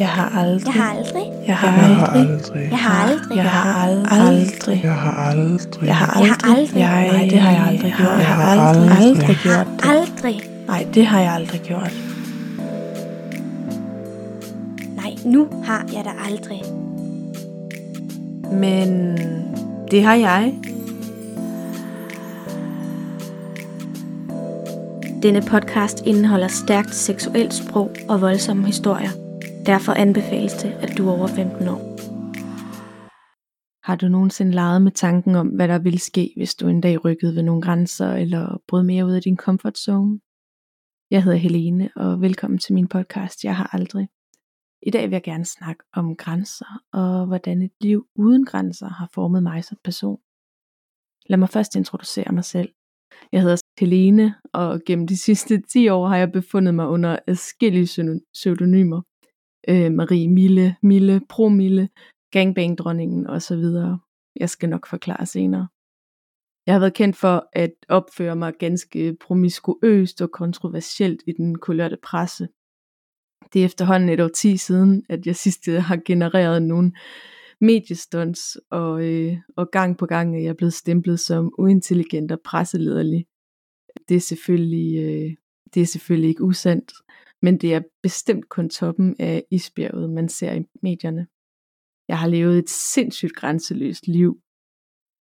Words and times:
Jeg 0.00 0.08
har 0.08 0.38
aldrig. 0.38 0.74
Jeg 0.76 0.82
har 0.82 0.96
aldrig. 0.96 1.22
Jeg 1.46 1.56
har 1.56 1.68
Jeg 1.78 1.84
har 1.96 2.06
aldrig. 2.06 2.28
aldrig. 2.28 2.70
Jeg 2.70 2.78
har 2.78 2.94
aldrig. 3.00 3.36
Jeg 3.36 3.50
har 3.50 3.74
aldrig. 3.80 4.82
Jeg 4.84 4.94
har 4.96 5.14
aldrig. 5.30 5.86
Jeg 5.86 5.96
har 5.96 6.18
Jeg 6.18 6.28
har 6.28 6.38
aldrig. 6.50 6.56
aldrig. 6.56 6.80
Jeg, 6.80 7.12
nej, 7.12 7.28
det 7.30 7.40
har 7.40 7.50
jeg 7.50 7.62
aldrig 7.68 7.94
gjort. 7.98 7.98
Jeg 7.98 8.06
har 8.06 8.18
Jeg 8.18 8.26
har 8.26 8.68
aldrig, 8.68 8.90
aldrig. 8.90 9.06
aldrig 9.06 9.36
gjort 9.44 9.66
det. 9.82 9.88
Aldrig. 9.90 10.40
Nej, 10.68 10.86
det 10.94 11.06
har 11.06 11.20
jeg 11.20 11.32
aldrig 11.32 11.60
gjort. 11.60 11.92
Nej, 14.96 15.16
nu 15.24 15.48
har 15.64 15.84
jeg 15.92 16.04
da 16.04 16.10
aldrig. 16.30 16.62
Men 18.52 19.16
det 19.90 20.04
har 20.04 20.14
jeg. 20.14 20.54
Denne 25.22 25.42
podcast 25.42 26.02
indeholder 26.06 26.48
stærkt 26.48 26.94
seksuelt 26.94 27.54
sprog 27.54 27.90
og 28.08 28.20
voldsomme 28.20 28.66
historier. 28.66 29.10
Derfor 29.70 29.92
anbefales 29.92 30.52
det, 30.52 30.72
at 30.72 30.98
du 30.98 31.08
er 31.08 31.12
over 31.12 31.26
15 31.26 31.68
år. 31.68 31.80
Har 33.86 33.96
du 33.96 34.08
nogensinde 34.08 34.52
leget 34.52 34.82
med 34.82 34.92
tanken 34.92 35.34
om, 35.34 35.48
hvad 35.48 35.68
der 35.68 35.78
ville 35.78 35.98
ske, 35.98 36.32
hvis 36.36 36.54
du 36.54 36.68
en 36.68 36.80
dag 36.80 37.04
rykkede 37.04 37.34
ved 37.34 37.42
nogle 37.42 37.62
grænser 37.62 38.12
eller 38.12 38.62
brød 38.68 38.82
mere 38.82 39.06
ud 39.06 39.12
af 39.12 39.22
din 39.22 39.36
comfort 39.36 39.78
zone? 39.78 40.20
Jeg 41.10 41.24
hedder 41.24 41.38
Helene, 41.38 41.90
og 41.96 42.20
velkommen 42.20 42.58
til 42.58 42.74
min 42.74 42.88
podcast 42.88 43.44
Jeg 43.44 43.56
har 43.56 43.70
aldrig. 43.72 44.08
I 44.82 44.90
dag 44.90 45.02
vil 45.02 45.14
jeg 45.14 45.22
gerne 45.22 45.44
snakke 45.44 45.82
om 45.92 46.16
grænser, 46.16 46.82
og 46.92 47.26
hvordan 47.26 47.62
et 47.62 47.72
liv 47.80 48.06
uden 48.14 48.44
grænser 48.44 48.88
har 48.88 49.08
formet 49.14 49.42
mig 49.42 49.64
som 49.64 49.78
person. 49.84 50.20
Lad 51.26 51.38
mig 51.38 51.48
først 51.48 51.76
introducere 51.76 52.32
mig 52.32 52.44
selv. 52.44 52.68
Jeg 53.32 53.42
hedder 53.42 53.56
Helene, 53.80 54.34
og 54.52 54.80
gennem 54.86 55.06
de 55.06 55.16
sidste 55.16 55.62
10 55.72 55.88
år 55.88 56.08
har 56.08 56.16
jeg 56.16 56.32
befundet 56.32 56.74
mig 56.74 56.88
under 56.88 57.18
adskillige 57.26 58.20
pseudonymer. 58.34 59.02
Øh, 59.68 59.92
Marie 59.92 60.28
Mille, 60.28 60.76
Mille, 60.82 61.20
Promille, 61.28 61.88
gangbang-dronningen 62.30 63.26
osv. 63.26 63.64
Jeg 64.36 64.50
skal 64.50 64.68
nok 64.68 64.86
forklare 64.86 65.26
senere. 65.26 65.68
Jeg 66.66 66.74
har 66.74 66.80
været 66.80 66.94
kendt 66.94 67.16
for 67.16 67.48
at 67.52 67.72
opføre 67.88 68.36
mig 68.36 68.52
ganske 68.58 69.16
promiskuøst 69.20 70.22
og 70.22 70.30
kontroversielt 70.30 71.22
i 71.26 71.32
den 71.32 71.58
kulørte 71.58 71.98
presse. 72.02 72.48
Det 73.52 73.60
er 73.60 73.64
efterhånden 73.64 74.08
et 74.08 74.20
år 74.20 74.28
ti 74.28 74.56
siden, 74.56 75.04
at 75.08 75.26
jeg 75.26 75.36
sidst 75.36 75.70
har 75.70 76.00
genereret 76.04 76.62
nogle 76.62 76.92
mediestunts, 77.60 78.58
og, 78.70 79.04
øh, 79.04 79.36
og 79.56 79.70
gang 79.70 79.98
på 79.98 80.06
gang 80.06 80.36
er 80.36 80.40
jeg 80.40 80.56
blevet 80.56 80.74
stemplet 80.74 81.20
som 81.20 81.52
uintelligent 81.58 82.32
og 82.32 82.40
presselederlig. 82.44 83.26
Det 84.08 84.16
er 84.16 84.20
selvfølgelig, 84.20 84.98
øh, 85.04 85.34
det 85.74 85.82
er 85.82 85.86
selvfølgelig 85.86 86.28
ikke 86.28 86.44
usandt, 86.44 86.92
men 87.42 87.58
det 87.58 87.74
er 87.74 87.80
bestemt 88.02 88.48
kun 88.48 88.70
toppen 88.70 89.16
af 89.18 89.44
isbjerget, 89.50 90.10
man 90.10 90.28
ser 90.28 90.52
i 90.52 90.64
medierne. 90.82 91.26
Jeg 92.08 92.18
har 92.18 92.28
levet 92.28 92.58
et 92.58 92.70
sindssygt 92.70 93.32
grænseløst 93.32 94.06
liv, 94.06 94.40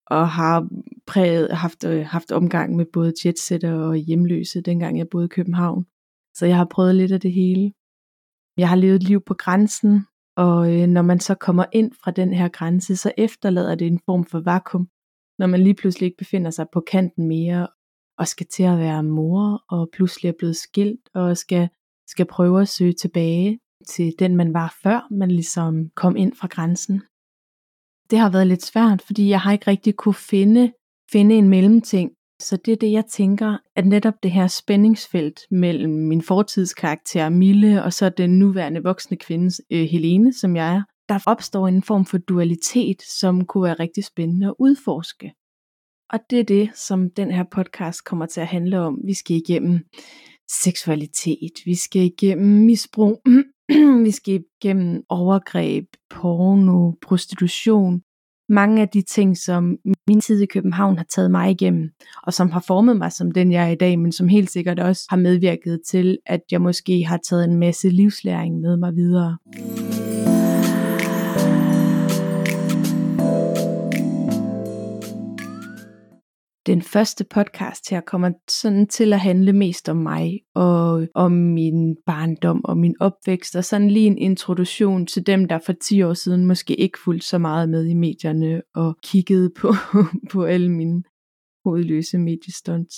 og 0.07 0.29
har 0.29 0.69
præget, 1.07 1.51
haft, 1.51 1.83
øh, 1.83 2.05
haft 2.05 2.31
omgang 2.31 2.75
med 2.75 2.85
både 2.93 3.13
jetsetter 3.25 3.73
og 3.73 3.95
hjemløse, 3.95 4.61
dengang 4.61 4.97
jeg 4.97 5.07
boede 5.11 5.25
i 5.25 5.35
København. 5.35 5.85
Så 6.33 6.45
jeg 6.45 6.57
har 6.57 6.67
prøvet 6.71 6.95
lidt 6.95 7.11
af 7.11 7.21
det 7.21 7.33
hele. 7.33 7.73
Jeg 8.57 8.69
har 8.69 8.75
levet 8.75 8.95
et 8.95 9.03
liv 9.03 9.21
på 9.25 9.33
grænsen, 9.33 10.05
og 10.37 10.73
øh, 10.73 10.87
når 10.87 11.01
man 11.01 11.19
så 11.19 11.35
kommer 11.35 11.65
ind 11.73 11.91
fra 12.03 12.11
den 12.11 12.33
her 12.33 12.47
grænse, 12.47 12.95
så 12.95 13.11
efterlader 13.17 13.75
det 13.75 13.87
en 13.87 13.99
form 14.05 14.25
for 14.25 14.39
vakuum, 14.39 14.87
når 15.39 15.47
man 15.47 15.63
lige 15.63 15.75
pludselig 15.75 16.05
ikke 16.05 16.17
befinder 16.17 16.51
sig 16.51 16.65
på 16.73 16.83
kanten 16.91 17.27
mere, 17.27 17.67
og 18.17 18.27
skal 18.27 18.47
til 18.47 18.63
at 18.63 18.77
være 18.77 19.03
mor, 19.03 19.63
og 19.69 19.89
pludselig 19.93 20.29
er 20.29 20.33
blevet 20.39 20.55
skilt, 20.55 21.09
og 21.13 21.37
skal, 21.37 21.69
skal 22.11 22.25
prøve 22.25 22.61
at 22.61 22.67
søge 22.67 22.93
tilbage 22.93 23.59
til 23.87 24.13
den, 24.19 24.35
man 24.35 24.53
var 24.53 24.75
før, 24.83 25.07
man 25.11 25.31
ligesom 25.31 25.89
kom 25.95 26.15
ind 26.15 26.33
fra 26.35 26.47
grænsen. 26.47 27.01
Det 28.09 28.19
har 28.19 28.31
været 28.31 28.47
lidt 28.47 28.65
svært, 28.65 29.01
fordi 29.01 29.29
jeg 29.29 29.39
har 29.39 29.51
ikke 29.51 29.67
rigtig 29.67 29.95
kunne 29.95 30.13
finde, 30.13 30.73
finde 31.11 31.35
en 31.35 31.49
mellemting. 31.49 32.11
Så 32.41 32.57
det 32.65 32.71
er 32.71 32.75
det, 32.75 32.91
jeg 32.91 33.05
tænker, 33.05 33.57
at 33.75 33.87
netop 33.87 34.13
det 34.23 34.31
her 34.31 34.47
spændingsfelt 34.47 35.39
mellem 35.51 35.91
min 35.91 36.21
fortidskarakter 36.21 37.29
Mille, 37.29 37.83
og 37.83 37.93
så 37.93 38.09
den 38.09 38.39
nuværende 38.39 38.83
voksne 38.83 39.17
kvinde 39.17 39.51
øh, 39.71 39.85
Helene, 39.85 40.33
som 40.33 40.55
jeg 40.55 40.75
er, 40.75 40.81
der 41.09 41.19
opstår 41.25 41.67
en 41.67 41.83
form 41.83 42.05
for 42.05 42.17
dualitet, 42.17 43.01
som 43.01 43.45
kunne 43.45 43.63
være 43.63 43.79
rigtig 43.79 44.03
spændende 44.03 44.47
at 44.47 44.55
udforske. 44.59 45.33
Og 46.09 46.19
det 46.29 46.39
er 46.39 46.43
det, 46.43 46.69
som 46.75 47.09
den 47.11 47.31
her 47.31 47.43
podcast 47.51 48.05
kommer 48.05 48.25
til 48.25 48.41
at 48.41 48.47
handle 48.47 48.79
om. 48.79 48.99
Vi 49.05 49.13
skal 49.13 49.35
igennem 49.35 49.79
seksualitet, 50.63 51.51
vi 51.65 51.75
skal 51.75 52.01
igennem 52.01 52.65
misbrug, 52.65 53.21
vi 54.05 54.11
skal 54.11 54.43
igennem 54.61 55.03
overgreb, 55.09 55.85
porno, 56.09 56.91
prostitution. 57.07 58.01
Mange 58.51 58.81
af 58.81 58.89
de 58.89 59.01
ting, 59.01 59.37
som 59.37 59.77
min 60.07 60.21
tid 60.21 60.41
i 60.41 60.45
København 60.45 60.97
har 60.97 61.05
taget 61.15 61.31
mig 61.31 61.51
igennem, 61.51 61.89
og 62.23 62.33
som 62.33 62.51
har 62.51 62.63
formet 62.67 62.97
mig 62.97 63.11
som 63.11 63.31
den 63.31 63.51
jeg 63.51 63.67
er 63.67 63.71
i 63.71 63.75
dag, 63.75 63.99
men 63.99 64.11
som 64.11 64.27
helt 64.27 64.51
sikkert 64.51 64.79
også 64.79 65.05
har 65.09 65.17
medvirket 65.17 65.81
til, 65.87 66.17
at 66.25 66.41
jeg 66.51 66.61
måske 66.61 67.05
har 67.05 67.19
taget 67.29 67.45
en 67.45 67.59
masse 67.59 67.89
livslæring 67.89 68.59
med 68.59 68.77
mig 68.77 68.95
videre. 68.95 69.37
Den 76.69 76.81
første 76.81 77.23
podcast 77.23 77.89
her 77.89 78.01
kommer 78.01 78.31
sådan 78.49 78.87
til 78.87 79.13
at 79.13 79.19
handle 79.19 79.53
mest 79.53 79.89
om 79.89 79.97
mig 79.97 80.39
og 80.55 81.07
om 81.15 81.31
min 81.31 81.95
barndom 82.05 82.65
og 82.65 82.77
min 82.77 82.95
opvækst 82.99 83.55
og 83.55 83.65
sådan 83.65 83.91
lige 83.91 84.07
en 84.07 84.17
introduktion 84.17 85.05
til 85.05 85.27
dem, 85.27 85.47
der 85.47 85.59
for 85.65 85.73
10 85.73 86.01
år 86.03 86.13
siden 86.13 86.45
måske 86.45 86.75
ikke 86.75 86.99
fulgte 86.99 87.27
så 87.27 87.37
meget 87.37 87.69
med 87.69 87.85
i 87.85 87.93
medierne 87.93 88.61
og 88.75 88.97
kiggede 89.03 89.51
på, 89.57 89.67
på 90.33 90.43
alle 90.43 90.71
mine 90.71 91.03
hovedløse 91.65 92.17
mediestunts. 92.17 92.95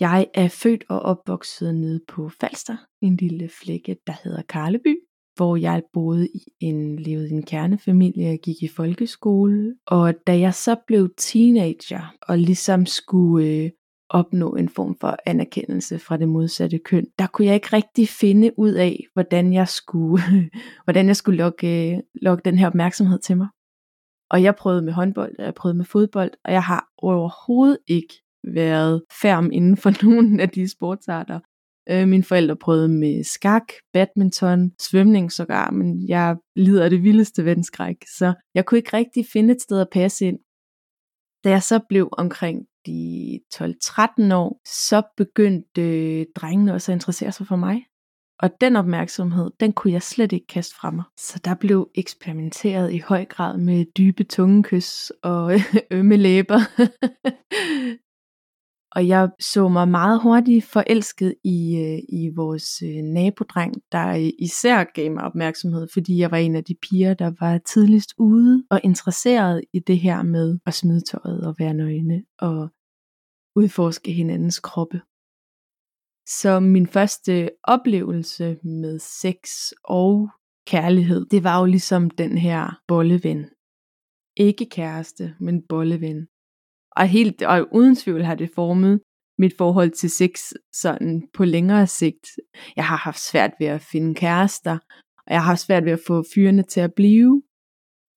Jeg 0.00 0.26
er 0.34 0.48
født 0.48 0.84
og 0.88 1.00
opvokset 1.00 1.74
nede 1.74 2.00
på 2.08 2.28
Falster, 2.40 2.76
en 3.02 3.16
lille 3.16 3.48
flække, 3.48 3.96
der 4.06 4.14
hedder 4.24 4.42
Karleby, 4.42 4.96
hvor 5.36 5.56
jeg 5.56 5.82
boede 5.92 6.28
i 6.28 6.40
en, 6.60 6.96
levede 6.96 7.30
i 7.30 7.32
en 7.32 7.42
kernefamilie, 7.42 8.26
jeg 8.26 8.38
gik 8.38 8.62
i 8.62 8.68
folkeskole, 8.68 9.74
og 9.86 10.14
da 10.26 10.38
jeg 10.38 10.54
så 10.54 10.76
blev 10.86 11.10
teenager, 11.16 12.14
og 12.22 12.38
ligesom 12.38 12.86
skulle 12.86 13.48
øh, 13.48 13.70
opnå 14.08 14.54
en 14.54 14.68
form 14.68 14.96
for 15.00 15.16
anerkendelse 15.26 15.98
fra 15.98 16.16
det 16.16 16.28
modsatte 16.28 16.78
køn, 16.78 17.06
der 17.18 17.26
kunne 17.26 17.46
jeg 17.46 17.54
ikke 17.54 17.72
rigtig 17.72 18.08
finde 18.08 18.58
ud 18.58 18.72
af, 18.72 19.06
hvordan 19.12 19.52
jeg 19.52 19.68
skulle, 19.68 20.22
hvordan 20.84 21.06
jeg 21.06 21.16
skulle 21.16 21.38
lokke, 21.38 21.92
øh, 21.92 21.98
lokke 22.22 22.42
den 22.44 22.58
her 22.58 22.66
opmærksomhed 22.66 23.18
til 23.18 23.36
mig. 23.36 23.48
Og 24.30 24.42
jeg 24.42 24.56
prøvede 24.56 24.82
med 24.82 24.92
håndbold, 24.92 25.38
og 25.38 25.44
jeg 25.44 25.54
prøvede 25.54 25.76
med 25.76 25.84
fodbold, 25.84 26.30
og 26.44 26.52
jeg 26.52 26.62
har 26.62 26.88
overhovedet 26.98 27.78
ikke 27.86 28.14
været 28.44 29.02
færm 29.22 29.50
inden 29.52 29.76
for 29.76 29.90
nogen 30.04 30.40
af 30.40 30.48
de 30.48 30.68
sportsarter. 30.68 31.40
Øh, 31.90 32.08
mine 32.08 32.24
forældre 32.24 32.56
prøvede 32.56 32.88
med 32.88 33.24
skak, 33.24 33.72
badminton, 33.92 34.72
svømning 34.80 35.32
sågar, 35.32 35.70
men 35.70 36.08
jeg 36.08 36.36
lider 36.56 36.84
af 36.84 36.90
det 36.90 37.02
vildeste 37.02 37.44
venskræk, 37.44 37.96
så 38.16 38.34
jeg 38.54 38.64
kunne 38.64 38.78
ikke 38.78 38.96
rigtig 38.96 39.26
finde 39.32 39.54
et 39.54 39.62
sted 39.62 39.80
at 39.80 39.88
passe 39.92 40.26
ind. 40.26 40.38
Da 41.44 41.50
jeg 41.50 41.62
så 41.62 41.80
blev 41.88 42.08
omkring 42.12 42.66
de 42.86 43.40
12-13 43.54 44.34
år, 44.34 44.60
så 44.66 45.02
begyndte 45.16 45.82
øh, 45.82 46.26
drengene 46.36 46.74
også 46.74 46.92
at 46.92 46.96
interessere 46.96 47.32
sig 47.32 47.46
for 47.46 47.56
mig. 47.56 47.84
Og 48.38 48.50
den 48.60 48.76
opmærksomhed, 48.76 49.50
den 49.60 49.72
kunne 49.72 49.92
jeg 49.92 50.02
slet 50.02 50.32
ikke 50.32 50.46
kaste 50.46 50.74
fra 50.74 50.90
mig. 50.90 51.04
Så 51.18 51.40
der 51.44 51.54
blev 51.54 51.90
eksperimenteret 51.94 52.92
i 52.92 52.98
høj 52.98 53.24
grad 53.24 53.58
med 53.58 53.84
dybe 53.98 54.24
tungekys 54.24 55.12
og 55.22 55.52
ømme 55.90 56.16
læber. 56.16 56.58
Og 58.94 59.08
jeg 59.08 59.28
så 59.40 59.68
mig 59.68 59.88
meget 59.88 60.22
hurtigt 60.22 60.64
forelsket 60.64 61.34
i, 61.44 61.76
øh, 61.76 61.98
i 62.20 62.30
vores 62.36 62.82
øh, 62.82 63.02
nabodreng, 63.02 63.74
der 63.92 64.08
øh, 64.08 64.30
især 64.38 64.84
gav 64.84 65.12
mig 65.12 65.24
opmærksomhed, 65.24 65.88
fordi 65.92 66.18
jeg 66.18 66.30
var 66.30 66.36
en 66.36 66.56
af 66.56 66.64
de 66.64 66.74
piger, 66.82 67.14
der 67.14 67.32
var 67.40 67.58
tidligst 67.58 68.14
ude 68.18 68.64
og 68.70 68.80
interesseret 68.84 69.64
i 69.72 69.78
det 69.78 69.98
her 69.98 70.22
med 70.22 70.58
at 70.66 70.74
smide 70.74 71.00
tøjet 71.00 71.46
og 71.46 71.54
være 71.58 71.74
nøgne 71.74 72.24
og 72.38 72.68
udforske 73.56 74.12
hinandens 74.12 74.60
kroppe. 74.60 75.00
Så 76.26 76.60
min 76.60 76.86
første 76.86 77.50
oplevelse 77.64 78.56
med 78.62 78.98
sex 78.98 79.38
og 79.84 80.28
kærlighed, 80.66 81.26
det 81.30 81.44
var 81.44 81.60
jo 81.60 81.66
ligesom 81.66 82.10
den 82.10 82.38
her 82.38 82.80
bolleven. 82.88 83.46
Ikke 84.36 84.66
kæreste, 84.66 85.34
men 85.40 85.62
bolleven. 85.68 86.26
Og 86.96 87.06
helt 87.08 87.42
og 87.42 87.68
uden 87.72 87.96
tvivl 87.96 88.22
har 88.22 88.34
det 88.34 88.50
formet 88.54 89.00
mit 89.38 89.54
forhold 89.58 89.90
til 89.90 90.10
sex 90.10 90.52
sådan 90.72 91.28
på 91.34 91.44
længere 91.44 91.86
sigt. 91.86 92.26
Jeg 92.76 92.86
har 92.86 92.96
haft 92.96 93.20
svært 93.20 93.50
ved 93.60 93.66
at 93.66 93.80
finde 93.80 94.14
kærester, 94.14 94.78
og 95.26 95.32
jeg 95.32 95.40
har 95.40 95.46
haft 95.46 95.60
svært 95.60 95.84
ved 95.84 95.92
at 95.92 96.00
få 96.06 96.24
fyrene 96.34 96.62
til 96.62 96.80
at 96.80 96.94
blive. 96.94 97.42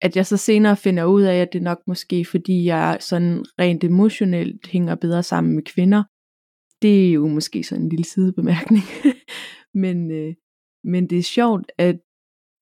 At 0.02 0.16
jeg 0.16 0.26
så 0.26 0.36
senere 0.36 0.76
finder 0.76 1.04
ud 1.04 1.22
af, 1.22 1.36
at 1.36 1.52
det 1.52 1.62
nok 1.62 1.78
måske 1.86 2.24
fordi 2.24 2.64
jeg 2.64 2.98
sådan 3.00 3.44
rent 3.58 3.84
emotionelt 3.84 4.66
hænger 4.66 4.94
bedre 4.94 5.22
sammen 5.22 5.54
med 5.54 5.62
kvinder. 5.62 6.04
Det 6.82 7.08
er 7.08 7.12
jo 7.12 7.28
måske 7.28 7.64
sådan 7.64 7.82
en 7.82 7.88
lille 7.88 8.04
sidebemærkning. 8.04 8.84
Men 9.82 10.10
øh, 10.10 10.34
Men 10.84 11.10
det 11.10 11.18
er 11.18 11.22
sjovt, 11.22 11.72
at 11.78 12.00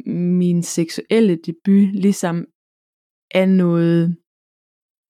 min 0.06 0.62
seksuelle 0.62 1.36
debut 1.36 1.94
ligesom 1.94 2.46
er 3.30 3.46
noget 3.46 4.16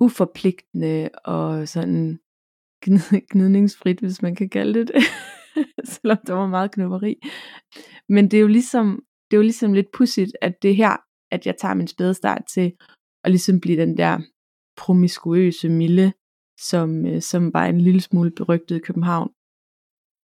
uforpligtende 0.01 1.09
og 1.25 1.69
sådan 1.69 2.19
gnidningsfrit, 3.31 4.01
hvis 4.01 4.23
man 4.23 4.35
kan 4.35 4.49
kalde 4.49 4.79
det 4.79 4.89
det. 4.89 5.03
Selvom 5.93 6.19
der 6.27 6.33
var 6.33 6.47
meget 6.47 6.71
knupperi. 6.71 7.15
Men 8.09 8.31
det 8.31 8.37
er 8.37 8.41
jo 8.41 8.47
ligesom, 8.47 9.03
det 9.31 9.37
er 9.37 9.39
jo 9.39 9.43
ligesom 9.43 9.73
lidt 9.73 9.93
pudsigt, 9.93 10.33
at 10.43 10.63
det 10.63 10.71
er 10.71 10.75
her, 10.75 10.97
at 11.31 11.47
jeg 11.47 11.55
tager 11.57 11.75
min 11.75 11.89
spædestart 11.89 12.43
til 12.55 12.73
at 13.25 13.31
ligesom 13.31 13.61
blive 13.61 13.81
den 13.81 13.97
der 13.97 14.19
promiskuøse 14.77 15.69
Mille, 15.69 16.13
som, 16.61 17.07
øh, 17.07 17.23
som 17.23 17.55
var 17.55 17.67
en 17.67 17.81
lille 17.81 18.01
smule 18.01 18.31
berygtet 18.31 18.77
i 18.77 18.81
København. 18.87 19.31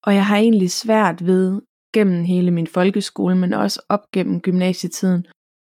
Og 0.05 0.15
jeg 0.15 0.27
har 0.27 0.37
egentlig 0.37 0.71
svært 0.71 1.27
ved 1.27 1.63
gennem 1.95 2.25
hele 2.25 2.51
min 2.51 2.67
folkeskole, 2.67 3.37
men 3.37 3.53
også 3.53 3.83
op 3.89 4.11
gennem 4.13 4.41
gymnasietiden, 4.41 5.27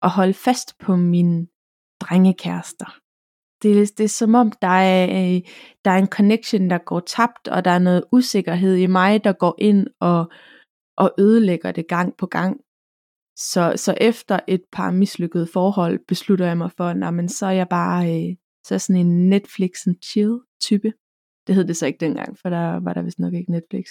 at 0.02 0.10
holde 0.10 0.34
fast 0.34 0.78
på 0.78 0.96
mine 0.96 1.46
drengekærester. 2.00 2.98
Det 3.62 3.98
det 3.98 4.04
er 4.04 4.08
som 4.08 4.34
om, 4.34 4.52
der 4.62 4.68
er, 4.68 5.04
øh, 5.04 5.40
der 5.84 5.90
er 5.90 5.98
en 5.98 6.06
connection, 6.06 6.70
der 6.70 6.78
går 6.78 7.00
tabt, 7.00 7.48
og 7.48 7.64
der 7.64 7.70
er 7.70 7.78
noget 7.78 8.04
usikkerhed 8.12 8.76
i 8.76 8.86
mig, 8.86 9.24
der 9.24 9.32
går 9.32 9.54
ind 9.58 9.86
og, 10.00 10.30
og 10.96 11.14
ødelægger 11.18 11.72
det 11.72 11.88
gang 11.88 12.14
på 12.18 12.26
gang. 12.26 12.60
Så, 13.36 13.72
så 13.76 13.94
efter 14.00 14.40
et 14.48 14.62
par 14.72 14.90
mislykkede 14.90 15.46
forhold, 15.52 15.98
beslutter 16.08 16.46
jeg 16.46 16.58
mig 16.58 16.70
for, 16.76 16.84
at 16.84 17.30
så 17.30 17.46
er 17.46 17.50
jeg 17.50 17.68
bare 17.68 18.28
øh, 18.28 18.36
så 18.68 18.74
er 18.74 18.78
sådan 18.78 19.06
en 19.06 19.28
Netflix 19.28 19.86
and 19.86 19.96
chill 20.04 20.40
type. 20.60 20.92
Det 21.46 21.54
hed 21.54 21.64
det 21.64 21.76
så 21.76 21.86
ikke 21.86 22.00
dengang, 22.00 22.38
for 22.38 22.50
der 22.50 22.80
var 22.80 22.92
der 22.92 23.02
vist 23.02 23.18
nok 23.18 23.34
ikke 23.34 23.50
Netflix. 23.52 23.86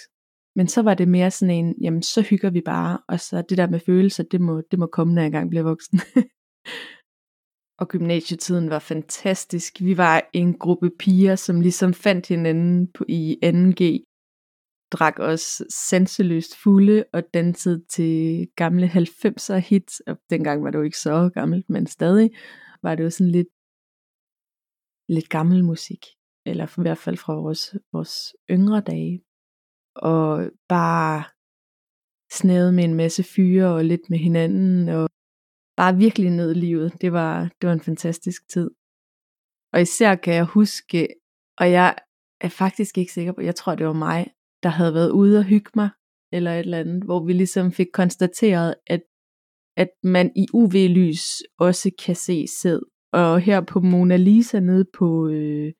Men 0.56 0.68
så 0.68 0.82
var 0.82 0.94
det 0.94 1.08
mere 1.08 1.30
sådan 1.30 1.54
en, 1.54 1.74
jamen 1.80 2.02
så 2.02 2.22
hygger 2.22 2.50
vi 2.50 2.60
bare, 2.60 2.98
og 3.08 3.20
så 3.20 3.42
det 3.48 3.58
der 3.58 3.70
med 3.70 3.80
følelser, 3.80 4.22
det 4.22 4.40
må, 4.40 4.62
det 4.70 4.78
må 4.78 4.86
komme, 4.86 5.14
når 5.14 5.22
jeg 5.22 5.26
engang 5.26 5.50
bliver 5.50 5.62
voksen. 5.62 6.00
og 7.78 7.88
gymnasietiden 7.88 8.70
var 8.70 8.78
fantastisk. 8.78 9.80
Vi 9.80 9.96
var 9.96 10.30
en 10.32 10.58
gruppe 10.58 10.90
piger, 10.98 11.36
som 11.36 11.60
ligesom 11.60 11.94
fandt 11.94 12.28
hinanden 12.28 12.92
på, 12.92 13.04
i 13.08 13.38
2G, 13.44 13.82
drak 14.92 15.18
os 15.18 15.62
sanseløst 15.70 16.56
fulde 16.62 17.04
og 17.12 17.22
dansede 17.34 17.84
til 17.90 18.48
gamle 18.56 18.86
90'er 18.86 19.56
hits. 19.56 20.00
Og 20.00 20.18
dengang 20.30 20.64
var 20.64 20.70
det 20.70 20.78
jo 20.78 20.82
ikke 20.82 20.98
så 20.98 21.30
gammelt, 21.34 21.70
men 21.70 21.86
stadig 21.86 22.30
var 22.82 22.94
det 22.94 23.04
jo 23.04 23.10
sådan 23.10 23.32
lidt, 23.32 23.48
lidt 25.08 25.28
gammel 25.28 25.64
musik. 25.64 26.04
Eller 26.46 26.78
i 26.78 26.82
hvert 26.82 26.98
fald 26.98 27.16
fra 27.16 27.34
vores, 27.34 27.74
vores 27.92 28.34
yngre 28.50 28.80
dage. 28.80 29.22
Og 29.96 30.50
bare 30.68 31.24
snævet 32.32 32.74
med 32.74 32.84
en 32.84 32.94
masse 32.94 33.22
fyre 33.22 33.74
og 33.74 33.84
lidt 33.84 34.10
med 34.10 34.18
hinanden, 34.18 34.88
og 34.88 35.08
bare 35.80 35.96
virkelig 35.96 36.30
ned 36.30 36.50
i 36.56 36.58
livet. 36.58 36.92
Det 37.00 37.12
var, 37.12 37.50
det 37.60 37.66
var 37.68 37.72
en 37.72 37.88
fantastisk 37.90 38.48
tid. 38.48 38.70
Og 39.72 39.80
især 39.80 40.14
kan 40.14 40.34
jeg 40.34 40.44
huske, 40.44 41.08
og 41.58 41.70
jeg 41.70 41.96
er 42.40 42.48
faktisk 42.48 42.98
ikke 42.98 43.12
sikker 43.12 43.32
på, 43.32 43.40
jeg 43.40 43.54
tror 43.54 43.74
det 43.74 43.86
var 43.86 43.92
mig, 44.08 44.20
der 44.62 44.68
havde 44.68 44.94
været 44.94 45.10
ude 45.10 45.38
og 45.38 45.44
hygge 45.44 45.70
mig, 45.74 45.90
eller 46.32 46.52
et 46.52 46.58
eller 46.58 46.78
andet, 46.78 47.04
hvor 47.04 47.24
vi 47.26 47.32
ligesom 47.32 47.72
fik 47.72 47.86
konstateret, 47.92 48.74
at, 48.86 49.02
at 49.76 49.90
man 50.02 50.32
i 50.36 50.46
UV-lys 50.54 51.42
også 51.58 51.90
kan 52.04 52.16
se 52.16 52.46
sæd. 52.60 52.80
Og 53.12 53.40
her 53.40 53.60
på 53.60 53.80
Mona 53.80 54.16
Lisa 54.16 54.60
nede 54.60 54.86
på, 54.98 55.28
øh, 55.28 55.72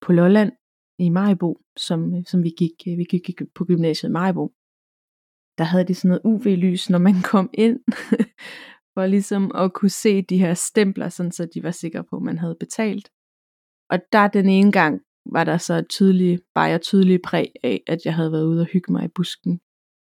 på 0.00 0.12
Lolland 0.12 0.52
i 0.98 1.08
Majbo, 1.08 1.60
som, 1.76 2.14
øh, 2.14 2.24
som 2.26 2.42
vi 2.42 2.50
gik, 2.58 2.76
øh, 2.88 2.98
vi 2.98 3.04
gik 3.04 3.40
på 3.54 3.64
gymnasiet 3.64 4.10
i 4.10 4.12
Majbo, 4.12 4.52
der 5.58 5.64
havde 5.64 5.84
de 5.84 5.94
sådan 5.94 6.08
noget 6.08 6.22
UV-lys, 6.24 6.90
når 6.90 6.98
man 6.98 7.14
kom 7.32 7.50
ind, 7.54 7.80
for 8.98 9.06
ligesom 9.06 9.50
at 9.54 9.72
kunne 9.72 9.90
se 10.04 10.22
de 10.22 10.38
her 10.38 10.54
stempler, 10.54 11.08
sådan 11.08 11.32
så 11.32 11.46
de 11.54 11.62
var 11.62 11.70
sikre 11.70 12.04
på, 12.04 12.16
at 12.16 12.22
man 12.22 12.38
havde 12.38 12.56
betalt. 12.60 13.06
Og 13.90 13.98
der 14.12 14.28
den 14.28 14.48
ene 14.48 14.72
gang 14.72 15.00
var 15.26 15.44
der 15.44 15.58
så 15.58 15.82
tydelig, 15.90 16.40
bare 16.54 16.64
jeg 16.64 16.80
tydelige 16.80 17.20
præg 17.24 17.52
af, 17.62 17.82
at 17.86 18.04
jeg 18.04 18.14
havde 18.14 18.32
været 18.32 18.46
ude 18.46 18.60
og 18.60 18.66
hygge 18.66 18.92
mig 18.92 19.04
i 19.04 19.14
busken. 19.18 19.60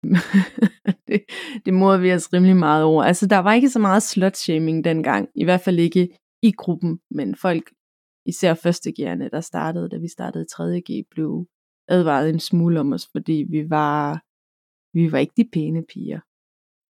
det, 1.08 1.20
det 1.64 1.74
morede 1.74 2.00
vi 2.00 2.12
os 2.12 2.32
rimelig 2.32 2.56
meget 2.56 2.84
over. 2.84 3.02
Altså 3.04 3.26
der 3.26 3.38
var 3.38 3.52
ikke 3.52 3.70
så 3.70 3.78
meget 3.78 4.02
slutshaming 4.02 4.84
dengang, 4.84 5.28
i 5.34 5.44
hvert 5.44 5.60
fald 5.60 5.78
ikke 5.78 6.18
i 6.42 6.52
gruppen, 6.52 7.00
men 7.10 7.34
folk, 7.34 7.64
især 8.26 8.54
første 8.54 8.92
der 9.32 9.40
startede, 9.40 9.88
da 9.88 9.96
vi 9.96 10.08
startede 10.08 10.44
3. 10.44 10.80
G, 10.80 10.90
blev 11.10 11.46
advaret 11.88 12.30
en 12.30 12.40
smule 12.40 12.80
om 12.80 12.92
os, 12.92 13.08
fordi 13.12 13.46
vi 13.50 13.70
var, 13.70 14.22
vi 14.96 15.12
var 15.12 15.18
ikke 15.18 15.34
de 15.36 15.48
pæne 15.52 15.82
piger, 15.92 16.20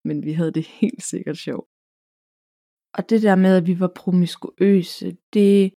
men 0.08 0.16
vi 0.26 0.32
havde 0.32 0.52
det 0.52 0.66
helt 0.80 1.02
sikkert 1.02 1.36
sjovt. 1.36 1.68
Og 2.94 3.10
det 3.10 3.22
der 3.22 3.36
med, 3.36 3.56
at 3.56 3.66
vi 3.66 3.80
var 3.80 3.92
promiskuøse, 3.96 5.16
det, 5.34 5.72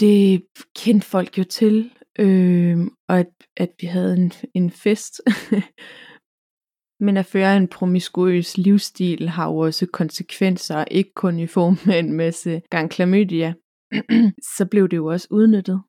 det 0.00 0.46
kendte 0.76 1.06
folk 1.06 1.38
jo 1.38 1.44
til, 1.44 1.92
øh, 2.18 2.78
og 3.08 3.18
at, 3.18 3.30
at 3.56 3.72
vi 3.80 3.86
havde 3.86 4.14
en, 4.14 4.32
en 4.54 4.70
fest. 4.70 5.20
Men 7.06 7.16
at 7.16 7.26
føre 7.26 7.56
en 7.56 7.68
promiskuøs 7.68 8.58
livsstil 8.58 9.28
har 9.28 9.46
jo 9.50 9.56
også 9.56 9.86
konsekvenser, 9.92 10.84
ikke 10.84 11.12
kun 11.14 11.38
i 11.38 11.46
form 11.46 11.76
af 11.92 11.98
en 11.98 12.12
masse 12.12 12.62
gang 12.70 12.90
klamydia. 12.90 13.54
så 14.56 14.66
blev 14.70 14.88
det 14.88 14.96
jo 14.96 15.06
også 15.06 15.28
udnyttet. 15.30 15.82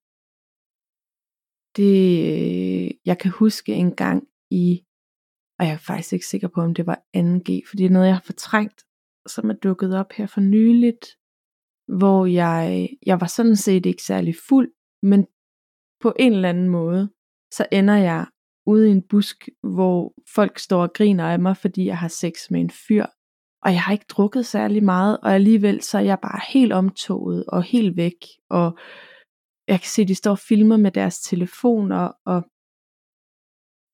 Det, 1.77 2.99
jeg 3.05 3.17
kan 3.19 3.31
huske 3.31 3.73
en 3.73 3.95
gang 3.95 4.27
i, 4.51 4.83
og 5.59 5.65
jeg 5.65 5.73
er 5.73 5.85
faktisk 5.87 6.13
ikke 6.13 6.25
sikker 6.25 6.47
på, 6.47 6.61
om 6.61 6.73
det 6.73 6.85
var 6.85 6.99
2G, 7.17 7.49
fordi 7.69 7.83
det 7.83 7.89
er 7.89 7.95
noget, 7.97 8.07
jeg 8.07 8.15
har 8.15 8.29
fortrængt, 8.31 8.86
som 9.27 9.49
er 9.49 9.53
dukket 9.53 9.95
op 9.95 10.11
her 10.11 10.27
for 10.27 10.41
nyligt, 10.41 11.05
hvor 11.97 12.25
jeg, 12.25 12.89
jeg 13.05 13.21
var 13.21 13.27
sådan 13.27 13.55
set 13.55 13.85
ikke 13.85 14.03
særlig 14.03 14.35
fuld, 14.49 14.71
men 15.03 15.27
på 16.01 16.13
en 16.19 16.33
eller 16.33 16.49
anden 16.49 16.69
måde, 16.69 17.09
så 17.53 17.65
ender 17.71 17.95
jeg 17.95 18.25
ude 18.65 18.87
i 18.87 18.91
en 18.91 19.07
busk, 19.09 19.49
hvor 19.63 20.13
folk 20.35 20.59
står 20.59 20.81
og 20.81 20.93
griner 20.93 21.25
af 21.25 21.39
mig, 21.39 21.57
fordi 21.57 21.85
jeg 21.85 21.97
har 21.97 22.07
sex 22.07 22.33
med 22.51 22.61
en 22.61 22.69
fyr. 22.69 23.05
Og 23.63 23.71
jeg 23.71 23.81
har 23.81 23.91
ikke 23.91 24.05
drukket 24.09 24.45
særlig 24.45 24.83
meget, 24.83 25.17
og 25.17 25.33
alligevel 25.33 25.81
så 25.81 25.97
er 25.97 26.01
jeg 26.01 26.19
bare 26.21 26.41
helt 26.53 26.73
omtoget 26.73 27.45
og 27.47 27.63
helt 27.63 27.97
væk. 27.97 28.25
Og 28.49 28.77
jeg 29.67 29.79
kan 29.79 29.89
se, 29.89 30.01
at 30.01 30.07
de 30.07 30.15
står 30.15 30.31
og 30.31 30.39
filmer 30.39 30.77
med 30.77 30.91
deres 30.91 31.19
telefoner, 31.19 32.11
og 32.25 32.43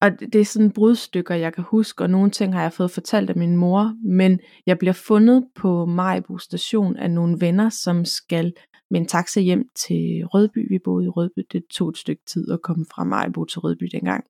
og 0.04 0.20
det 0.20 0.36
er 0.36 0.46
sådan 0.46 0.72
brudstykker, 0.72 1.36
jeg 1.36 1.54
kan 1.54 1.64
huske, 1.64 2.04
og 2.04 2.10
nogle 2.10 2.32
ting 2.32 2.54
har 2.54 2.62
jeg 2.62 2.74
fået 2.74 2.92
fortalt 2.92 3.30
af 3.30 3.36
min 3.36 3.56
mor, 3.56 3.96
men 4.08 4.40
jeg 4.66 4.78
bliver 4.78 4.94
fundet 4.94 5.48
på 5.56 5.86
Majbo 5.86 6.38
station 6.38 6.96
af 6.98 7.12
nogle 7.12 7.38
venner, 7.42 7.70
som 7.70 8.06
skal 8.06 8.54
med 8.92 9.00
en 9.00 9.08
taxa 9.08 9.40
hjem 9.40 9.64
til 9.76 10.26
Rødby. 10.26 10.74
Vi 10.74 10.80
boede 10.84 11.06
i 11.06 11.10
Rødby, 11.10 11.42
det 11.52 11.64
tog 11.70 11.90
et 11.90 11.98
stykke 11.98 12.22
tid 12.26 12.52
at 12.52 12.62
komme 12.62 12.86
fra 12.96 13.04
Majbo 13.04 13.46
til 13.46 13.60
Rødby 13.60 13.86
dengang. 13.92 14.24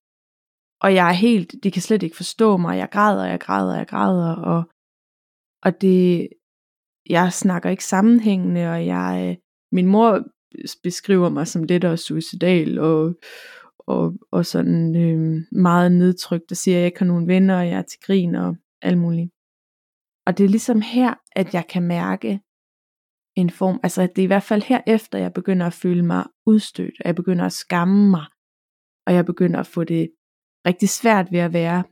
Og 0.81 0.95
jeg 0.95 1.09
er 1.09 1.13
helt, 1.13 1.55
de 1.63 1.71
kan 1.71 1.81
slet 1.81 2.03
ikke 2.03 2.15
forstå 2.15 2.57
mig, 2.57 2.77
jeg 2.77 2.89
græder, 2.91 3.25
jeg 3.25 3.39
græder, 3.39 3.77
jeg 3.77 3.87
græder, 3.87 4.35
og, 4.35 4.63
og 5.63 5.81
det, 5.81 6.29
jeg 7.09 7.33
snakker 7.33 7.69
ikke 7.69 7.85
sammenhængende, 7.85 8.71
og 8.71 8.85
jeg, 8.85 9.27
øh, 9.29 9.35
min 9.71 9.87
mor 9.87 10.23
beskriver 10.83 11.29
mig 11.29 11.47
som 11.47 11.63
lidt 11.63 11.85
og 11.85 11.99
suicidal, 11.99 12.79
og, 12.79 13.15
og, 13.87 14.13
og 14.31 14.45
sådan 14.45 14.95
øh, 14.95 15.41
meget 15.51 15.91
nedtrykt, 15.91 16.51
og 16.51 16.57
siger, 16.57 16.77
at 16.77 16.79
jeg 16.79 16.85
ikke 16.85 16.99
har 16.99 17.05
nogen 17.05 17.27
venner, 17.27 17.57
og 17.57 17.67
jeg 17.67 17.77
er 17.77 17.81
til 17.81 17.99
grin 18.05 18.35
og 18.35 18.55
alt 18.81 18.97
muligt. 18.97 19.31
Og 20.25 20.37
det 20.37 20.43
er 20.43 20.49
ligesom 20.49 20.81
her, 20.81 21.13
at 21.35 21.53
jeg 21.53 21.67
kan 21.67 21.83
mærke 21.83 22.39
en 23.35 23.49
form, 23.49 23.79
altså 23.83 24.01
det 24.01 24.17
er 24.17 24.23
i 24.23 24.33
hvert 24.33 24.43
fald 24.43 24.61
her 24.61 24.81
efter, 24.87 25.17
jeg 25.17 25.33
begynder 25.33 25.65
at 25.65 25.73
føle 25.73 26.05
mig 26.05 26.25
udstødt, 26.45 26.95
og 26.99 27.05
jeg 27.05 27.15
begynder 27.15 27.45
at 27.45 27.53
skamme 27.53 28.09
mig, 28.09 28.25
og 29.07 29.13
jeg 29.13 29.25
begynder 29.25 29.59
at 29.59 29.67
få 29.67 29.83
det 29.83 30.09
rigtig 30.65 30.89
svært 30.89 31.31
ved 31.31 31.39
at 31.39 31.53
være 31.53 31.83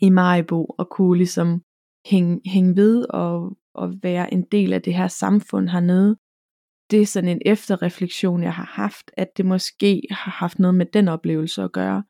i 0.00 0.10
Maribo, 0.10 0.64
og 0.64 0.88
kunne 0.90 1.16
ligesom 1.16 1.62
hænge, 2.06 2.40
hænge 2.46 2.76
ved 2.76 3.06
og, 3.10 3.56
og 3.74 3.94
være 4.02 4.32
en 4.32 4.42
del 4.52 4.72
af 4.72 4.82
det 4.82 4.94
her 4.94 5.08
samfund 5.08 5.68
hernede, 5.68 6.16
det 6.90 7.02
er 7.02 7.06
sådan 7.06 7.30
en 7.30 7.42
efterreflektion, 7.46 8.42
jeg 8.42 8.54
har 8.54 8.64
haft, 8.64 9.10
at 9.16 9.36
det 9.36 9.46
måske 9.46 10.02
har 10.10 10.30
haft 10.30 10.58
noget 10.58 10.74
med 10.74 10.86
den 10.86 11.08
oplevelse 11.08 11.62
at 11.62 11.72
gøre. 11.72 12.04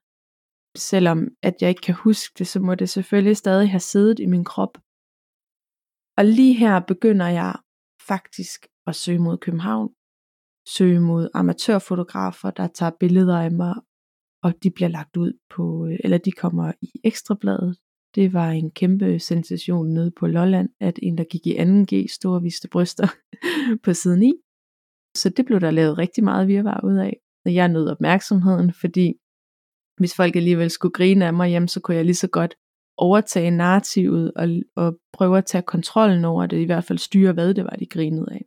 Selvom 0.76 1.28
at 1.42 1.54
jeg 1.60 1.68
ikke 1.68 1.80
kan 1.80 1.94
huske 1.94 2.34
det, 2.38 2.46
så 2.46 2.60
må 2.60 2.74
det 2.74 2.88
selvfølgelig 2.88 3.36
stadig 3.36 3.70
have 3.70 3.80
siddet 3.80 4.18
i 4.20 4.26
min 4.26 4.44
krop. 4.44 4.78
Og 6.16 6.24
lige 6.24 6.54
her 6.54 6.80
begynder 6.80 7.28
jeg 7.28 7.56
faktisk 8.08 8.66
at 8.86 8.94
søge 8.94 9.18
mod 9.18 9.38
København, 9.38 9.88
søge 10.68 11.00
mod 11.00 11.28
amatørfotografer, 11.34 12.50
der 12.50 12.66
tager 12.66 12.92
billeder 13.00 13.38
af 13.40 13.52
mig, 13.52 13.74
og 14.42 14.62
de 14.62 14.70
bliver 14.70 14.88
lagt 14.88 15.16
ud 15.16 15.32
på, 15.50 15.86
øh, 15.86 15.98
eller 16.04 16.18
de 16.18 16.32
kommer 16.32 16.72
i 16.82 16.88
ekstrabladet. 17.04 17.76
Det 18.14 18.32
var 18.32 18.50
en 18.50 18.70
kæmpe 18.70 19.18
sensation 19.18 19.88
nede 19.88 20.10
på 20.10 20.26
Lolland, 20.26 20.68
at 20.80 20.98
en, 21.02 21.18
der 21.18 21.24
gik 21.24 21.46
i 21.46 21.56
2G, 21.58 22.14
store 22.14 22.42
viste 22.42 22.68
bryster 22.68 23.08
på 23.84 23.94
siden 23.94 24.22
i. 24.22 24.32
Så 25.16 25.28
det 25.28 25.46
blev 25.46 25.60
der 25.60 25.70
lavet 25.70 25.98
rigtig 25.98 26.24
meget 26.24 26.48
virvar 26.48 26.80
ud 26.84 26.96
af. 26.96 27.16
Og 27.44 27.54
jeg 27.54 27.68
nød 27.68 27.88
opmærksomheden, 27.88 28.72
fordi 28.72 29.14
hvis 29.98 30.16
folk 30.16 30.36
alligevel 30.36 30.70
skulle 30.70 30.92
grine 30.92 31.26
af 31.26 31.34
mig, 31.34 31.48
hjemme, 31.48 31.68
så 31.68 31.80
kunne 31.80 31.96
jeg 31.96 32.04
lige 32.04 32.14
så 32.14 32.28
godt 32.28 32.54
overtage 32.96 33.50
narrativet 33.50 34.32
og, 34.36 34.48
og 34.76 34.98
prøve 35.12 35.38
at 35.38 35.46
tage 35.46 35.62
kontrollen 35.62 36.24
over 36.24 36.46
det, 36.46 36.58
i 36.60 36.64
hvert 36.64 36.84
fald 36.84 36.98
styre, 36.98 37.32
hvad 37.32 37.54
det 37.54 37.64
var, 37.64 37.76
de 37.78 37.86
grinede 37.86 38.28
af. 38.30 38.44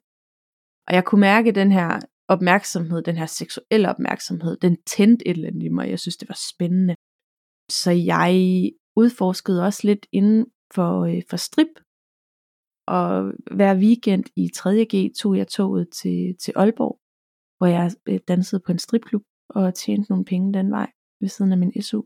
Og 0.88 0.96
jeg 0.96 1.06
kunne 1.06 1.22
mærke 1.22 1.52
den 1.52 1.72
her 1.72 2.00
opmærksomhed, 2.28 3.02
den 3.02 3.18
her 3.18 3.26
seksuelle 3.26 3.90
opmærksomhed, 3.90 4.58
den 4.58 4.78
tændte 4.84 5.28
et 5.28 5.36
eller 5.36 5.48
andet 5.48 5.64
i 5.64 5.70
mig. 5.70 5.90
Jeg 5.90 6.00
synes, 6.00 6.18
det 6.18 6.30
var 6.30 6.40
spændende. 6.54 6.96
Så 7.70 7.92
jeg 7.92 8.34
udforskede 8.96 9.66
også 9.66 9.88
lidt 9.88 10.06
inden 10.12 10.46
for, 10.76 11.04
øh, 11.04 11.22
for 11.30 11.38
strip. 11.38 11.74
Og 12.90 13.34
hver 13.52 13.76
weekend 13.76 14.24
i 14.36 14.50
3.G 14.58 15.16
tog 15.20 15.38
jeg 15.38 15.48
toget 15.48 15.90
til, 15.90 16.36
til 16.44 16.54
Aalborg, 16.56 17.00
hvor 17.58 17.68
jeg 17.68 17.92
øh, 18.10 18.20
dansede 18.28 18.62
på 18.66 18.72
en 18.72 18.80
stripklub 18.80 19.24
og 19.50 19.74
tjente 19.74 20.12
nogle 20.12 20.26
penge 20.26 20.54
den 20.54 20.72
vej 20.72 20.92
ved 21.22 21.30
siden 21.30 21.52
af 21.52 21.58
min 21.58 21.82
SU. 21.82 22.02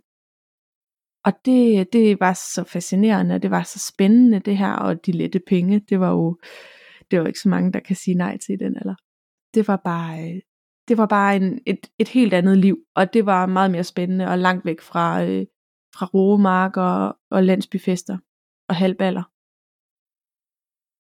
Og 1.26 1.34
det, 1.46 1.94
det 1.94 2.20
var 2.20 2.34
så 2.34 2.64
fascinerende, 2.64 3.36
og 3.36 3.42
det 3.42 3.52
var 3.52 3.64
så 3.64 3.80
spændende 3.94 4.40
det 4.40 4.58
her, 4.58 4.74
og 4.74 5.06
de 5.06 5.12
lette 5.12 5.42
penge, 5.48 5.80
det 5.80 6.00
var 6.00 6.12
jo 6.12 6.38
det 7.12 7.20
var 7.20 7.28
ikke 7.28 7.40
så 7.40 7.50
mange, 7.50 7.72
der 7.72 7.80
kan 7.80 7.96
sige 7.96 8.16
nej 8.16 8.38
til 8.38 8.60
den 8.60 8.78
alder. 8.78 8.96
Det 9.54 9.68
var 9.68 9.78
bare, 9.78 10.24
øh, 10.24 10.42
det 10.88 10.98
var 10.98 11.06
bare 11.06 11.36
en, 11.36 11.60
et, 11.66 11.88
et 12.00 12.08
helt 12.08 12.34
andet 12.34 12.58
liv, 12.58 12.78
og 12.96 13.14
det 13.14 13.26
var 13.26 13.46
meget 13.46 13.72
mere 13.72 13.84
spændende 13.84 14.28
og 14.28 14.38
langt 14.38 14.66
væk 14.66 14.82
fra, 14.82 15.24
øh, 15.24 15.46
fra 15.96 16.06
roemarker 16.06 17.18
og 17.32 17.44
landsbyfester 17.44 18.18
og 18.70 18.76
halvballer. 18.76 19.24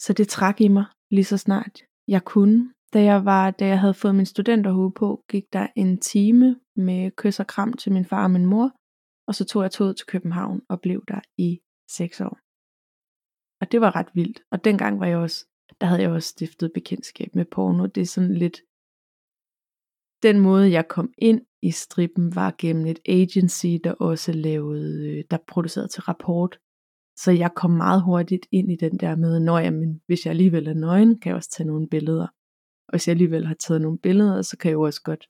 Så 0.03 0.13
det 0.13 0.27
trak 0.27 0.61
i 0.61 0.67
mig 0.67 0.85
lige 1.11 1.23
så 1.23 1.37
snart 1.37 1.79
jeg 2.07 2.23
kunne. 2.23 2.73
Da 2.93 3.03
jeg, 3.03 3.25
var, 3.25 3.51
da 3.51 3.67
jeg 3.67 3.79
havde 3.79 3.93
fået 3.93 4.15
min 4.15 4.25
studenterhue 4.25 4.91
på, 4.91 5.23
gik 5.29 5.43
der 5.53 5.67
en 5.75 5.99
time 5.99 6.59
med 6.75 7.11
kys 7.11 7.39
og 7.39 7.47
kram 7.47 7.73
til 7.73 7.91
min 7.91 8.05
far 8.05 8.23
og 8.23 8.31
min 8.31 8.45
mor, 8.45 8.71
og 9.27 9.35
så 9.35 9.45
tog 9.45 9.63
jeg 9.63 9.71
toget 9.71 9.97
til 9.97 10.07
København 10.07 10.61
og 10.69 10.81
blev 10.81 11.03
der 11.07 11.21
i 11.37 11.59
seks 11.97 12.21
år. 12.21 12.37
Og 13.61 13.71
det 13.71 13.81
var 13.81 13.95
ret 13.95 14.11
vildt. 14.13 14.41
Og 14.51 14.65
dengang 14.65 14.99
var 14.99 15.05
jeg 15.05 15.17
også, 15.17 15.45
der 15.81 15.87
havde 15.87 16.01
jeg 16.01 16.11
også 16.11 16.29
stiftet 16.29 16.71
bekendtskab 16.73 17.35
med 17.35 17.45
porno. 17.45 17.85
Det 17.85 18.01
er 18.01 18.05
sådan 18.15 18.33
lidt, 18.33 18.57
den 20.23 20.39
måde 20.39 20.71
jeg 20.71 20.87
kom 20.87 21.13
ind 21.17 21.41
i 21.61 21.71
strippen 21.71 22.35
var 22.35 22.55
gennem 22.57 22.85
et 22.85 22.99
agency, 23.05 23.67
der 23.83 23.93
også 23.93 24.31
lavede, 24.31 25.09
øh, 25.09 25.23
der 25.31 25.37
producerede 25.47 25.87
til 25.87 26.01
rapport. 26.01 26.59
Så 27.17 27.31
jeg 27.31 27.51
kom 27.55 27.71
meget 27.71 28.03
hurtigt 28.03 28.47
ind 28.51 28.71
i 28.71 28.75
den 28.75 28.97
der 28.97 29.15
med, 29.15 29.39
når 29.39 29.59
jeg, 29.59 29.73
men 29.73 30.01
hvis 30.05 30.25
jeg 30.25 30.31
alligevel 30.31 30.67
er 30.67 30.73
nøgen, 30.73 31.19
kan 31.19 31.29
jeg 31.29 31.35
også 31.35 31.49
tage 31.49 31.67
nogle 31.67 31.87
billeder. 31.89 32.27
Og 32.87 32.91
hvis 32.91 33.07
jeg 33.07 33.13
alligevel 33.13 33.45
har 33.45 33.53
taget 33.53 33.81
nogle 33.81 33.99
billeder, 33.99 34.41
så 34.41 34.57
kan 34.57 34.69
jeg 34.69 34.73
jo 34.73 34.81
også 34.81 35.01
godt 35.03 35.27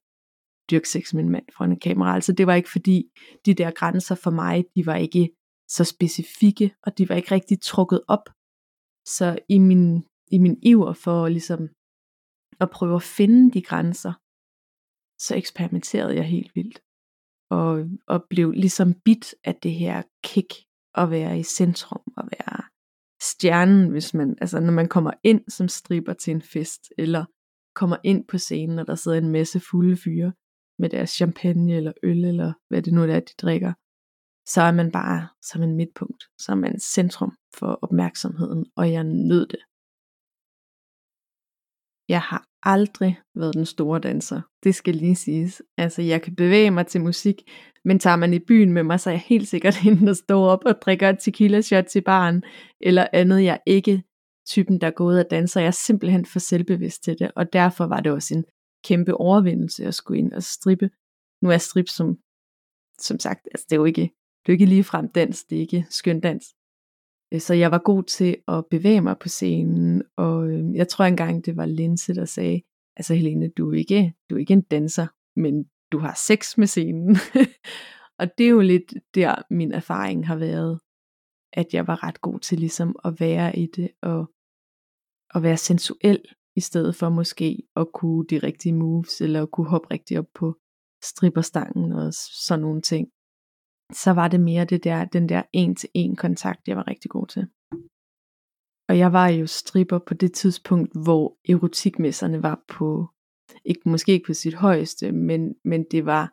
dyrke 0.71 0.89
sex 0.89 1.13
med 1.13 1.23
en 1.23 1.29
mand 1.29 1.45
foran 1.57 1.71
en 1.71 1.79
kamera. 1.79 2.15
Altså 2.15 2.33
det 2.33 2.47
var 2.47 2.55
ikke 2.55 2.71
fordi, 2.71 3.03
de 3.45 3.53
der 3.53 3.71
grænser 3.71 4.15
for 4.15 4.31
mig, 4.31 4.65
de 4.75 4.85
var 4.85 4.95
ikke 4.95 5.29
så 5.67 5.83
specifikke, 5.83 6.75
og 6.83 6.97
de 6.97 7.09
var 7.09 7.15
ikke 7.15 7.31
rigtig 7.31 7.61
trukket 7.61 8.01
op. 8.07 8.29
Så 9.05 9.39
i 9.49 9.57
min, 9.59 10.03
i 10.31 10.37
min 10.37 10.57
iver 10.61 10.93
for 10.93 11.27
ligesom 11.27 11.69
at 12.59 12.69
prøve 12.69 12.95
at 12.95 13.03
finde 13.03 13.51
de 13.51 13.61
grænser, 13.61 14.13
så 15.25 15.35
eksperimenterede 15.35 16.15
jeg 16.15 16.25
helt 16.25 16.55
vildt. 16.55 16.79
Og, 17.49 17.69
og 18.07 18.25
blev 18.29 18.51
ligesom 18.51 18.93
bit 19.05 19.35
af 19.43 19.55
det 19.55 19.73
her 19.73 20.03
kick 20.23 20.53
at 20.95 21.09
være 21.11 21.39
i 21.39 21.43
centrum, 21.43 22.01
og 22.17 22.23
være 22.23 22.63
stjernen, 23.21 23.91
hvis 23.91 24.13
man, 24.13 24.37
altså 24.41 24.59
når 24.59 24.71
man 24.71 24.89
kommer 24.89 25.11
ind 25.23 25.41
som 25.49 25.67
striber 25.67 26.13
til 26.13 26.31
en 26.31 26.41
fest, 26.41 26.81
eller 26.97 27.25
kommer 27.75 27.97
ind 28.03 28.27
på 28.27 28.37
scenen, 28.37 28.79
og 28.79 28.87
der 28.87 28.95
sidder 28.95 29.17
en 29.17 29.31
masse 29.31 29.59
fulde 29.59 29.97
fyre 29.97 30.33
med 30.79 30.89
deres 30.89 31.09
champagne 31.09 31.75
eller 31.75 31.93
øl, 32.03 32.25
eller 32.25 32.53
hvad 32.69 32.81
det 32.81 32.93
nu 32.93 33.01
er, 33.01 33.19
de 33.19 33.33
drikker, 33.41 33.73
så 34.45 34.61
er 34.61 34.71
man 34.71 34.91
bare 34.91 35.27
som 35.41 35.63
en 35.63 35.75
midtpunkt, 35.75 36.23
så 36.37 36.51
er 36.51 36.55
man 36.55 36.79
centrum 36.79 37.37
for 37.55 37.79
opmærksomheden, 37.81 38.65
og 38.75 38.91
jeg 38.91 39.03
nød 39.03 39.47
det. 39.47 39.63
Jeg 42.09 42.21
har 42.21 42.52
aldrig 42.65 43.19
været 43.35 43.53
den 43.53 43.65
store 43.65 43.99
danser. 43.99 44.41
Det 44.63 44.75
skal 44.75 44.95
lige 44.95 45.15
siges. 45.15 45.61
Altså, 45.77 46.01
jeg 46.01 46.21
kan 46.21 46.35
bevæge 46.35 46.71
mig 46.71 46.87
til 46.87 47.01
musik, 47.01 47.41
men 47.85 47.99
tager 47.99 48.15
man 48.15 48.33
i 48.33 48.39
byen 48.39 48.73
med 48.73 48.83
mig, 48.83 48.99
så 48.99 49.09
er 49.09 49.13
jeg 49.13 49.23
helt 49.25 49.47
sikkert 49.47 49.75
hende, 49.83 50.07
der 50.07 50.13
står 50.13 50.47
op 50.47 50.63
og 50.65 50.75
drikker 50.81 51.09
et 51.09 51.19
tequila 51.19 51.61
shot 51.61 51.85
til 51.85 52.01
baren, 52.01 52.43
eller 52.81 53.07
andet. 53.13 53.43
Jeg 53.43 53.53
er 53.53 53.71
ikke 53.71 54.03
typen, 54.47 54.81
der 54.81 54.91
går 54.91 55.05
ud 55.05 55.17
og 55.17 55.25
danser. 55.31 55.61
Jeg 55.61 55.67
er 55.67 55.71
simpelthen 55.71 56.25
for 56.25 56.39
selvbevidst 56.39 57.03
til 57.03 57.19
det, 57.19 57.31
og 57.35 57.53
derfor 57.53 57.85
var 57.85 57.99
det 57.99 58.11
også 58.11 58.35
en 58.35 58.45
kæmpe 58.85 59.13
overvindelse 59.13 59.85
at 59.85 59.95
skulle 59.95 60.19
ind 60.19 60.33
og 60.33 60.43
strippe. 60.43 60.89
Nu 61.41 61.49
er 61.49 61.57
strip 61.57 61.89
som, 61.89 62.17
som 62.99 63.19
sagt, 63.19 63.47
altså 63.51 63.65
det 63.69 63.75
er 63.75 63.79
jo 63.79 63.85
ikke, 63.85 64.01
det 64.01 64.45
er 64.45 64.49
jo 64.49 64.53
ikke 64.53 64.65
ligefrem 64.65 65.09
dans, 65.09 65.43
det 65.43 65.55
er 65.55 65.59
ikke 65.59 65.85
skøn 65.89 66.19
dans. 66.19 66.45
Øh, 67.33 67.39
så 67.39 67.53
jeg 67.53 67.71
var 67.71 67.81
god 67.85 68.03
til 68.03 68.37
at 68.47 68.65
bevæge 68.71 69.01
mig 69.01 69.15
på 69.19 69.29
scenen, 69.29 70.03
og 70.17 70.49
øh, 70.49 70.75
jeg 70.75 70.87
tror 70.87 71.05
engang, 71.05 71.45
det 71.45 71.57
var 71.57 71.65
Linse, 71.65 72.13
der 72.15 72.25
sagde, 72.25 72.61
altså 72.97 73.13
Helene, 73.13 73.49
du 73.49 73.71
er 73.71 73.77
ikke, 73.77 74.13
du 74.29 74.35
er 74.35 74.39
ikke 74.39 74.53
en 74.53 74.61
danser, 74.61 75.07
men 75.39 75.65
du 75.91 75.99
har 75.99 76.13
sex 76.27 76.57
med 76.57 76.67
scenen. 76.67 77.17
og 78.19 78.37
det 78.37 78.45
er 78.45 78.49
jo 78.49 78.59
lidt 78.59 78.93
der, 79.15 79.35
min 79.49 79.71
erfaring 79.71 80.27
har 80.27 80.35
været, 80.35 80.79
at 81.53 81.73
jeg 81.73 81.87
var 81.87 82.03
ret 82.03 82.21
god 82.21 82.39
til 82.39 82.59
ligesom 82.59 82.95
at 83.05 83.19
være 83.19 83.59
i 83.59 83.67
det, 83.75 83.89
og, 84.01 84.31
og 85.33 85.43
være 85.43 85.57
sensuel, 85.57 86.21
i 86.55 86.59
stedet 86.59 86.95
for 86.95 87.09
måske 87.09 87.63
at 87.75 87.87
kunne 87.93 88.25
de 88.29 88.37
rigtige 88.37 88.73
moves, 88.73 89.21
eller 89.21 89.43
at 89.43 89.51
kunne 89.51 89.69
hoppe 89.69 89.91
rigtig 89.91 90.19
op 90.19 90.27
på 90.35 90.55
stripperstangen 91.03 91.91
og 91.91 92.13
sådan 92.13 92.61
nogle 92.61 92.81
ting 92.81 93.07
så 93.91 94.11
var 94.11 94.27
det 94.27 94.39
mere 94.39 94.65
det 94.65 94.83
der, 94.83 95.05
den 95.05 95.29
der 95.29 95.41
en-til-en 95.53 96.15
kontakt, 96.15 96.67
jeg 96.67 96.77
var 96.77 96.87
rigtig 96.87 97.11
god 97.11 97.27
til. 97.27 97.47
Og 98.89 98.97
jeg 98.97 99.13
var 99.13 99.27
jo 99.27 99.47
stripper 99.47 99.99
på 99.99 100.13
det 100.13 100.33
tidspunkt, 100.33 100.91
hvor 101.03 101.37
erotikmesserne 101.49 102.43
var 102.43 102.63
på, 102.67 103.09
ikke, 103.65 103.89
måske 103.89 104.11
ikke 104.11 104.25
på 104.25 104.33
sit 104.33 104.53
højeste, 104.53 105.11
men, 105.11 105.55
men 105.63 105.85
det 105.91 106.05
var, 106.05 106.25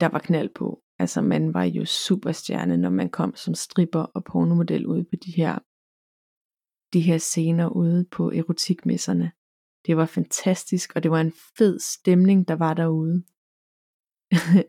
der 0.00 0.08
var 0.08 0.18
knald 0.18 0.50
på. 0.54 0.82
Altså 0.98 1.22
man 1.22 1.54
var 1.54 1.64
jo 1.64 1.84
superstjerne, 1.84 2.76
når 2.76 2.90
man 2.90 3.10
kom 3.10 3.36
som 3.36 3.54
stripper 3.54 4.00
og 4.00 4.24
pornomodel 4.24 4.86
ude 4.86 5.04
på 5.04 5.16
de 5.16 5.32
her, 5.32 5.58
de 6.92 7.00
her 7.00 7.18
scener 7.18 7.68
ude 7.68 8.04
på 8.04 8.30
erotikmesserne. 8.30 9.32
Det 9.86 9.96
var 9.96 10.06
fantastisk, 10.06 10.92
og 10.96 11.02
det 11.02 11.10
var 11.10 11.20
en 11.20 11.32
fed 11.58 11.78
stemning, 11.78 12.48
der 12.48 12.54
var 12.54 12.74
derude. 12.74 13.24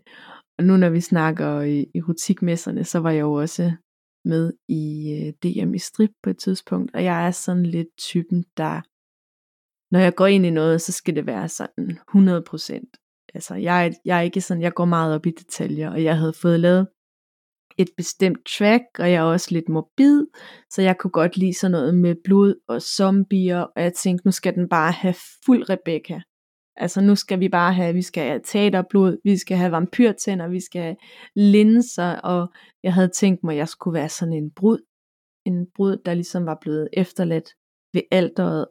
Og 0.61 0.67
nu 0.67 0.77
når 0.77 0.89
vi 0.89 1.01
snakker 1.01 1.47
erotikmesserne, 1.95 2.83
så 2.83 2.99
var 2.99 3.11
jeg 3.11 3.21
jo 3.21 3.33
også 3.33 3.71
med 4.25 4.53
i 4.69 4.83
øh, 5.13 5.33
DM 5.43 5.73
i 5.73 5.79
strip 5.79 6.09
på 6.23 6.29
et 6.29 6.37
tidspunkt, 6.37 6.95
og 6.95 7.03
jeg 7.03 7.27
er 7.27 7.31
sådan 7.31 7.65
lidt 7.65 7.87
typen, 7.97 8.45
der, 8.57 8.81
når 9.93 9.99
jeg 9.99 10.15
går 10.15 10.27
ind 10.27 10.45
i 10.45 10.49
noget, 10.49 10.81
så 10.81 10.91
skal 10.91 11.15
det 11.15 11.25
være 11.25 11.49
sådan 11.49 11.89
100%. 11.91 13.31
Altså, 13.33 13.55
jeg, 13.55 13.93
jeg 14.05 14.17
er 14.17 14.21
ikke 14.21 14.41
sådan, 14.41 14.63
jeg 14.63 14.73
går 14.73 14.85
meget 14.85 15.15
op 15.15 15.25
i 15.25 15.31
detaljer, 15.31 15.89
og 15.89 16.03
jeg 16.03 16.17
havde 16.17 16.33
fået 16.33 16.59
lavet 16.59 16.87
et 17.77 17.89
bestemt 17.97 18.39
track, 18.57 18.83
og 18.99 19.11
jeg 19.11 19.17
er 19.17 19.31
også 19.35 19.47
lidt 19.51 19.69
morbid, 19.69 20.25
så 20.69 20.81
jeg 20.81 20.97
kunne 20.97 21.11
godt 21.11 21.37
lide 21.37 21.53
sådan 21.53 21.71
noget 21.71 21.95
med 21.95 22.15
blod 22.23 22.55
og 22.67 22.81
zombier, 22.81 23.61
og 23.61 23.81
jeg 23.81 23.93
tænkte, 23.93 24.27
nu 24.27 24.31
skal 24.31 24.55
den 24.55 24.69
bare 24.69 24.91
have 24.91 25.15
fuld 25.45 25.69
Rebecca. 25.69 26.21
Altså 26.81 27.01
nu 27.01 27.15
skal 27.15 27.39
vi 27.39 27.49
bare 27.49 27.73
have, 27.73 27.93
vi 27.93 28.01
skal 28.01 28.23
have 28.23 28.41
teaterblod, 28.43 29.17
vi 29.23 29.37
skal 29.37 29.57
have 29.57 29.71
vampyrtænder, 29.71 30.47
vi 30.47 30.59
skal 30.59 30.81
have 30.81 30.95
linser, 31.35 32.15
og 32.15 32.53
jeg 32.83 32.93
havde 32.93 33.07
tænkt 33.07 33.43
mig, 33.43 33.53
at 33.53 33.57
jeg 33.57 33.67
skulle 33.67 33.93
være 33.93 34.09
sådan 34.09 34.33
en 34.33 34.51
brud. 34.51 34.79
En 35.45 35.67
brud, 35.75 35.97
der 36.05 36.13
ligesom 36.13 36.45
var 36.45 36.57
blevet 36.61 36.89
efterladt 36.93 37.49
ved 37.93 38.01
alderet, 38.11 38.65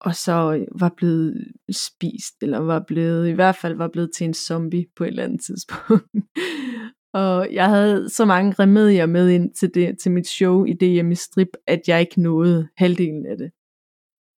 og 0.00 0.14
så 0.14 0.66
var 0.78 0.94
blevet 0.96 1.52
spist, 1.70 2.42
eller 2.42 2.58
var 2.58 2.84
blevet, 2.88 3.28
i 3.28 3.32
hvert 3.32 3.56
fald 3.56 3.74
var 3.76 3.88
blevet 3.88 4.10
til 4.16 4.24
en 4.24 4.34
zombie 4.34 4.86
på 4.96 5.04
et 5.04 5.08
eller 5.08 5.24
andet 5.24 5.40
tidspunkt. 5.44 6.04
og 7.22 7.48
jeg 7.52 7.68
havde 7.68 8.08
så 8.08 8.24
mange 8.24 8.54
remedier 8.58 9.06
med 9.06 9.30
ind 9.30 9.54
til, 9.54 9.74
det, 9.74 9.98
til 10.02 10.12
mit 10.12 10.26
show 10.26 10.64
i 10.64 10.72
DM 10.72 11.10
i 11.10 11.14
strip, 11.14 11.52
at 11.66 11.80
jeg 11.88 12.00
ikke 12.00 12.22
nåede 12.22 12.68
halvdelen 12.76 13.26
af 13.26 13.36
det. 13.38 13.50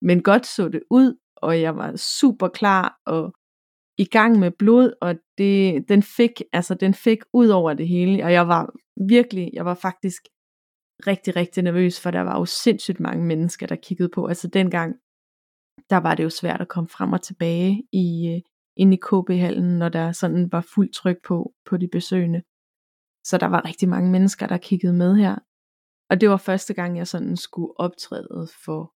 Men 0.02 0.22
godt 0.22 0.46
så 0.46 0.68
det 0.68 0.82
ud, 0.90 1.14
og 1.42 1.60
jeg 1.60 1.76
var 1.76 1.96
super 1.96 2.48
klar 2.48 3.00
og 3.06 3.32
i 3.98 4.04
gang 4.04 4.38
med 4.38 4.50
blod, 4.58 4.92
og 5.00 5.14
det, 5.38 5.88
den 5.88 6.02
fik, 6.02 6.42
altså 6.52 6.74
den 6.74 6.94
fik 6.94 7.18
ud 7.32 7.48
over 7.48 7.74
det 7.74 7.88
hele, 7.88 8.24
og 8.24 8.32
jeg 8.32 8.48
var 8.48 8.72
virkelig, 9.08 9.50
jeg 9.52 9.64
var 9.64 9.74
faktisk 9.74 10.22
rigtig, 11.06 11.36
rigtig 11.36 11.62
nervøs, 11.62 12.00
for 12.00 12.10
der 12.10 12.20
var 12.20 12.38
jo 12.38 12.44
sindssygt 12.44 13.00
mange 13.00 13.24
mennesker, 13.24 13.66
der 13.66 13.76
kiggede 13.76 14.08
på. 14.14 14.26
Altså 14.26 14.48
dengang, 14.48 14.94
der 15.90 15.96
var 15.96 16.14
det 16.14 16.24
jo 16.24 16.30
svært 16.30 16.60
at 16.60 16.68
komme 16.68 16.88
frem 16.88 17.12
og 17.12 17.22
tilbage 17.22 17.82
i, 17.92 18.28
øh, 18.34 18.40
ind 18.76 18.94
i 18.94 18.96
KB-hallen, 18.96 19.78
når 19.78 19.88
der 19.88 20.12
sådan 20.12 20.52
var 20.52 20.60
fuldt 20.74 20.94
tryk 20.94 21.16
på, 21.24 21.54
på 21.68 21.76
de 21.76 21.88
besøgende. 21.88 22.42
Så 23.24 23.38
der 23.38 23.46
var 23.46 23.64
rigtig 23.64 23.88
mange 23.88 24.10
mennesker, 24.10 24.46
der 24.46 24.58
kiggede 24.58 24.92
med 24.92 25.16
her. 25.16 25.36
Og 26.10 26.20
det 26.20 26.30
var 26.30 26.36
første 26.36 26.74
gang, 26.74 26.98
jeg 26.98 27.06
sådan 27.06 27.36
skulle 27.36 27.80
optræde 27.80 28.48
for 28.64 28.94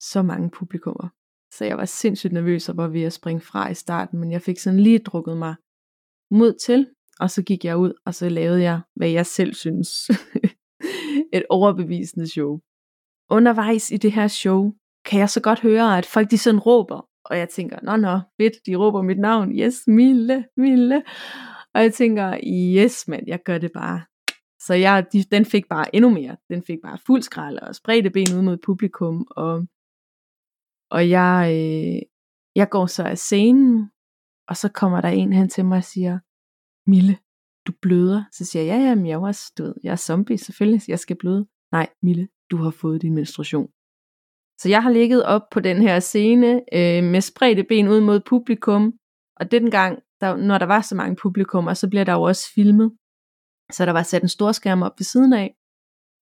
så 0.00 0.22
mange 0.22 0.50
publikummer. 0.50 1.08
Så 1.52 1.64
jeg 1.64 1.76
var 1.76 1.84
sindssygt 1.84 2.32
nervøs 2.32 2.68
og 2.68 2.76
var 2.76 2.88
ved 2.88 3.02
at 3.02 3.12
springe 3.12 3.40
fra 3.40 3.70
i 3.70 3.74
starten, 3.74 4.20
men 4.20 4.32
jeg 4.32 4.42
fik 4.42 4.58
sådan 4.58 4.80
lige 4.80 4.98
drukket 4.98 5.36
mig 5.36 5.54
mod 6.30 6.54
til, 6.66 6.86
Og 7.20 7.30
så 7.30 7.42
gik 7.42 7.64
jeg 7.64 7.76
ud, 7.76 7.92
og 8.06 8.14
så 8.14 8.28
lavede 8.28 8.62
jeg, 8.62 8.80
hvad 8.96 9.08
jeg 9.08 9.26
selv 9.26 9.54
synes, 9.54 9.88
et 11.36 11.42
overbevisende 11.50 12.28
show. 12.28 12.58
Undervejs 13.30 13.90
i 13.90 13.96
det 13.96 14.12
her 14.12 14.28
show, 14.28 14.72
kan 15.04 15.20
jeg 15.20 15.30
så 15.30 15.40
godt 15.40 15.60
høre, 15.60 15.98
at 15.98 16.06
folk 16.06 16.30
de 16.30 16.38
sådan 16.38 16.60
råber, 16.60 17.08
og 17.24 17.38
jeg 17.38 17.48
tænker, 17.48 17.78
nå 17.82 17.96
nå, 17.96 18.20
fedt, 18.40 18.66
de 18.66 18.76
råber 18.76 19.02
mit 19.02 19.18
navn, 19.18 19.58
yes, 19.58 19.86
Mille, 19.86 20.44
Mille. 20.56 21.02
Og 21.74 21.82
jeg 21.82 21.94
tænker, 21.94 22.38
yes 22.76 23.08
mand, 23.08 23.24
jeg 23.26 23.42
gør 23.44 23.58
det 23.58 23.70
bare. 23.74 24.02
Så 24.60 24.74
jeg, 24.74 25.06
de, 25.12 25.24
den 25.32 25.44
fik 25.44 25.68
bare 25.68 25.94
endnu 25.94 26.10
mere. 26.10 26.36
Den 26.48 26.62
fik 26.62 26.78
bare 26.82 26.98
fuld 27.06 27.22
skrald 27.22 27.58
og 27.58 27.74
spredte 27.74 28.10
ben 28.10 28.36
ud 28.36 28.42
mod 28.42 28.56
publikum. 28.56 29.26
Og, 29.30 29.66
og 30.90 31.10
jeg, 31.10 31.36
øh, 31.56 32.02
jeg 32.54 32.68
går 32.70 32.86
så 32.86 33.02
af 33.04 33.18
scenen, 33.18 33.90
og 34.48 34.56
så 34.56 34.68
kommer 34.68 35.00
der 35.00 35.08
en 35.08 35.32
hen 35.32 35.48
til 35.48 35.64
mig 35.64 35.76
og 35.76 35.84
siger, 35.84 36.18
Mille, 36.90 37.18
du 37.66 37.72
bløder. 37.82 38.24
Så 38.32 38.44
siger 38.44 38.62
jeg, 38.62 38.80
ja, 38.80 38.88
jamen, 38.88 39.06
jeg 39.06 39.22
var 39.22 39.50
død. 39.58 39.74
jeg 39.82 39.92
er 39.92 39.96
zombie, 39.96 40.38
selvfølgelig, 40.38 40.88
jeg 40.88 40.98
skal 40.98 41.16
bløde. 41.16 41.46
Nej, 41.72 41.88
Mille, 42.02 42.28
du 42.50 42.56
har 42.56 42.70
fået 42.70 43.02
din 43.02 43.14
menstruation. 43.14 43.68
Så 44.60 44.68
jeg 44.68 44.82
har 44.82 44.90
ligget 44.90 45.24
op 45.24 45.42
på 45.50 45.60
den 45.60 45.82
her 45.82 46.00
scene 46.00 46.62
øh, 46.72 47.04
med 47.04 47.20
spredte 47.20 47.64
ben 47.64 47.88
ud 47.88 48.00
mod 48.00 48.20
publikum, 48.20 48.92
og 49.36 49.50
den 49.50 49.70
gang, 49.70 49.98
der, 50.20 50.36
når 50.36 50.58
der 50.58 50.66
var 50.66 50.80
så 50.80 50.94
mange 50.94 51.16
publikummer, 51.16 51.74
så 51.74 51.88
bliver 51.90 52.04
der 52.04 52.12
jo 52.12 52.22
også 52.22 52.52
filmet. 52.54 52.92
Så 53.72 53.86
der 53.86 53.92
var 53.92 54.02
sat 54.02 54.22
en 54.22 54.28
stor 54.28 54.52
skærm 54.52 54.82
op 54.82 54.92
ved 54.98 55.04
siden 55.04 55.32
af. 55.32 55.54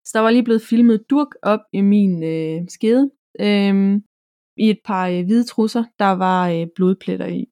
Så 0.04 0.10
der 0.14 0.20
var 0.20 0.30
lige 0.30 0.44
blevet 0.44 0.62
filmet 0.62 1.04
durk 1.10 1.28
op 1.42 1.60
i 1.72 1.80
min 1.80 2.22
øh, 2.22 2.60
skede. 2.68 3.10
Øhm, 3.40 4.02
i 4.56 4.70
et 4.70 4.78
par 4.84 5.08
øh, 5.08 5.24
hvide 5.24 5.44
trusser, 5.44 5.84
der 5.98 6.10
var 6.10 6.48
øh, 6.48 6.66
blodpletter 6.76 7.26
i. 7.26 7.46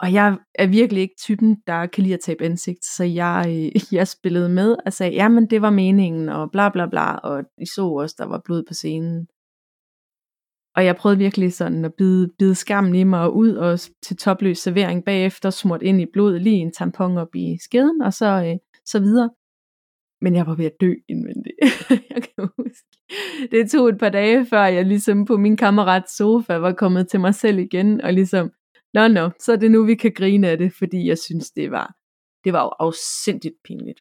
Og 0.00 0.12
jeg 0.12 0.38
er 0.54 0.66
virkelig 0.66 1.02
ikke 1.02 1.14
typen, 1.18 1.62
der 1.66 1.86
kan 1.86 2.02
lide 2.02 2.14
at 2.14 2.20
tabe 2.20 2.44
ansigt, 2.44 2.84
så 2.84 3.04
jeg, 3.04 3.44
øh, 3.48 3.82
jeg 3.98 4.08
spillede 4.08 4.48
med 4.48 4.76
og 4.86 4.92
sagde, 4.92 5.12
jamen 5.14 5.50
det 5.50 5.62
var 5.62 5.70
meningen, 5.70 6.28
og 6.28 6.50
bla 6.50 6.68
bla 6.68 6.86
bla, 6.86 7.14
og 7.16 7.44
I 7.58 7.66
så 7.66 7.86
også, 7.86 8.14
der 8.18 8.24
var 8.26 8.42
blod 8.44 8.62
på 8.68 8.74
scenen. 8.74 9.26
Og 10.76 10.84
jeg 10.84 10.96
prøvede 10.96 11.18
virkelig 11.18 11.52
sådan 11.52 11.84
at 11.84 11.94
bide, 11.98 12.28
bide 12.38 12.54
skammen 12.54 12.94
i 12.94 13.04
mig 13.04 13.20
og 13.20 13.36
ud 13.36 13.54
og 13.54 13.80
til 14.02 14.16
topløs 14.16 14.58
servering 14.58 15.04
bagefter, 15.04 15.50
smurt 15.50 15.82
ind 15.82 16.00
i 16.00 16.06
blod, 16.12 16.38
lige 16.38 16.56
en 16.56 16.72
tampon 16.72 17.18
op 17.18 17.34
i 17.34 17.58
skeden, 17.60 18.02
og 18.02 18.12
så, 18.12 18.26
øh, 18.26 18.56
så 18.84 19.00
videre. 19.00 19.30
Men 20.26 20.34
jeg 20.34 20.46
var 20.46 20.54
ved 20.54 20.64
at 20.64 20.80
dø 20.80 20.94
indvendigt. 21.08 21.56
jeg 22.14 22.22
kan 22.22 22.48
huske. 22.58 22.88
Det 23.50 23.70
tog 23.70 23.88
et 23.88 23.98
par 23.98 24.08
dage, 24.08 24.46
før 24.46 24.64
jeg 24.64 24.84
ligesom 24.84 25.24
på 25.24 25.36
min 25.36 25.56
kammerats 25.56 26.16
sofa 26.16 26.54
var 26.54 26.72
kommet 26.72 27.08
til 27.08 27.20
mig 27.20 27.34
selv 27.34 27.58
igen, 27.58 28.00
og 28.00 28.12
ligesom, 28.12 28.50
nå 28.94 29.08
nå, 29.08 29.30
så 29.40 29.52
er 29.52 29.56
det 29.56 29.70
nu, 29.70 29.84
vi 29.84 29.94
kan 29.94 30.12
grine 30.14 30.48
af 30.48 30.58
det, 30.58 30.72
fordi 30.72 31.08
jeg 31.08 31.18
synes, 31.18 31.50
det 31.50 31.70
var, 31.70 31.94
det 32.44 32.52
var 32.52 32.62
jo 32.62 32.68
afsindigt 32.68 33.54
pinligt. 33.64 34.00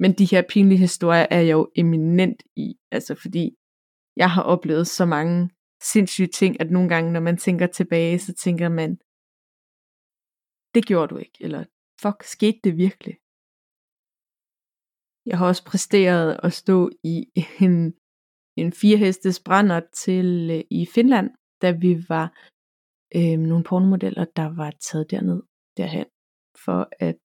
Men 0.00 0.12
de 0.12 0.24
her 0.24 0.42
pinlige 0.48 0.78
historier 0.78 1.26
er 1.30 1.40
jeg 1.40 1.52
jo 1.52 1.70
eminent 1.76 2.42
i, 2.56 2.74
altså 2.90 3.14
fordi 3.14 3.56
jeg 4.16 4.30
har 4.30 4.42
oplevet 4.42 4.86
så 4.86 5.04
mange 5.06 5.50
sindssyge 5.82 6.28
ting, 6.28 6.60
at 6.60 6.70
nogle 6.70 6.88
gange, 6.88 7.12
når 7.12 7.20
man 7.20 7.36
tænker 7.36 7.66
tilbage, 7.66 8.18
så 8.18 8.34
tænker 8.34 8.68
man, 8.68 8.90
det 10.74 10.86
gjorde 10.86 11.14
du 11.14 11.16
ikke, 11.16 11.38
eller 11.40 11.64
fuck, 12.02 12.22
skete 12.22 12.60
det 12.64 12.76
virkelig? 12.76 13.16
Jeg 15.26 15.38
har 15.38 15.46
også 15.46 15.64
præsteret 15.64 16.40
at 16.42 16.52
stå 16.52 16.90
i 17.04 17.26
en, 17.60 17.94
en 18.56 18.72
firehestes 18.72 19.40
brænder 19.40 19.80
til 20.04 20.50
øh, 20.50 20.64
i 20.70 20.86
Finland, 20.94 21.30
da 21.62 21.70
vi 21.70 22.04
var 22.08 22.26
øh, 23.16 23.38
nogle 23.38 23.64
pornomodeller, 23.64 24.24
der 24.24 24.56
var 24.56 24.70
taget 24.70 25.10
derned, 25.10 25.42
derhen, 25.76 26.06
for 26.64 26.88
at 27.00 27.16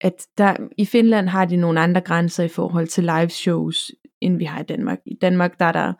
at 0.00 0.26
der, 0.38 0.68
i 0.78 0.84
Finland 0.84 1.28
har 1.28 1.44
de 1.44 1.56
nogle 1.56 1.80
andre 1.80 2.00
grænser 2.00 2.44
i 2.44 2.48
forhold 2.48 2.86
til 2.86 3.04
live 3.04 3.28
shows, 3.28 3.90
end 4.20 4.36
vi 4.38 4.44
har 4.44 4.60
i 4.60 4.64
Danmark. 4.64 4.98
I 5.06 5.14
Danmark 5.14 5.58
der 5.58 5.64
er 5.64 5.72
der 5.72 5.92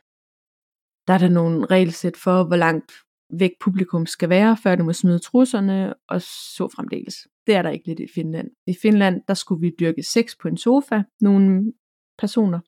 der 1.07 1.15
er 1.15 1.19
der 1.19 1.29
nogle 1.29 1.67
regelsæt 1.67 2.17
for, 2.17 2.45
hvor 2.45 2.57
langt 2.57 2.93
væk 3.41 3.51
publikum 3.61 4.07
skal 4.07 4.29
være, 4.29 4.57
før 4.57 4.77
du 4.77 4.85
må 4.85 4.93
smide 4.93 5.19
trusserne, 5.19 5.95
og 6.09 6.23
så 6.23 6.69
fremdeles. 6.75 7.15
Det 7.47 7.55
er 7.55 7.63
der 7.63 7.71
ikke 7.71 7.87
lidt 7.87 8.01
i 8.01 8.07
Finland. 8.15 8.51
I 8.67 8.75
Finland, 8.83 9.23
der 9.29 9.35
skulle 9.35 9.61
vi 9.61 9.73
dyrke 9.81 10.03
sex 10.03 10.37
på 10.43 10.49
en 10.49 10.57
sofa, 10.57 11.03
nogle 11.21 11.73
personer. 12.19 12.61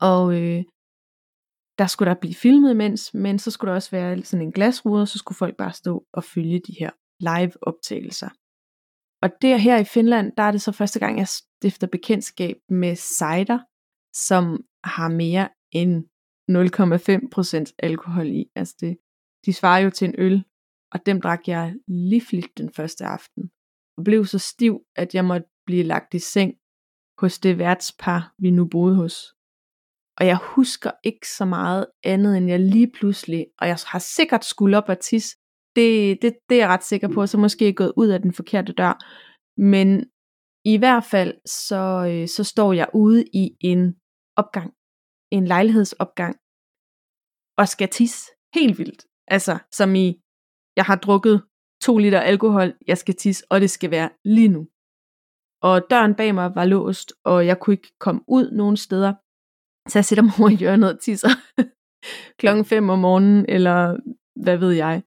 Og 0.00 0.34
øh, 0.40 0.64
der 1.78 1.86
skulle 1.86 2.08
der 2.10 2.20
blive 2.20 2.34
filmet 2.34 2.70
imens, 2.70 3.14
men 3.14 3.38
så 3.38 3.50
skulle 3.50 3.68
der 3.68 3.74
også 3.74 3.90
være 3.90 4.22
sådan 4.22 4.46
en 4.46 4.52
glasrude, 4.52 5.02
og 5.02 5.08
så 5.08 5.18
skulle 5.18 5.36
folk 5.36 5.56
bare 5.56 5.72
stå 5.72 6.06
og 6.12 6.24
følge 6.24 6.60
de 6.66 6.74
her 6.78 6.90
live 7.20 7.52
optagelser. 7.62 8.28
Og 9.22 9.30
der 9.42 9.56
her 9.56 9.78
i 9.78 9.84
Finland, 9.84 10.32
der 10.36 10.42
er 10.42 10.50
det 10.50 10.62
så 10.62 10.72
første 10.72 10.98
gang, 10.98 11.18
jeg 11.18 11.28
stifter 11.28 11.86
bekendtskab 11.86 12.56
med 12.68 12.96
cider, 12.96 13.58
som 14.14 14.64
har 14.84 15.08
mere 15.08 15.48
end 15.72 16.04
0,5% 16.50 17.74
alkohol 17.78 18.26
i. 18.26 18.50
Altså 18.54 18.76
det, 18.80 18.96
de 19.46 19.52
svarer 19.52 19.80
jo 19.80 19.90
til 19.90 20.08
en 20.08 20.14
øl, 20.18 20.44
og 20.92 21.06
dem 21.06 21.20
drak 21.20 21.48
jeg 21.48 21.74
livligt 21.88 22.58
den 22.58 22.72
første 22.72 23.04
aften. 23.04 23.50
Og 23.96 24.04
blev 24.04 24.26
så 24.26 24.38
stiv, 24.38 24.80
at 24.96 25.14
jeg 25.14 25.24
måtte 25.24 25.46
blive 25.66 25.82
lagt 25.82 26.14
i 26.14 26.18
seng 26.18 26.54
hos 27.18 27.38
det 27.38 27.58
værtspar, 27.58 28.34
vi 28.38 28.50
nu 28.50 28.68
boede 28.68 28.96
hos. 28.96 29.34
Og 30.18 30.26
jeg 30.26 30.38
husker 30.56 30.90
ikke 31.04 31.28
så 31.28 31.44
meget 31.44 31.86
andet, 32.04 32.36
end 32.36 32.48
jeg 32.48 32.60
lige 32.60 32.92
pludselig, 32.92 33.46
og 33.58 33.68
jeg 33.68 33.76
har 33.86 33.98
sikkert 33.98 34.44
skulle 34.44 34.76
op 34.76 34.88
og 34.88 35.00
tisse, 35.00 35.36
det, 35.76 36.18
det, 36.22 36.36
det 36.48 36.54
er 36.54 36.60
jeg 36.60 36.68
ret 36.68 36.84
sikker 36.84 37.08
på, 37.14 37.26
så 37.26 37.38
måske 37.38 37.68
er 37.68 37.72
gået 37.72 37.92
ud 37.96 38.08
af 38.08 38.22
den 38.22 38.32
forkerte 38.32 38.72
dør. 38.72 38.94
Men 39.60 40.10
i 40.64 40.76
hvert 40.76 41.04
fald, 41.04 41.34
så, 41.46 41.82
øh, 42.10 42.28
så 42.28 42.44
står 42.44 42.72
jeg 42.72 42.88
ude 42.94 43.24
i 43.32 43.56
en 43.60 43.94
opgang 44.36 44.70
en 45.30 45.46
lejlighedsopgang 45.46 46.36
og 47.58 47.68
skal 47.68 47.88
tisse 47.88 48.30
helt 48.54 48.78
vildt. 48.78 49.09
Altså, 49.30 49.58
som 49.72 49.94
i, 49.94 50.06
jeg 50.76 50.84
har 50.84 50.96
drukket 50.96 51.42
to 51.82 51.98
liter 51.98 52.20
alkohol, 52.20 52.72
jeg 52.86 52.98
skal 52.98 53.14
tisse, 53.16 53.44
og 53.50 53.60
det 53.60 53.70
skal 53.70 53.90
være 53.90 54.10
lige 54.24 54.48
nu. 54.48 54.68
Og 55.62 55.90
døren 55.90 56.14
bag 56.14 56.34
mig 56.34 56.54
var 56.54 56.64
låst, 56.64 57.12
og 57.24 57.46
jeg 57.46 57.60
kunne 57.60 57.74
ikke 57.74 57.92
komme 57.98 58.20
ud 58.28 58.50
nogen 58.50 58.76
steder. 58.76 59.14
Så 59.88 59.98
jeg 59.98 60.04
sætter 60.04 60.24
mig 60.24 60.32
over 60.40 60.50
i 60.50 60.54
hjørnet 60.54 60.94
og 60.94 61.00
tisser 61.00 61.34
klokken 62.40 62.64
5 62.64 62.90
om 62.90 62.98
morgenen, 62.98 63.46
eller 63.48 63.96
hvad 64.42 64.56
ved 64.56 64.72
jeg. 64.72 65.02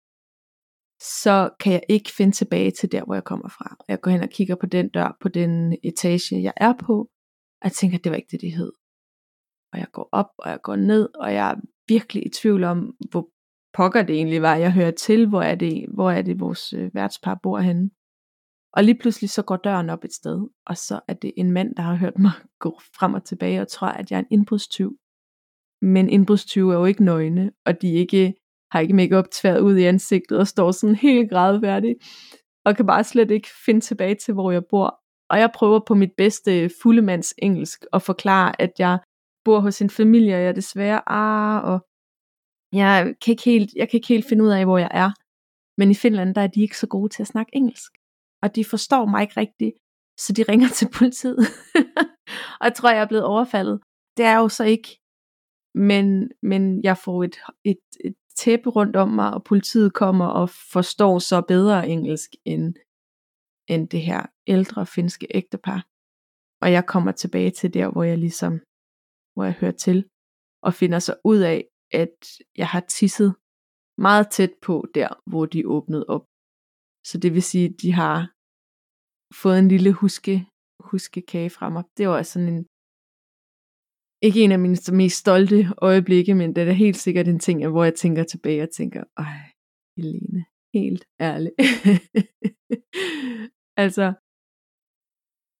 Så 1.02 1.50
kan 1.60 1.74
jeg 1.74 1.84
ikke 1.90 2.12
finde 2.12 2.32
tilbage 2.32 2.72
til 2.72 2.92
der, 2.92 3.06
hvor 3.06 3.14
jeg 3.14 3.24
kommer 3.24 3.50
fra. 3.50 3.76
Jeg 3.88 4.02
går 4.02 4.12
hen 4.12 4.22
og 4.22 4.30
kigger 4.30 4.56
på 4.56 4.66
den 4.66 4.90
dør 4.90 5.18
på 5.22 5.30
den 5.30 5.78
etage, 5.84 6.42
jeg 6.42 6.54
er 6.58 6.74
på, 6.80 6.96
og 7.62 7.64
jeg 7.64 7.72
tænker, 7.72 7.98
at 7.98 8.04
det 8.04 8.10
var 8.10 8.16
ikke 8.16 8.32
det, 8.32 8.42
det 8.42 8.52
hed 8.52 8.72
og 9.74 9.80
jeg 9.80 9.88
går 9.92 10.10
op, 10.12 10.32
og 10.38 10.50
jeg 10.50 10.60
går 10.64 10.76
ned, 10.76 11.10
og 11.16 11.34
jeg 11.34 11.52
er 11.52 11.56
virkelig 11.88 12.26
i 12.26 12.30
tvivl 12.30 12.64
om, 12.64 12.96
hvor 13.12 13.30
pokker 13.74 14.04
det 14.04 14.16
egentlig 14.16 14.42
var, 14.42 14.56
jeg 14.56 14.74
hører 14.74 14.92
til, 14.92 15.28
hvor 15.28 15.42
er 15.42 15.56
det, 15.56 15.86
hvor 15.94 16.12
er 16.12 16.22
det 16.22 16.40
vores 16.40 16.74
øh, 16.74 16.96
værtspar 16.96 17.40
bor 17.44 17.60
henne. 17.60 17.90
Og 18.74 18.84
lige 18.84 18.98
pludselig 19.00 19.30
så 19.30 19.42
går 19.42 19.56
døren 19.56 19.90
op 19.90 20.04
et 20.04 20.14
sted, 20.14 20.48
og 20.66 20.78
så 20.78 21.00
er 21.08 21.14
det 21.14 21.34
en 21.38 21.52
mand, 21.52 21.76
der 21.76 21.84
har 21.84 21.96
hørt 21.96 22.20
mig 22.20 22.32
gå 22.60 22.80
frem 23.00 23.14
og 23.14 23.24
tilbage 23.24 23.62
og 23.62 23.68
tror, 23.68 23.88
at 23.88 24.12
jeg 24.12 24.18
er 24.18 24.22
en 24.22 24.28
indbrudstyv. 24.32 24.98
Men 25.82 26.10
indbrudstyve 26.10 26.74
er 26.74 26.78
jo 26.78 26.86
ikke 26.86 27.04
nøgne, 27.04 27.52
og 27.66 27.82
de 27.82 27.94
ikke, 27.94 28.34
har 28.72 28.80
ikke 28.80 28.94
make 28.94 29.24
tværet 29.32 29.60
ud 29.60 29.78
i 29.78 29.84
ansigtet 29.84 30.38
og 30.38 30.48
står 30.48 30.72
sådan 30.72 30.96
helt 30.96 31.30
gradværdigt, 31.30 31.98
og 32.66 32.76
kan 32.76 32.86
bare 32.86 33.04
slet 33.04 33.32
ikke 33.32 33.50
finde 33.66 33.82
tilbage 33.82 34.16
til, 34.16 34.34
hvor 34.34 34.52
jeg 34.52 34.64
bor. 34.70 35.00
Og 35.30 35.40
jeg 35.40 35.52
prøver 35.56 35.80
på 35.88 35.94
mit 35.96 36.12
bedste 36.18 36.70
fuldemands 36.82 37.34
engelsk 37.38 37.86
at 37.94 38.02
forklare, 38.02 38.62
at 38.62 38.72
jeg 38.80 39.00
bor 39.46 39.60
hos 39.60 39.76
sin 39.76 39.90
familie, 39.90 40.36
og 40.36 40.42
jeg 40.42 40.48
er 40.48 40.54
desværre 40.54 41.02
ah, 41.08 41.64
og 41.64 41.86
jeg 42.74 43.16
kan, 43.22 43.32
ikke 43.32 43.44
helt, 43.44 43.74
jeg 43.76 43.90
kan 43.90 43.98
ikke 43.98 44.08
helt 44.08 44.30
finde 44.30 44.44
ud 44.44 44.50
af, 44.50 44.66
hvor 44.66 44.78
jeg 44.78 44.92
er. 44.92 45.12
Men 45.78 45.92
i 45.92 45.96
Finland, 45.96 46.36
der 46.36 46.42
er 46.42 46.48
de 46.48 46.62
ikke 46.62 46.78
så 46.78 46.88
gode 46.88 47.10
til 47.10 47.24
at 47.24 47.28
snakke 47.28 47.56
engelsk. 47.56 47.92
Og 48.44 48.56
de 48.56 48.66
forstår 48.66 49.06
mig 49.06 49.22
ikke 49.22 49.40
rigtigt, 49.40 49.76
så 50.20 50.34
de 50.34 50.44
ringer 50.44 50.68
til 50.80 50.88
politiet. 50.98 51.38
og 52.60 52.64
jeg 52.68 52.74
tror, 52.76 52.90
jeg 52.90 53.02
er 53.02 53.08
blevet 53.08 53.26
overfaldet. 53.26 53.82
Det 54.18 54.26
er 54.26 54.38
jo 54.38 54.50
så 54.50 54.64
ikke. 54.64 55.00
Men, 55.76 56.32
men 56.42 56.84
jeg 56.84 56.98
får 56.98 57.24
et, 57.24 57.36
et, 57.64 57.84
et 58.06 58.16
tæppe 58.36 58.70
rundt 58.70 58.96
om 58.96 59.10
mig, 59.10 59.34
og 59.34 59.44
politiet 59.44 59.94
kommer 59.94 60.26
og 60.26 60.50
forstår 60.50 61.20
så 61.20 61.42
bedre 61.42 61.90
engelsk 61.90 62.30
end, 62.46 62.76
end 63.68 63.90
det 63.90 64.02
her 64.02 64.26
ældre 64.48 64.86
finske 64.86 65.28
ægtepar. 65.30 65.86
Og 66.62 66.72
jeg 66.72 66.86
kommer 66.86 67.12
tilbage 67.12 67.52
til 67.52 67.74
der, 67.74 67.92
hvor 67.92 68.04
jeg 68.04 68.18
ligesom 68.18 68.54
hvor 69.34 69.44
jeg 69.44 69.54
hører 69.54 69.72
til, 69.72 70.10
og 70.64 70.74
finder 70.74 71.00
så 71.00 71.16
ud 71.24 71.40
af, 71.40 71.68
at 71.94 72.18
jeg 72.58 72.68
har 72.68 72.84
tisset 72.96 73.36
meget 73.98 74.28
tæt 74.36 74.54
på 74.62 74.86
der, 74.96 75.10
hvor 75.30 75.46
de 75.46 75.68
åbnede 75.68 76.06
op. 76.16 76.26
Så 77.10 77.18
det 77.24 77.34
vil 77.34 77.44
sige, 77.44 77.66
at 77.70 77.76
de 77.82 77.92
har 78.02 78.18
fået 79.42 79.60
en 79.60 79.68
lille 79.68 79.92
huske, 79.94 80.36
huskekage 80.90 81.50
fra 81.50 81.70
mig. 81.70 81.84
Det 81.98 82.08
var 82.08 82.22
sådan 82.24 82.50
en, 82.54 82.62
ikke 84.28 84.40
en 84.44 84.52
af 84.52 84.60
mine 84.60 84.78
mest 85.00 85.18
stolte 85.24 85.58
øjeblikke, 85.78 86.34
men 86.36 86.56
det 86.56 86.68
er 86.68 86.84
helt 86.86 86.98
sikkert 86.98 87.28
en 87.28 87.40
ting, 87.40 87.68
hvor 87.68 87.84
jeg 87.84 87.96
tænker 87.96 88.24
tilbage 88.24 88.64
og 88.64 88.72
tænker, 88.72 89.04
ej, 89.18 89.40
Helene, 89.98 90.46
helt 90.74 91.04
ærligt. 91.20 91.56
altså, 93.84 94.14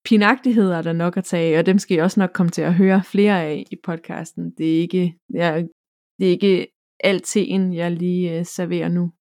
pinagtigheder 0.06 0.76
er 0.76 0.82
der 0.82 0.92
nok 0.92 1.16
at 1.16 1.24
tage, 1.24 1.58
og 1.58 1.66
dem 1.66 1.78
skal 1.78 1.96
I 1.96 2.00
også 2.00 2.20
nok 2.20 2.32
komme 2.34 2.50
til 2.50 2.62
at 2.62 2.74
høre 2.74 3.02
flere 3.12 3.42
af 3.42 3.64
i 3.70 3.76
podcasten. 3.84 4.50
Det 4.58 4.66
er 4.74 4.80
ikke, 4.80 5.18
jeg, 5.30 5.68
det 6.18 6.26
er 6.26 6.30
ikke 6.30 6.66
alt 7.00 7.24
til 7.24 7.52
en, 7.52 7.74
jeg 7.74 7.92
lige 7.92 8.38
øh, 8.38 8.44
serverer 8.44 8.88
nu. 8.88 9.12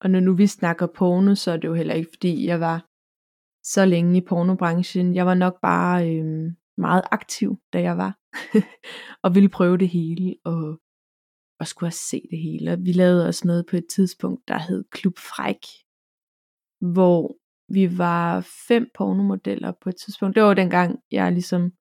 Og 0.00 0.10
når 0.10 0.20
nu 0.20 0.34
vi 0.34 0.46
snakker 0.46 0.86
porno, 0.86 1.34
så 1.34 1.50
er 1.50 1.56
det 1.56 1.68
jo 1.68 1.74
heller 1.74 1.94
ikke, 1.94 2.10
fordi 2.14 2.46
jeg 2.46 2.60
var 2.60 2.86
så 3.62 3.84
længe 3.84 4.18
i 4.18 4.24
pornobranchen. 4.28 5.14
Jeg 5.14 5.26
var 5.26 5.34
nok 5.34 5.60
bare 5.62 6.10
øh, 6.10 6.52
meget 6.78 7.02
aktiv, 7.10 7.56
da 7.72 7.80
jeg 7.80 7.96
var. 7.96 8.18
og 9.24 9.34
ville 9.34 9.48
prøve 9.48 9.78
det 9.78 9.88
hele, 9.88 10.36
og, 10.44 10.80
og 11.60 11.66
skulle 11.66 11.88
have 11.88 12.02
se 12.10 12.22
det 12.30 12.38
hele. 12.38 12.72
Og 12.72 12.78
vi 12.78 12.92
lavede 12.92 13.28
også 13.28 13.46
noget 13.46 13.66
på 13.70 13.76
et 13.76 13.86
tidspunkt, 13.90 14.48
der 14.48 14.58
hed 14.58 14.84
Klub 14.90 15.18
Fræk, 15.18 15.62
hvor 16.94 17.36
vi 17.72 17.98
var 17.98 18.40
fem 18.68 18.90
pornomodeller 18.94 19.72
på 19.82 19.88
et 19.88 19.96
tidspunkt. 19.96 20.34
Det 20.34 20.42
var 20.42 20.54
dengang, 20.54 20.98
jeg 21.10 21.32
ligesom 21.32 21.72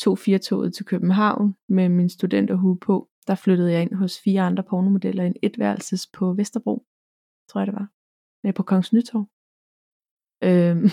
tog 0.00 0.18
firetoget 0.18 0.74
til 0.74 0.84
København 0.84 1.56
med 1.68 1.88
min 1.88 2.08
studenterhue 2.08 2.78
på. 2.78 3.08
Der 3.26 3.34
flyttede 3.34 3.72
jeg 3.72 3.82
ind 3.82 3.94
hos 3.94 4.20
fire 4.24 4.42
andre 4.42 4.62
pornomodeller 4.62 5.24
i 5.24 5.26
en 5.26 5.36
etværelses 5.42 6.06
på 6.06 6.32
Vesterbro, 6.32 6.86
tror 7.48 7.60
jeg 7.60 7.66
det 7.66 7.74
var. 7.74 7.88
Nej, 8.42 8.52
på 8.52 8.62
Kongens 8.62 8.92
Nytorv. 8.92 9.28
Øhm, 10.44 10.88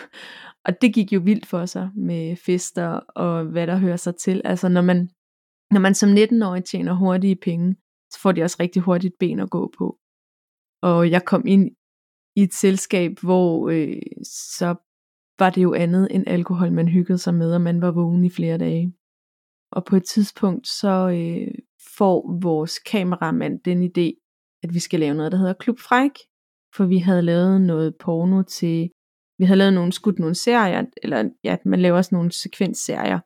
og 0.66 0.82
det 0.82 0.94
gik 0.94 1.12
jo 1.12 1.20
vildt 1.20 1.46
for 1.46 1.66
sig 1.66 1.90
med 1.94 2.36
fester 2.36 2.88
og 2.92 3.44
hvad 3.44 3.66
der 3.66 3.76
hører 3.76 3.96
sig 3.96 4.16
til. 4.16 4.42
Altså 4.44 4.68
når 4.68 4.82
man, 4.82 5.10
når 5.70 5.80
man 5.80 5.94
som 5.94 6.10
19-årig 6.10 6.64
tjener 6.64 6.92
hurtige 6.92 7.36
penge, 7.36 7.76
så 8.10 8.20
får 8.20 8.32
de 8.32 8.42
også 8.42 8.56
rigtig 8.60 8.82
hurtigt 8.82 9.14
ben 9.18 9.40
at 9.40 9.50
gå 9.50 9.72
på. 9.78 9.98
Og 10.82 11.10
jeg 11.10 11.24
kom 11.24 11.46
ind 11.46 11.70
i 12.36 12.42
et 12.42 12.54
selskab, 12.54 13.12
hvor 13.22 13.68
øh, 13.70 14.02
så 14.24 14.76
var 15.42 15.50
det 15.50 15.62
jo 15.62 15.74
andet 15.74 16.08
end 16.14 16.24
alkohol, 16.26 16.72
man 16.72 16.88
hyggede 16.88 17.18
sig 17.18 17.34
med, 17.34 17.54
og 17.54 17.60
man 17.60 17.80
var 17.80 17.90
vågen 17.90 18.24
i 18.24 18.30
flere 18.30 18.58
dage. 18.58 18.94
Og 19.72 19.84
på 19.84 19.96
et 19.96 20.04
tidspunkt, 20.04 20.68
så 20.68 20.94
øh, 21.18 21.54
får 21.96 22.38
vores 22.42 22.78
kameramand 22.78 23.60
den 23.68 23.78
idé, 23.90 24.08
at 24.62 24.74
vi 24.74 24.80
skal 24.86 25.00
lave 25.00 25.14
noget, 25.14 25.32
der 25.32 25.38
hedder 25.38 25.62
Klub 25.62 25.78
Fræk, 25.78 26.14
for 26.74 26.84
vi 26.84 26.98
havde 26.98 27.22
lavet 27.22 27.60
noget 27.60 27.96
porno 28.00 28.42
til, 28.42 28.90
vi 29.38 29.44
havde 29.44 29.58
lavet 29.58 29.74
nogle, 29.74 29.92
skudt 29.92 30.18
nogle 30.18 30.34
serier, 30.34 30.84
eller 31.02 31.30
ja, 31.44 31.56
man 31.64 31.80
laver 31.80 31.96
også 31.96 32.14
nogle 32.14 32.32
sekvensserier, 32.32 33.20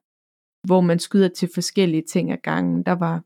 hvor 0.67 0.81
man 0.81 0.99
skyder 0.99 1.29
til 1.29 1.49
forskellige 1.55 2.07
ting 2.13 2.33
ad 2.33 2.39
gangen. 2.43 2.83
Der 2.83 2.97
var, 3.05 3.17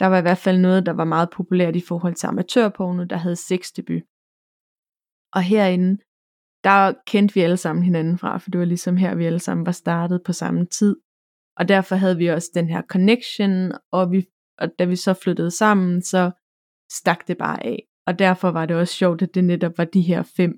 der 0.00 0.06
var 0.06 0.18
i 0.18 0.26
hvert 0.26 0.42
fald 0.46 0.58
noget, 0.58 0.86
der 0.86 0.92
var 0.92 1.04
meget 1.04 1.30
populært 1.38 1.76
i 1.76 1.86
forhold 1.88 2.14
til 2.14 2.26
amatørporno, 2.26 3.04
der 3.04 3.16
havde 3.16 3.36
debut. 3.76 4.02
Og 5.36 5.42
herinde, 5.42 5.92
der 6.66 6.92
kendte 7.06 7.34
vi 7.34 7.40
alle 7.40 7.56
sammen 7.56 7.84
hinanden 7.84 8.18
fra, 8.18 8.38
for 8.38 8.50
det 8.50 8.58
var 8.58 8.66
ligesom 8.66 8.96
her, 8.96 9.14
vi 9.14 9.24
alle 9.24 9.38
sammen 9.38 9.66
var 9.66 9.72
startet 9.72 10.22
på 10.24 10.32
samme 10.32 10.66
tid. 10.66 10.96
Og 11.56 11.68
derfor 11.68 11.96
havde 11.96 12.16
vi 12.16 12.26
også 12.26 12.50
den 12.54 12.68
her 12.68 12.82
connection, 12.82 13.72
og, 13.92 14.10
vi, 14.12 14.26
og 14.58 14.68
da 14.78 14.84
vi 14.84 14.96
så 14.96 15.14
flyttede 15.14 15.50
sammen, 15.50 16.02
så 16.02 16.30
stak 16.92 17.28
det 17.28 17.38
bare 17.38 17.66
af. 17.66 17.82
Og 18.06 18.18
derfor 18.18 18.50
var 18.50 18.66
det 18.66 18.76
også 18.76 18.94
sjovt, 18.94 19.22
at 19.22 19.34
det 19.34 19.44
netop 19.44 19.78
var 19.78 19.84
de 19.84 20.00
her 20.02 20.22
fem 20.22 20.54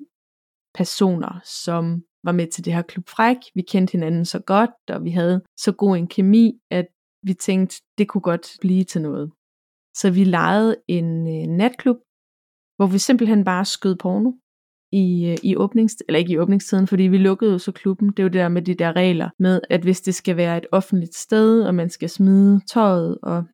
personer, 0.74 1.40
som 1.44 2.02
var 2.24 2.32
med 2.32 2.46
til 2.46 2.64
det 2.64 2.72
her 2.72 2.82
klub 2.82 3.08
Fræk. 3.08 3.36
Vi 3.54 3.62
kendte 3.62 3.92
hinanden 3.92 4.24
så 4.24 4.40
godt, 4.40 4.70
og 4.88 5.04
vi 5.04 5.10
havde 5.10 5.42
så 5.56 5.72
god 5.72 5.96
en 5.96 6.08
kemi, 6.08 6.60
at 6.70 6.86
vi 7.22 7.34
tænkte, 7.34 7.76
det 7.98 8.08
kunne 8.08 8.20
godt 8.20 8.46
blive 8.60 8.84
til 8.84 9.02
noget. 9.02 9.32
Så 9.94 10.10
vi 10.10 10.24
lejede 10.24 10.76
en 10.88 11.26
øh, 11.26 11.56
natklub, 11.56 11.96
hvor 12.76 12.86
vi 12.86 12.98
simpelthen 12.98 13.44
bare 13.44 13.64
skød 13.64 13.96
porno 13.96 14.32
i, 14.92 15.26
øh, 15.26 15.36
i 15.42 15.56
åbnings, 15.56 15.96
eller 16.08 16.18
ikke 16.18 16.32
i 16.32 16.38
åbningstiden, 16.38 16.86
fordi 16.86 17.02
vi 17.02 17.18
lukkede 17.18 17.52
jo 17.52 17.58
så 17.58 17.72
klubben. 17.72 18.08
Det 18.08 18.18
er 18.18 18.22
jo 18.22 18.28
det 18.28 18.34
der 18.34 18.48
med 18.48 18.62
de 18.62 18.74
der 18.74 18.96
regler 18.96 19.30
med, 19.38 19.60
at 19.70 19.82
hvis 19.82 20.00
det 20.00 20.14
skal 20.14 20.36
være 20.36 20.56
et 20.56 20.66
offentligt 20.72 21.14
sted, 21.14 21.62
og 21.62 21.74
man 21.74 21.90
skal 21.90 22.08
smide 22.08 22.60
tøjet 22.72 23.18
og 23.22 23.44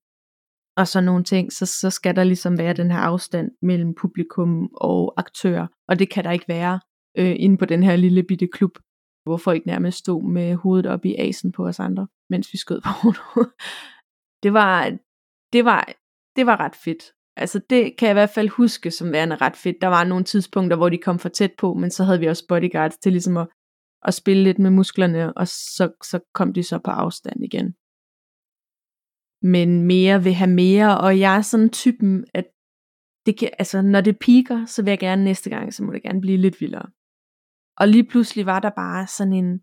og 0.77 0.89
sådan 0.89 1.05
nogle 1.05 1.25
ting, 1.25 1.53
så, 1.53 1.67
så 1.67 1.91
skal 1.91 2.17
der 2.17 2.25
ligesom 2.25 2.59
være 2.59 2.73
den 2.73 2.91
her 2.91 2.99
afstand 2.99 3.51
mellem 3.63 3.95
publikum 3.95 4.69
og 4.75 5.15
aktører. 5.17 5.67
Og 5.89 5.99
det 5.99 6.11
kan 6.11 6.25
der 6.25 6.31
ikke 6.31 6.49
være 6.49 6.81
øh, 7.19 7.37
inde 7.39 7.57
på 7.57 7.65
den 7.65 7.83
her 7.83 7.97
lille 7.97 8.23
bitte 8.23 8.49
klub, 8.53 8.79
hvor 9.25 9.37
folk 9.37 9.67
nærmest 9.67 9.99
stod 9.99 10.23
med 10.23 10.55
hovedet 10.55 10.87
op 10.87 11.05
i 11.05 11.15
asen 11.19 11.53
på 11.53 11.67
os 11.67 11.81
andre, 11.81 12.07
mens 12.31 12.49
vi 12.53 12.59
skød 12.59 12.81
på 12.81 13.15
det 14.43 14.53
var, 14.53 14.99
det 15.53 15.65
var, 15.65 15.93
det 16.37 16.47
var 16.47 16.61
ret 16.61 16.77
fedt. 16.85 17.03
Altså 17.37 17.61
det 17.71 17.97
kan 17.99 18.07
jeg 18.07 18.13
i 18.13 18.21
hvert 18.21 18.31
fald 18.31 18.49
huske 18.49 18.91
som 18.91 19.13
værende 19.13 19.37
ret 19.37 19.57
fedt. 19.57 19.77
Der 19.81 19.87
var 19.87 20.05
nogle 20.05 20.25
tidspunkter, 20.25 20.77
hvor 20.77 20.89
de 20.89 20.99
kom 20.99 21.19
for 21.19 21.29
tæt 21.29 21.53
på, 21.59 21.75
men 21.75 21.91
så 21.91 22.05
havde 22.05 22.21
vi 22.21 22.27
også 22.27 22.45
bodyguards 22.49 22.97
til 22.97 23.13
ligesom 23.13 23.37
at, 23.37 23.49
at 24.03 24.15
spille 24.15 24.43
lidt 24.43 24.59
med 24.59 24.71
musklerne, 24.71 25.37
og 25.37 25.49
så, 25.49 25.91
så 26.05 26.21
kom 26.35 26.53
de 26.53 26.63
så 26.63 26.79
på 26.79 26.91
afstand 26.91 27.45
igen 27.45 27.75
men 29.45 29.83
mere 29.83 30.23
vil 30.23 30.35
have 30.35 30.51
mere, 30.51 31.01
og 31.01 31.19
jeg 31.19 31.37
er 31.37 31.43
sådan 31.43 31.71
typen, 31.71 32.25
at 32.35 32.45
det 33.27 33.39
kan, 33.39 33.51
altså, 33.59 33.83
når 33.83 34.01
det 34.01 34.19
piker, 34.19 34.67
så 34.67 34.83
vil 34.83 34.91
jeg 34.91 34.99
gerne 34.99 35.25
næste 35.25 35.51
gang, 35.51 35.75
så 35.75 35.83
må 35.85 35.93
det 35.93 36.03
gerne 36.03 36.21
blive 36.21 36.37
lidt 36.37 36.61
vildere. 36.61 36.87
Og 37.77 37.89
lige 37.89 38.09
pludselig 38.11 38.47
var 38.47 38.61
der 38.61 38.71
bare 38.71 39.07
sådan 39.07 39.33
en 39.33 39.61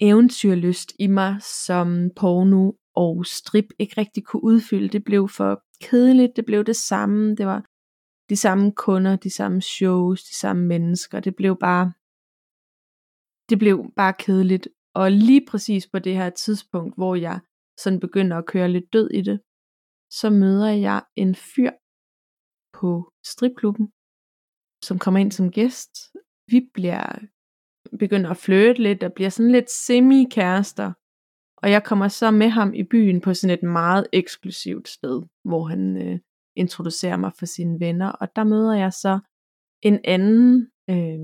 eventyrlyst 0.00 0.92
i 0.98 1.06
mig, 1.06 1.36
som 1.66 2.10
porno 2.16 2.72
og 2.94 3.26
strip 3.26 3.64
ikke 3.78 4.00
rigtig 4.00 4.24
kunne 4.24 4.44
udfylde. 4.44 4.88
Det 4.88 5.04
blev 5.04 5.28
for 5.28 5.62
kedeligt, 5.80 6.36
det 6.36 6.46
blev 6.46 6.64
det 6.64 6.76
samme, 6.76 7.34
det 7.36 7.46
var 7.46 7.60
de 8.28 8.36
samme 8.36 8.72
kunder, 8.72 9.16
de 9.16 9.30
samme 9.30 9.62
shows, 9.62 10.22
de 10.22 10.34
samme 10.34 10.66
mennesker. 10.66 11.20
Det 11.20 11.36
blev 11.36 11.56
bare, 11.60 11.92
det 13.50 13.58
blev 13.58 13.92
bare 13.96 14.14
kedeligt. 14.18 14.68
Og 14.94 15.12
lige 15.12 15.46
præcis 15.50 15.86
på 15.86 15.98
det 15.98 16.14
her 16.14 16.30
tidspunkt, 16.30 16.94
hvor 16.96 17.14
jeg 17.14 17.40
sådan 17.78 18.00
begynder 18.00 18.36
at 18.36 18.46
køre 18.46 18.68
lidt 18.68 18.92
død 18.92 19.10
i 19.10 19.22
det, 19.22 19.40
så 20.10 20.30
møder 20.30 20.68
jeg 20.68 21.02
en 21.16 21.34
fyr 21.34 21.70
på 22.78 23.12
stripklubben, 23.24 23.86
som 24.84 24.98
kommer 24.98 25.20
ind 25.20 25.32
som 25.32 25.50
gæst. 25.50 25.92
Vi 26.50 26.70
bliver 26.74 27.18
begynder 27.98 28.30
at 28.30 28.36
flirte 28.36 28.82
lidt 28.82 29.02
og 29.02 29.12
bliver 29.12 29.30
sådan 29.30 29.52
lidt 29.52 29.70
semi-kærester. 29.70 30.92
Og 31.62 31.70
jeg 31.70 31.84
kommer 31.84 32.08
så 32.08 32.30
med 32.30 32.48
ham 32.48 32.74
i 32.74 32.82
byen 32.82 33.20
på 33.20 33.34
sådan 33.34 33.58
et 33.58 33.62
meget 33.62 34.06
eksklusivt 34.12 34.88
sted, 34.88 35.22
hvor 35.44 35.64
han 35.64 35.96
øh, 35.96 36.18
introducerer 36.56 37.16
mig 37.16 37.32
for 37.38 37.46
sine 37.46 37.80
venner. 37.80 38.10
Og 38.12 38.36
der 38.36 38.44
møder 38.44 38.74
jeg 38.74 38.92
så 38.92 39.18
en 39.82 40.00
anden 40.04 40.70
øh, 40.90 41.18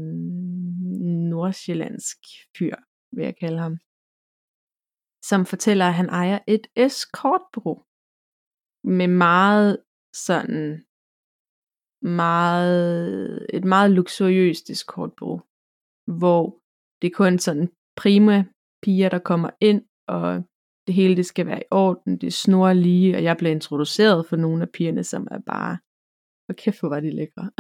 nordsjællandsk 1.31 2.19
fyr, 2.59 2.77
vil 3.17 3.25
jeg 3.25 3.37
kalde 3.37 3.59
ham 3.59 3.77
som 5.29 5.47
fortæller, 5.47 5.87
at 5.87 5.95
han 5.95 6.09
ejer 6.09 6.39
et 6.47 6.67
escortbureau 6.77 7.79
med 8.85 9.09
meget 9.09 9.75
sådan 10.15 10.85
meget, 12.03 13.47
et 13.57 13.65
meget 13.65 13.91
luksuriøst 13.91 14.71
escortbureau, 14.71 15.41
hvor 16.21 16.43
det 17.03 17.07
er 17.11 17.17
kun 17.17 17.39
sådan 17.39 17.69
prima 17.97 18.45
piger, 18.83 19.09
der 19.09 19.19
kommer 19.19 19.51
ind, 19.61 19.83
og 20.09 20.43
det 20.87 20.95
hele 20.95 21.17
det 21.17 21.27
skal 21.27 21.47
være 21.47 21.61
i 21.61 21.67
orden, 21.71 22.19
det 22.19 22.33
snor 22.33 22.73
lige, 22.73 23.17
og 23.17 23.23
jeg 23.25 23.37
blev 23.37 23.53
introduceret 23.53 24.27
for 24.27 24.37
nogle 24.37 24.63
af 24.63 24.69
pigerne, 24.75 25.05
som 25.05 25.29
er 25.31 25.39
bare, 25.47 25.79
hvor 26.47 26.55
kæft 26.55 26.81
hvor 26.81 26.89
var 26.89 27.01
de 27.01 27.11
lækre. 27.11 27.51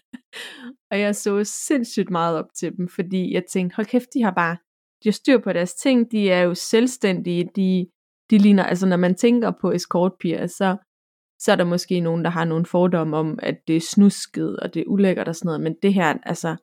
og 0.90 1.00
jeg 1.00 1.16
så 1.16 1.44
sindssygt 1.44 2.10
meget 2.10 2.38
op 2.38 2.48
til 2.58 2.76
dem, 2.76 2.88
fordi 2.88 3.34
jeg 3.34 3.42
tænkte, 3.52 3.76
hold 3.76 3.86
kæft, 3.86 4.08
de 4.14 4.22
har 4.22 4.30
bare 4.30 4.56
de 5.04 5.08
har 5.08 5.12
styr 5.12 5.38
på 5.38 5.52
deres 5.52 5.74
ting, 5.74 6.10
de 6.10 6.30
er 6.30 6.42
jo 6.42 6.54
selvstændige, 6.54 7.50
de, 7.56 7.86
de 8.30 8.38
ligner, 8.38 8.64
altså 8.64 8.86
når 8.86 8.96
man 8.96 9.14
tænker 9.14 9.52
på 9.60 9.72
escortpiger, 9.72 10.46
så, 10.46 10.76
så 11.38 11.52
er 11.52 11.56
der 11.56 11.64
måske 11.64 12.00
nogen, 12.00 12.24
der 12.24 12.30
har 12.30 12.44
nogle 12.44 12.66
fordomme 12.66 13.16
om, 13.16 13.38
at 13.42 13.58
det 13.66 13.76
er 13.76 13.80
snusket, 13.80 14.60
og 14.60 14.74
det 14.74 14.80
er 14.80 14.86
ulækkert 14.86 15.28
og 15.28 15.34
sådan 15.36 15.46
noget, 15.46 15.60
men 15.60 15.76
det 15.82 15.94
her, 15.94 16.18
altså, 16.22 16.56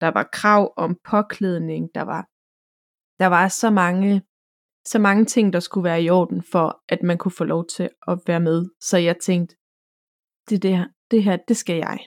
der 0.00 0.08
var 0.08 0.28
krav 0.32 0.74
om 0.76 0.98
påklædning, 1.10 1.88
der 1.94 2.02
var, 2.02 2.22
der 3.22 3.26
var 3.26 3.48
så 3.48 3.70
mange, 3.70 4.22
så 4.86 4.98
mange 4.98 5.24
ting, 5.24 5.52
der 5.52 5.60
skulle 5.60 5.84
være 5.84 6.02
i 6.02 6.10
orden, 6.10 6.42
for 6.42 6.82
at 6.88 7.02
man 7.02 7.18
kunne 7.18 7.32
få 7.32 7.44
lov 7.44 7.66
til 7.66 7.90
at 8.08 8.18
være 8.26 8.40
med. 8.40 8.66
Så 8.80 8.98
jeg 8.98 9.16
tænkte, 9.18 9.56
det, 10.50 10.62
der, 10.62 10.86
det 11.10 11.22
her, 11.22 11.36
det 11.48 11.56
skal 11.56 11.76
jeg. 11.76 11.98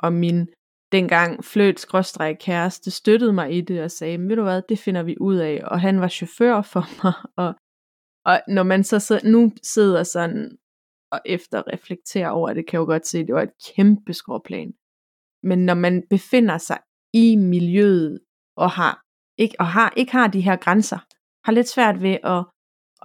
Og 0.00 0.12
min 0.12 0.48
dengang 0.92 1.44
fløt 1.44 1.80
skråstræk 1.80 2.36
kæreste 2.40 2.90
støttede 2.90 3.32
mig 3.32 3.56
i 3.56 3.60
det 3.60 3.82
og 3.82 3.90
sagde, 3.90 4.18
ved 4.18 4.36
du 4.36 4.42
hvad, 4.42 4.62
det 4.68 4.78
finder 4.78 5.02
vi 5.02 5.16
ud 5.20 5.36
af. 5.36 5.60
Og 5.64 5.80
han 5.80 6.00
var 6.00 6.08
chauffør 6.08 6.62
for 6.62 6.84
mig. 7.02 7.14
Og, 7.36 7.54
og 8.24 8.40
når 8.48 8.62
man 8.62 8.84
så 8.84 8.98
sidder, 8.98 9.30
nu 9.30 9.52
sidder 9.62 10.02
sådan 10.02 10.58
og 11.12 11.20
efter 11.24 11.72
reflekterer 11.72 12.28
over 12.28 12.52
det, 12.52 12.66
kan 12.66 12.72
jeg 12.72 12.80
jo 12.80 12.84
godt 12.84 13.06
se, 13.06 13.18
at 13.18 13.26
det 13.26 13.34
var 13.34 13.42
et 13.42 13.74
kæmpe 13.76 14.12
skråplan. 14.14 14.72
Men 15.42 15.58
når 15.66 15.74
man 15.74 16.02
befinder 16.10 16.58
sig 16.58 16.78
i 17.12 17.36
miljøet 17.36 18.20
og 18.56 18.70
har 18.70 19.02
ikke, 19.38 19.56
og 19.58 19.66
har, 19.66 19.92
ikke 19.96 20.12
har 20.12 20.26
de 20.26 20.40
her 20.40 20.56
grænser, 20.56 20.98
har 21.46 21.52
lidt 21.52 21.68
svært 21.68 22.02
ved 22.06 22.16
at, 22.34 22.40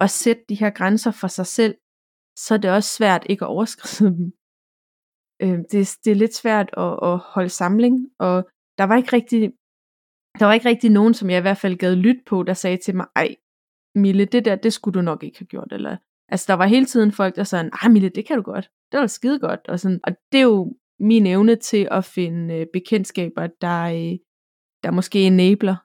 at 0.04 0.10
sætte 0.10 0.42
de 0.48 0.60
her 0.62 0.70
grænser 0.70 1.10
for 1.10 1.28
sig 1.28 1.46
selv, 1.46 1.74
så 2.38 2.54
er 2.54 2.58
det 2.58 2.70
også 2.70 2.90
svært 2.98 3.26
ikke 3.30 3.44
at 3.44 3.48
overskride 3.48 4.10
dem 4.16 4.32
øh, 5.42 5.58
det, 5.72 5.98
det 6.04 6.10
er 6.10 6.22
lidt 6.22 6.34
svært 6.34 6.70
at, 6.76 6.98
at 7.02 7.18
holde 7.18 7.48
samling, 7.48 8.08
og 8.18 8.48
der 8.78 8.84
var 8.84 8.96
ikke 8.96 9.12
rigtig, 9.12 9.52
der 10.38 10.46
var 10.46 10.52
ikke 10.52 10.68
rigtig 10.68 10.90
nogen, 10.90 11.14
som 11.14 11.30
jeg 11.30 11.38
i 11.38 11.46
hvert 11.46 11.56
fald 11.56 11.76
gad 11.76 11.96
lyt 11.96 12.20
på, 12.26 12.42
der 12.42 12.54
sagde 12.54 12.76
til 12.76 12.96
mig, 12.96 13.06
ej, 13.16 13.36
Mille, 13.94 14.24
det 14.24 14.44
der, 14.44 14.56
det 14.56 14.72
skulle 14.72 14.94
du 14.94 15.02
nok 15.02 15.22
ikke 15.22 15.38
have 15.38 15.46
gjort. 15.46 15.72
Eller, 15.72 15.96
altså, 16.28 16.44
der 16.48 16.54
var 16.54 16.66
hele 16.66 16.86
tiden 16.86 17.12
folk, 17.12 17.36
der 17.36 17.44
sagde, 17.44 17.64
ej 17.64 17.78
ah, 17.82 17.90
Mille, 17.90 18.08
det 18.08 18.26
kan 18.26 18.36
du 18.36 18.42
godt. 18.42 18.70
Det 18.92 19.00
var 19.00 19.06
skide 19.06 19.38
godt. 19.38 19.60
Og, 19.68 19.80
sådan, 19.80 20.00
og 20.04 20.12
det 20.32 20.38
er 20.38 20.44
jo 20.44 20.76
min 21.00 21.26
evne 21.26 21.56
til 21.56 21.88
at 21.90 22.04
finde 22.04 22.54
øh, 22.54 22.66
bekendtskaber, 22.72 23.46
der, 23.46 23.82
øh, 23.82 24.18
der 24.82 24.90
måske 24.90 25.26
enabler, 25.26 25.76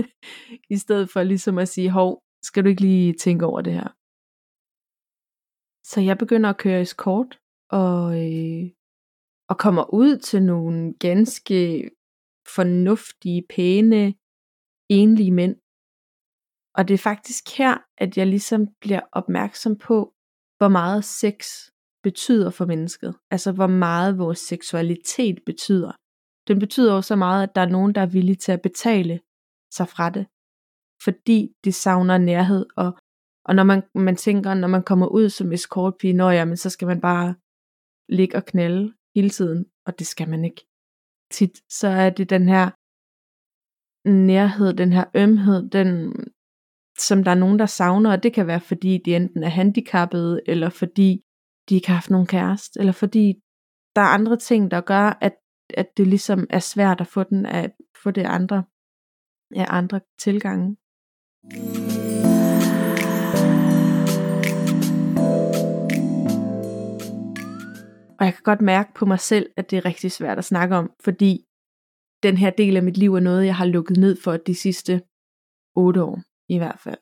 i 0.74 0.76
stedet 0.76 1.10
for 1.10 1.22
ligesom 1.22 1.58
at 1.58 1.68
sige, 1.68 1.90
hov, 1.90 2.22
skal 2.42 2.64
du 2.64 2.68
ikke 2.68 2.82
lige 2.82 3.12
tænke 3.12 3.46
over 3.46 3.60
det 3.60 3.72
her? 3.72 3.88
Så 5.90 6.00
jeg 6.00 6.18
begynder 6.18 6.50
at 6.50 6.58
køre 6.58 6.80
escort, 6.80 7.40
og, 7.70 8.02
øh, 8.24 8.70
og 9.50 9.58
kommer 9.58 9.94
ud 9.94 10.18
til 10.18 10.42
nogle 10.42 10.94
ganske 11.00 11.90
fornuftige, 12.56 13.42
pæne, 13.54 14.14
enlige 14.90 15.32
mænd. 15.32 15.56
Og 16.76 16.88
det 16.88 16.94
er 16.94 17.08
faktisk 17.10 17.58
her, 17.58 17.74
at 17.98 18.18
jeg 18.18 18.26
ligesom 18.26 18.60
bliver 18.80 19.00
opmærksom 19.12 19.78
på, 19.78 20.14
hvor 20.58 20.68
meget 20.68 21.04
sex 21.04 21.36
betyder 22.02 22.50
for 22.50 22.66
mennesket. 22.66 23.14
Altså 23.30 23.52
hvor 23.52 23.66
meget 23.66 24.18
vores 24.18 24.38
seksualitet 24.38 25.38
betyder. 25.46 25.92
Den 26.48 26.58
betyder 26.58 26.92
også 26.92 27.08
så 27.08 27.16
meget, 27.16 27.42
at 27.42 27.54
der 27.54 27.60
er 27.60 27.68
nogen, 27.68 27.94
der 27.94 28.00
er 28.00 28.06
villige 28.06 28.36
til 28.36 28.52
at 28.52 28.62
betale 28.62 29.20
sig 29.72 29.88
fra 29.88 30.10
det. 30.10 30.26
Fordi 31.04 31.38
de 31.64 31.72
savner 31.72 32.18
nærhed. 32.18 32.66
Og, 32.76 32.98
og 33.44 33.54
når 33.54 33.62
man, 33.62 33.82
man 33.94 34.16
tænker, 34.16 34.54
når 34.54 34.68
man 34.68 34.82
kommer 34.82 35.06
ud 35.06 35.28
som 35.28 35.52
escortpige, 35.52 36.12
når 36.12 36.30
ja, 36.30 36.44
men 36.44 36.56
så 36.56 36.70
skal 36.70 36.88
man 36.88 37.00
bare 37.00 37.34
ligge 38.08 38.36
og 38.36 38.44
knælde 38.44 38.94
hele 39.16 39.30
tiden. 39.30 39.66
Og 39.86 39.98
det 39.98 40.06
skal 40.06 40.28
man 40.28 40.44
ikke. 40.44 40.66
Tit 41.30 41.62
så 41.70 41.88
er 41.88 42.10
det 42.10 42.30
den 42.30 42.48
her 42.48 42.70
nærhed, 44.08 44.74
den 44.74 44.92
her 44.92 45.04
ømhed, 45.14 45.70
den, 45.70 46.14
som 46.98 47.24
der 47.24 47.30
er 47.30 47.42
nogen, 47.44 47.58
der 47.58 47.66
savner, 47.66 48.12
og 48.12 48.22
det 48.22 48.32
kan 48.32 48.46
være, 48.46 48.60
fordi 48.60 48.98
de 49.04 49.16
enten 49.16 49.42
er 49.42 49.48
handicappede, 49.48 50.40
eller 50.46 50.68
fordi 50.68 51.22
de 51.68 51.74
ikke 51.74 51.88
har 51.88 51.94
haft 51.94 52.10
nogen 52.10 52.26
kæreste, 52.26 52.80
eller 52.80 52.92
fordi 52.92 53.34
der 53.96 54.02
er 54.02 54.14
andre 54.18 54.36
ting, 54.36 54.70
der 54.70 54.80
gør, 54.80 55.18
at, 55.20 55.36
at 55.74 55.96
det 55.96 56.06
ligesom 56.06 56.46
er 56.50 56.58
svært 56.58 57.00
at 57.00 57.06
få 57.06 57.22
den 57.22 57.46
af 57.46 57.70
få 58.02 58.10
det 58.10 58.24
andre 58.26 58.64
af 59.56 59.66
andre 59.68 60.00
tilgange. 60.18 60.76
Og 68.18 68.24
jeg 68.24 68.34
kan 68.34 68.42
godt 68.44 68.60
mærke 68.60 68.94
på 68.94 69.06
mig 69.06 69.20
selv, 69.20 69.50
at 69.56 69.70
det 69.70 69.76
er 69.76 69.84
rigtig 69.84 70.12
svært 70.12 70.38
at 70.38 70.44
snakke 70.44 70.76
om, 70.76 70.92
fordi 71.04 71.44
den 72.22 72.36
her 72.36 72.50
del 72.50 72.76
af 72.76 72.82
mit 72.82 72.96
liv 72.96 73.14
er 73.14 73.20
noget, 73.20 73.46
jeg 73.46 73.56
har 73.56 73.66
lukket 73.66 73.96
ned 73.96 74.16
for 74.24 74.36
de 74.36 74.54
sidste 74.54 75.02
otte 75.76 76.02
år 76.02 76.22
i 76.48 76.58
hvert 76.58 76.80
fald. 76.84 76.98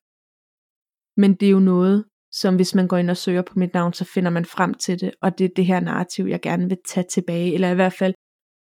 Men 1.16 1.34
det 1.34 1.46
er 1.46 1.50
jo 1.50 1.58
noget, 1.58 2.04
som 2.32 2.56
hvis 2.56 2.74
man 2.74 2.88
går 2.88 2.96
ind 2.96 3.10
og 3.10 3.16
søger 3.16 3.42
på 3.42 3.58
mit 3.58 3.74
navn, 3.74 3.92
så 3.92 4.04
finder 4.04 4.30
man 4.30 4.44
frem 4.44 4.74
til 4.74 5.00
det, 5.00 5.14
og 5.22 5.38
det 5.38 5.44
er 5.44 5.54
det 5.56 5.66
her 5.66 5.80
narrativ, 5.80 6.24
jeg 6.24 6.40
gerne 6.40 6.68
vil 6.68 6.78
tage 6.84 7.06
tilbage, 7.10 7.54
eller 7.54 7.70
i 7.70 7.74
hvert 7.74 7.92
fald 7.92 8.14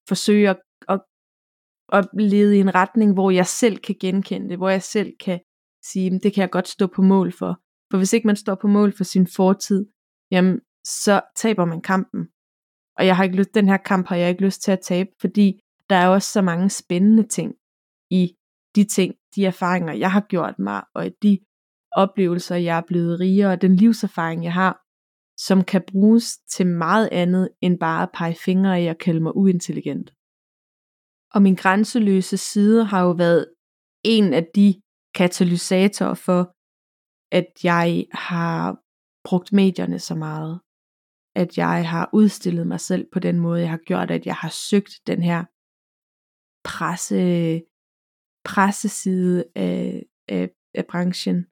forsøge 0.09 0.51
at, 0.51 0.61
at, 0.89 1.01
at 1.93 2.09
lede 2.19 2.57
i 2.57 2.61
en 2.61 2.75
retning, 2.75 3.13
hvor 3.13 3.31
jeg 3.31 3.47
selv 3.47 3.79
kan 3.79 3.97
genkende 4.01 4.49
det, 4.49 4.59
hvor 4.59 4.69
jeg 4.69 4.83
selv 4.83 5.13
kan 5.21 5.41
sige, 5.85 6.11
det 6.11 6.35
kan 6.35 6.41
jeg 6.41 6.51
godt 6.51 6.69
stå 6.69 6.87
på 6.87 7.03
mål 7.03 7.33
for. 7.33 7.61
For 7.91 7.99
hvis 7.99 8.13
ikke 8.13 8.27
man 8.27 8.37
står 8.37 8.55
på 8.55 8.69
mål 8.69 8.97
for 8.97 9.05
sin 9.05 9.27
fortid, 9.27 9.87
jamen, 10.31 10.61
så 10.85 11.21
taber 11.37 11.65
man 11.65 11.81
kampen. 11.81 12.29
Og 12.99 13.07
jeg 13.07 13.17
har 13.17 13.25
ikke 13.25 13.37
lyst, 13.37 13.55
den 13.55 13.69
her 13.69 13.77
kamp 13.77 14.09
har 14.09 14.17
jeg 14.17 14.29
ikke 14.29 14.45
lyst 14.45 14.63
til 14.63 14.73
at 14.73 14.81
tabe, 14.81 15.11
fordi 15.21 15.61
der 15.91 15.97
er 15.97 16.09
også 16.09 16.33
så 16.33 16.43
mange 16.43 16.71
spændende 16.71 17.29
ting 17.29 17.55
i 18.11 18.37
de 18.77 18.85
ting, 18.85 19.15
de 19.37 19.47
erfaringer, 19.47 19.93
jeg 19.93 20.13
har 20.13 20.21
gjort 20.21 20.59
mig, 20.59 20.83
og 20.95 21.11
de 21.23 21.39
oplevelser, 21.93 22.57
jeg 22.57 22.77
er 22.77 22.83
blevet 22.87 23.21
rigere, 23.21 23.53
og 23.53 23.63
den 23.63 23.77
livserfaring, 23.77 24.45
jeg 24.45 24.53
har, 24.53 24.82
som 25.47 25.65
kan 25.65 25.83
bruges 25.93 26.39
til 26.39 26.67
meget 26.67 27.09
andet 27.13 27.49
end 27.61 27.79
bare 27.79 28.03
at 28.03 28.13
pege 28.15 28.35
fingre 28.35 28.83
i 28.85 28.87
og 28.87 28.99
kalde 28.99 29.21
mig 29.21 29.37
uintelligent. 29.37 30.09
Og 31.35 31.43
min 31.43 31.55
grænseløse 31.55 32.37
side 32.37 32.85
har 32.85 33.03
jo 33.03 33.11
været 33.11 33.55
en 34.05 34.35
af 34.35 34.47
de 34.55 34.83
katalysatorer 35.15 36.15
for, 36.15 36.41
at 37.39 37.49
jeg 37.65 38.07
har 38.13 38.79
brugt 39.29 39.53
medierne 39.53 39.99
så 39.99 40.15
meget. 40.15 40.61
At 41.35 41.59
jeg 41.59 41.89
har 41.89 42.11
udstillet 42.13 42.67
mig 42.67 42.81
selv 42.81 43.07
på 43.13 43.19
den 43.19 43.41
måde, 43.41 43.61
jeg 43.61 43.71
har 43.71 43.85
gjort, 43.87 44.11
at 44.11 44.27
jeg 44.27 44.35
har 44.35 44.53
søgt 44.71 44.93
den 45.07 45.23
her 45.23 45.45
presse, 46.65 47.23
presseside 48.45 49.45
af, 49.55 50.03
af, 50.29 50.51
af 50.75 50.87
branchen, 50.87 51.47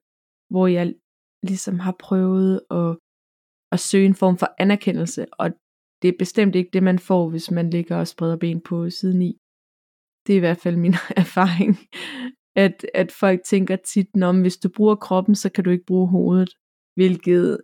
hvor 0.49 0.67
jeg 0.67 0.93
ligesom 1.43 1.79
har 1.79 1.95
prøvet 1.99 2.61
at, 2.71 2.97
at 3.71 3.79
søge 3.79 4.05
en 4.05 4.15
form 4.15 4.37
for 4.37 4.49
anerkendelse, 4.57 5.25
og 5.33 5.49
det 6.01 6.07
er 6.07 6.17
bestemt 6.19 6.55
ikke 6.55 6.69
det, 6.73 6.83
man 6.83 6.99
får, 6.99 7.29
hvis 7.29 7.51
man 7.51 7.69
ligger 7.69 7.97
og 7.97 8.07
spreder 8.07 8.37
ben 8.37 8.61
på 8.61 8.89
siden 8.89 9.21
i. 9.21 9.37
Det 10.27 10.33
er 10.33 10.37
i 10.37 10.45
hvert 10.45 10.57
fald 10.57 10.77
min 10.77 10.93
erfaring, 11.23 11.77
at, 12.55 12.85
at 12.93 13.11
folk 13.11 13.39
tænker 13.45 13.75
tit, 13.75 14.23
om 14.23 14.41
hvis 14.41 14.57
du 14.57 14.69
bruger 14.69 14.95
kroppen, 14.95 15.35
så 15.35 15.51
kan 15.51 15.63
du 15.63 15.69
ikke 15.69 15.85
bruge 15.85 16.07
hovedet, 16.07 16.49
hvilket 16.95 17.61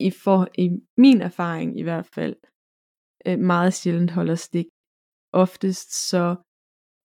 i, 0.00 0.10
for, 0.10 0.48
i 0.58 0.68
min 0.96 1.20
erfaring 1.20 1.78
i 1.78 1.82
hvert 1.82 2.06
fald 2.14 2.36
øh, 3.26 3.38
meget 3.38 3.74
sjældent 3.74 4.10
holder 4.10 4.34
stik. 4.34 4.66
Oftest 5.32 6.08
så 6.10 6.36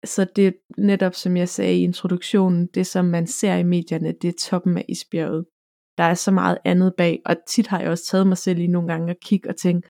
så 0.05 0.25
det 0.35 0.57
netop, 0.77 1.13
som 1.13 1.37
jeg 1.37 1.49
sagde 1.49 1.79
i 1.79 1.83
introduktionen, 1.83 2.67
det 2.67 2.87
som 2.87 3.05
man 3.05 3.27
ser 3.27 3.55
i 3.55 3.63
medierne, 3.63 4.11
det 4.11 4.27
er 4.27 4.39
toppen 4.49 4.77
af 4.77 4.85
isbjerget. 4.89 5.45
Der 5.99 6.05
er 6.05 6.13
så 6.13 6.31
meget 6.31 6.57
andet 6.65 6.93
bag, 6.97 7.21
og 7.25 7.35
tit 7.47 7.67
har 7.67 7.79
jeg 7.79 7.89
også 7.89 8.05
taget 8.05 8.27
mig 8.27 8.37
selv 8.37 8.59
i 8.59 8.67
nogle 8.67 8.87
gange 8.87 9.11
at 9.11 9.19
kigge 9.19 9.49
og 9.49 9.55
tænke, 9.55 9.89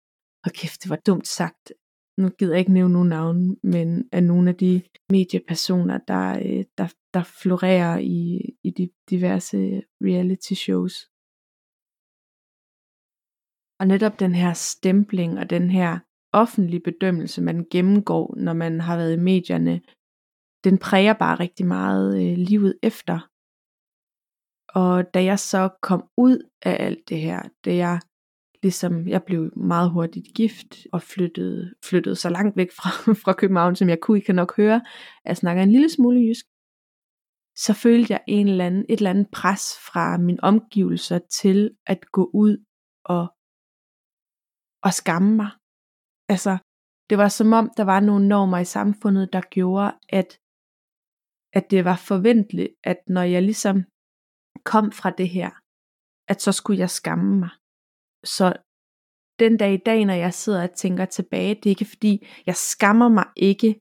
og 0.44 0.50
kæft, 0.52 0.82
det 0.82 0.90
var 0.90 1.00
dumt 1.06 1.26
sagt. 1.26 1.72
Nu 2.18 2.28
gider 2.28 2.52
jeg 2.52 2.58
ikke 2.58 2.72
nævne 2.72 2.92
nogen 2.92 3.08
navn, 3.08 3.56
men 3.62 4.08
af 4.12 4.22
nogle 4.24 4.50
af 4.50 4.56
de 4.56 4.82
mediepersoner, 5.10 5.98
der, 6.08 6.38
øh, 6.38 6.64
der, 6.78 6.88
der 7.14 7.22
florerer 7.42 7.98
i, 7.98 8.40
i 8.64 8.70
de 8.70 8.90
diverse 9.10 9.82
reality 10.08 10.52
shows. 10.52 10.94
Og 13.80 13.86
netop 13.86 14.20
den 14.20 14.34
her 14.34 14.52
stempling 14.52 15.38
og 15.38 15.50
den 15.50 15.70
her 15.70 15.98
offentlige 16.32 16.80
bedømmelse, 16.80 17.42
man 17.42 17.66
gennemgår, 17.70 18.34
når 18.36 18.52
man 18.52 18.80
har 18.80 18.96
været 18.96 19.12
i 19.12 19.24
medierne, 19.30 19.80
den 20.64 20.78
præger 20.78 21.12
bare 21.12 21.40
rigtig 21.40 21.66
meget 21.66 22.06
øh, 22.22 22.36
livet 22.36 22.78
efter. 22.82 23.33
Og 24.74 25.14
da 25.14 25.24
jeg 25.24 25.38
så 25.38 25.68
kom 25.82 26.08
ud 26.16 26.50
af 26.62 26.76
alt 26.86 27.08
det 27.08 27.20
her, 27.20 27.42
da 27.64 27.74
jeg 27.74 28.00
ligesom, 28.62 29.08
jeg 29.08 29.22
blev 29.22 29.58
meget 29.58 29.90
hurtigt 29.90 30.28
gift 30.34 30.76
og 30.92 31.02
flyttede, 31.02 31.74
flyttede 31.84 32.16
så 32.16 32.28
langt 32.28 32.56
væk 32.56 32.70
fra, 32.72 32.90
fra 33.24 33.32
København, 33.32 33.76
som 33.76 33.88
jeg 33.88 34.00
kunne, 34.00 34.18
I 34.18 34.20
kan 34.20 34.34
nok 34.34 34.56
høre, 34.56 34.76
at 35.24 35.30
jeg 35.30 35.36
snakker 35.36 35.62
en 35.62 35.72
lille 35.72 35.90
smule 35.90 36.20
jysk, 36.20 36.46
så 37.56 37.72
følte 37.82 38.12
jeg 38.12 38.20
en 38.28 38.48
eller 38.48 38.66
anden, 38.66 38.84
et 38.88 38.96
eller 38.96 39.10
andet 39.10 39.28
pres 39.32 39.64
fra 39.88 40.18
mine 40.18 40.38
omgivelser 40.42 41.18
til 41.18 41.76
at 41.86 42.00
gå 42.12 42.30
ud 42.34 42.64
og, 43.04 43.24
og 44.86 44.92
skamme 44.92 45.36
mig. 45.36 45.50
Altså, 46.28 46.58
det 47.10 47.18
var 47.18 47.28
som 47.28 47.52
om, 47.52 47.70
der 47.76 47.84
var 47.84 48.00
nogle 48.00 48.28
normer 48.28 48.58
i 48.58 48.64
samfundet, 48.64 49.32
der 49.32 49.40
gjorde, 49.40 49.92
at, 50.08 50.40
at 51.52 51.70
det 51.70 51.84
var 51.84 51.96
forventeligt, 51.96 52.72
at 52.84 52.98
når 53.06 53.22
jeg 53.22 53.42
ligesom 53.42 53.84
kom 54.64 54.92
fra 54.92 55.10
det 55.10 55.28
her, 55.28 55.50
at 56.32 56.42
så 56.42 56.52
skulle 56.52 56.80
jeg 56.80 56.90
skamme 56.90 57.38
mig. 57.42 57.50
Så 58.24 58.46
den 59.38 59.56
dag 59.56 59.72
i 59.74 59.82
dag, 59.86 60.04
når 60.04 60.14
jeg 60.14 60.34
sidder 60.34 60.62
og 60.62 60.76
tænker 60.76 61.04
tilbage, 61.04 61.54
det 61.54 61.66
er 61.66 61.70
ikke 61.76 61.92
fordi, 61.94 62.26
jeg 62.46 62.56
skammer 62.56 63.08
mig 63.08 63.26
ikke 63.36 63.80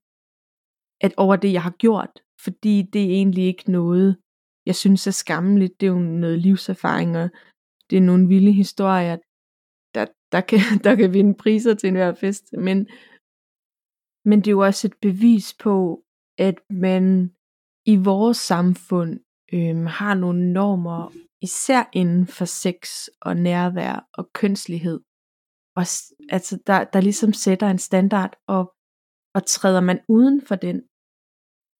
at 1.05 1.13
over 1.17 1.35
det, 1.35 1.53
jeg 1.53 1.63
har 1.63 1.75
gjort, 1.85 2.13
fordi 2.43 2.81
det 2.93 3.01
er 3.01 3.15
egentlig 3.19 3.45
ikke 3.45 3.71
noget, 3.71 4.17
jeg 4.65 4.75
synes 4.75 5.07
er 5.07 5.11
skammeligt. 5.11 5.73
Det 5.79 5.85
er 5.85 5.91
jo 5.91 5.99
noget 5.99 6.39
livserfaring, 6.39 7.17
og 7.17 7.29
det 7.89 7.97
er 7.97 8.01
nogle 8.01 8.27
vilde 8.27 8.51
historier, 8.51 9.17
der 9.95 10.05
der, 10.33 10.41
kan, 10.41 10.59
der 10.85 10.95
kan 10.95 11.13
vinde 11.13 11.35
priser 11.43 11.73
til 11.75 11.87
enhver 11.87 12.13
fest. 12.13 12.45
Men, 12.67 12.77
men 14.29 14.37
det 14.39 14.47
er 14.47 14.57
jo 14.59 14.63
også 14.69 14.87
et 14.87 14.97
bevis 15.01 15.47
på, 15.65 16.03
at 16.37 16.57
man 16.69 17.03
i 17.85 17.95
vores 18.11 18.37
samfund 18.37 19.19
øhm, 19.53 19.85
har 19.85 20.13
nogle 20.13 20.53
normer, 20.53 21.11
især 21.41 21.89
inden 21.93 22.27
for 22.27 22.45
sex 22.45 23.07
og 23.21 23.37
nærvær 23.37 24.07
og 24.13 24.29
kønslighed. 24.33 24.99
Og, 25.75 25.85
altså, 26.29 26.59
der, 26.67 26.83
der 26.83 27.01
ligesom 27.01 27.33
sætter 27.33 27.67
en 27.67 27.79
standard, 27.79 28.33
og, 28.47 28.73
og 29.35 29.45
træder 29.45 29.81
man 29.81 29.99
uden 30.09 30.41
for 30.47 30.55
den, 30.55 30.81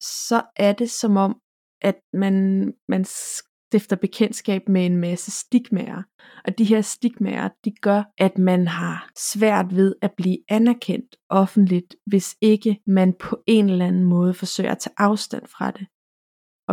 så 0.02 0.44
er 0.56 0.74
det 0.74 0.92
som 0.92 1.18
om, 1.18 1.40
at 1.82 2.00
man, 2.14 2.68
man 2.88 3.06
stifter 3.06 3.96
bekendtskab 3.96 4.70
med 4.70 4.86
en 4.86 4.98
masse 4.98 5.32
stigmaer. 5.32 6.04
Og 6.46 6.58
de 6.58 6.64
her 6.64 6.82
stigmaer, 6.82 7.50
de 7.66 7.72
gør, 7.82 8.04
at 8.18 8.38
man 8.38 8.68
har 8.68 9.10
svært 9.18 9.76
ved 9.76 9.96
at 10.02 10.12
blive 10.18 10.38
anerkendt 10.50 11.16
offentligt, 11.30 11.96
hvis 12.06 12.36
ikke 12.42 12.80
man 12.88 13.14
på 13.20 13.44
en 13.48 13.70
eller 13.70 13.86
anden 13.86 14.04
måde 14.04 14.34
forsøger 14.34 14.72
at 14.72 14.80
tage 14.80 14.94
afstand 14.98 15.48
fra 15.48 15.72
det. 15.72 15.88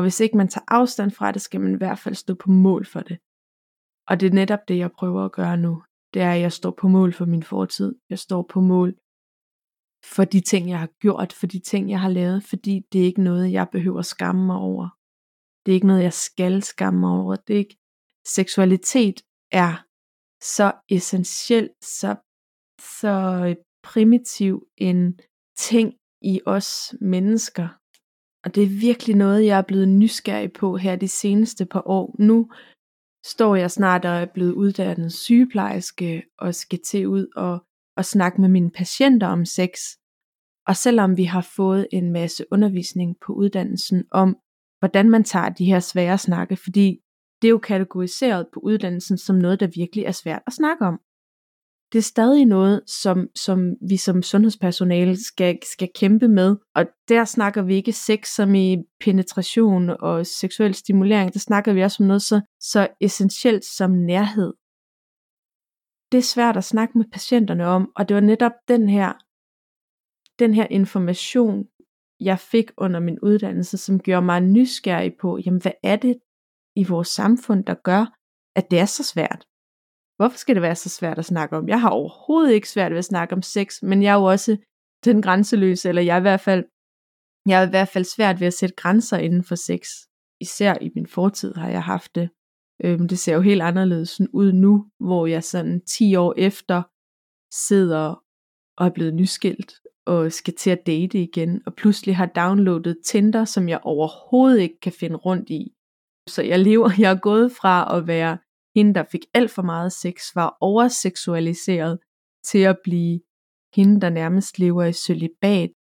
Og 0.01 0.05
hvis 0.05 0.21
ikke 0.21 0.37
man 0.37 0.49
tager 0.49 0.65
afstand 0.69 1.11
fra 1.11 1.33
det, 1.33 1.43
skal 1.43 1.61
man 1.61 1.75
i 1.75 1.77
hvert 1.77 1.99
fald 1.99 2.15
stå 2.15 2.35
på 2.35 2.51
mål 2.51 2.87
for 2.87 3.01
det. 3.01 3.19
Og 4.09 4.21
det 4.21 4.27
er 4.27 4.35
netop 4.41 4.69
det, 4.69 4.79
jeg 4.79 4.93
prøver 4.93 5.25
at 5.25 5.33
gøre 5.33 5.57
nu. 5.57 5.83
Det 6.15 6.23
er, 6.23 6.33
at 6.33 6.41
jeg 6.41 6.53
står 6.53 6.71
på 6.81 6.89
mål 6.89 7.13
for 7.13 7.25
min 7.25 7.43
fortid. 7.43 7.95
Jeg 8.11 8.19
står 8.19 8.43
på 8.53 8.61
mål 8.61 8.91
for 10.15 10.25
de 10.25 10.41
ting, 10.41 10.69
jeg 10.69 10.79
har 10.79 10.91
gjort, 11.01 11.33
for 11.33 11.47
de 11.47 11.61
ting, 11.61 11.91
jeg 11.91 12.01
har 12.01 12.09
lavet, 12.09 12.45
fordi 12.45 12.81
det 12.93 13.01
er 13.01 13.05
ikke 13.05 13.23
noget, 13.23 13.53
jeg 13.53 13.69
behøver 13.73 13.99
at 13.99 14.07
skamme 14.07 14.47
mig 14.47 14.57
over. 14.57 14.89
Det 15.67 15.73
er 15.73 15.75
ikke 15.75 15.87
noget, 15.87 16.03
jeg 16.03 16.13
skal 16.13 16.63
skamme 16.63 17.01
mig 17.01 17.11
over. 17.11 17.37
Det 17.37 17.55
er 17.55 17.59
ikke... 17.59 17.77
Seksualitet 18.27 19.23
er 19.53 19.73
så 20.57 20.73
essentiel, 20.89 21.71
så, 21.83 22.17
så 23.01 23.15
primitiv 23.83 24.67
en 24.77 25.19
ting 25.59 25.95
i 26.23 26.41
os 26.47 26.95
mennesker. 27.01 27.80
Og 28.45 28.55
det 28.55 28.63
er 28.63 28.81
virkelig 28.81 29.17
noget, 29.17 29.47
jeg 29.47 29.59
er 29.59 29.63
blevet 29.63 29.89
nysgerrig 29.89 30.53
på 30.53 30.77
her 30.77 30.97
de 30.97 31.09
seneste 31.09 31.67
par 31.67 31.83
år. 31.87 32.17
Nu 32.19 32.51
står 33.27 33.57
jeg 33.57 33.71
snart 33.71 34.05
og 34.05 34.11
er 34.11 34.27
blevet 34.27 34.53
uddannet 34.53 35.13
sygeplejerske 35.13 36.23
og 36.39 36.55
skal 36.55 36.81
til 36.87 37.09
ud 37.09 37.27
og, 37.37 37.65
og 37.97 38.05
snakke 38.05 38.41
med 38.41 38.49
mine 38.49 38.71
patienter 38.71 39.27
om 39.27 39.45
sex. 39.45 39.71
Og 40.67 40.77
selvom 40.77 41.17
vi 41.17 41.25
har 41.25 41.51
fået 41.57 41.87
en 41.93 42.13
masse 42.13 42.45
undervisning 42.51 43.17
på 43.27 43.33
uddannelsen 43.33 44.05
om, 44.11 44.37
hvordan 44.79 45.11
man 45.11 45.25
tager 45.25 45.49
de 45.49 45.65
her 45.65 45.81
svære 45.81 46.19
snakke, 46.19 46.57
fordi 46.57 47.01
det 47.43 47.49
er 47.49 47.51
jo 47.51 47.59
kategoriseret 47.59 48.49
på 48.53 48.61
uddannelsen 48.61 49.19
som 49.19 49.37
noget, 49.37 49.61
der 49.61 49.67
virkelig 49.67 50.05
er 50.05 50.13
svært 50.13 50.43
at 50.47 50.53
snakke 50.53 50.85
om. 50.87 51.01
Det 51.93 51.99
er 51.99 52.03
stadig 52.03 52.45
noget, 52.47 52.83
som, 52.87 53.29
som 53.35 53.75
vi 53.89 53.97
som 53.97 54.23
sundhedspersonale 54.23 55.25
skal, 55.25 55.59
skal 55.73 55.91
kæmpe 55.95 56.29
med, 56.29 56.57
og 56.75 56.87
der 57.09 57.25
snakker 57.25 57.63
vi 57.63 57.75
ikke 57.75 57.93
sex 57.93 58.29
som 58.29 58.55
i 58.55 58.77
penetration 59.01 59.91
og 60.01 60.27
seksuel 60.27 60.75
stimulering, 60.75 61.33
der 61.33 61.39
snakker 61.39 61.73
vi 61.73 61.83
også 61.83 62.03
om 62.03 62.07
noget 62.07 62.23
så, 62.23 62.41
så 62.61 62.89
essentielt 63.01 63.65
som 63.65 63.91
nærhed. 63.91 64.53
Det 66.13 66.19
er 66.19 66.33
svært 66.35 66.57
at 66.57 66.65
snakke 66.65 66.99
med 66.99 67.07
patienterne 67.13 67.67
om, 67.67 67.93
og 67.97 68.09
det 68.09 68.15
var 68.15 68.21
netop 68.21 68.53
den 68.69 68.89
her, 68.89 69.13
den 70.39 70.55
her 70.55 70.67
information, 70.71 71.65
jeg 72.21 72.39
fik 72.39 72.71
under 72.77 73.01
min 73.01 73.19
uddannelse, 73.21 73.79
som 73.79 74.01
gjorde 74.01 74.27
mig 74.27 74.41
nysgerrig 74.41 75.13
på, 75.21 75.39
jamen 75.39 75.63
hvad 75.63 75.73
er 75.83 75.97
det 75.97 76.19
i 76.77 76.85
vores 76.85 77.09
samfund, 77.09 77.65
der 77.65 77.75
gør, 77.75 78.17
at 78.57 78.71
det 78.71 78.79
er 78.79 78.85
så 78.85 79.05
svært? 79.05 79.50
Hvorfor 80.21 80.39
skal 80.39 80.55
det 80.55 80.63
være 80.63 80.75
så 80.77 80.89
svært 80.89 81.19
at 81.19 81.25
snakke 81.25 81.57
om? 81.57 81.69
Jeg 81.69 81.81
har 81.81 81.91
overhovedet 81.91 82.53
ikke 82.53 82.69
svært 82.69 82.93
ved 82.93 82.99
at 82.99 83.05
snakke 83.05 83.35
om 83.35 83.43
sex, 83.43 83.83
men 83.83 84.03
jeg 84.03 84.11
er 84.11 84.19
jo 84.19 84.25
også 84.25 84.57
den 85.05 85.23
grænseløse, 85.23 85.89
eller 85.89 86.03
jeg 86.03 86.15
er 86.15 86.19
i 86.19 86.29
hvert 86.29 86.41
fald, 86.41 86.65
jeg 87.47 87.63
er 87.63 87.67
i 87.67 87.71
hvert 87.71 87.89
fald 87.89 88.05
svært 88.05 88.41
ved 88.41 88.47
at 88.47 88.55
sætte 88.55 88.75
grænser 88.75 89.19
inden 89.19 89.45
for 89.45 89.55
sex. 89.55 89.89
Især 90.41 90.75
i 90.81 90.91
min 90.95 91.07
fortid 91.07 91.55
har 91.55 91.69
jeg 91.69 91.83
haft 91.83 92.15
det. 92.15 92.31
Øhm, 92.85 93.09
det 93.09 93.19
ser 93.19 93.35
jo 93.35 93.41
helt 93.41 93.63
anderledes 93.63 94.21
ud 94.33 94.53
nu, 94.53 94.91
hvor 94.99 95.27
jeg 95.27 95.45
sådan 95.45 95.81
10 95.81 96.15
år 96.17 96.35
efter 96.37 96.83
sidder 97.69 98.25
og 98.79 98.87
er 98.87 98.91
blevet 98.91 99.15
nyskilt 99.15 99.73
og 100.07 100.33
skal 100.33 100.55
til 100.55 100.71
at 100.71 100.87
date 100.87 101.23
igen, 101.23 101.63
og 101.67 101.75
pludselig 101.75 102.17
har 102.17 102.27
downloadet 102.27 102.99
Tinder, 103.05 103.45
som 103.45 103.69
jeg 103.69 103.81
overhovedet 103.83 104.61
ikke 104.61 104.81
kan 104.81 104.93
finde 104.93 105.17
rundt 105.17 105.51
i. 105.51 105.73
Så 106.29 106.43
jeg 106.43 106.59
lever, 106.59 106.91
jeg 106.99 107.11
er 107.13 107.21
gået 107.21 107.53
fra 107.53 107.97
at 107.99 108.07
være 108.07 108.39
hende, 108.81 108.95
der 108.95 109.05
fik 109.13 109.25
alt 109.35 109.51
for 109.51 109.63
meget 109.63 109.93
sex, 109.93 110.35
var 110.35 110.57
overseksualiseret 110.61 111.99
til 112.45 112.59
at 112.59 112.79
blive 112.85 113.21
hende, 113.77 114.01
der 114.01 114.11
nærmest 114.11 114.59
lever 114.59 114.85
i 114.85 114.93
celibat, 114.93 115.71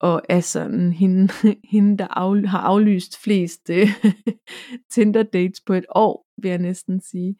og 0.00 0.22
er 0.28 0.40
sådan 0.40 0.92
hende, 0.92 1.28
hende 1.74 1.98
der 1.98 2.06
af, 2.06 2.48
har 2.48 2.60
aflyst 2.72 3.12
flest 3.24 3.70
øh, 3.70 3.88
uh, 4.06 4.12
Tinder 4.92 5.22
dates 5.22 5.60
på 5.66 5.72
et 5.72 5.86
år, 5.90 6.26
vil 6.42 6.48
jeg 6.48 6.58
næsten 6.58 7.00
sige. 7.00 7.36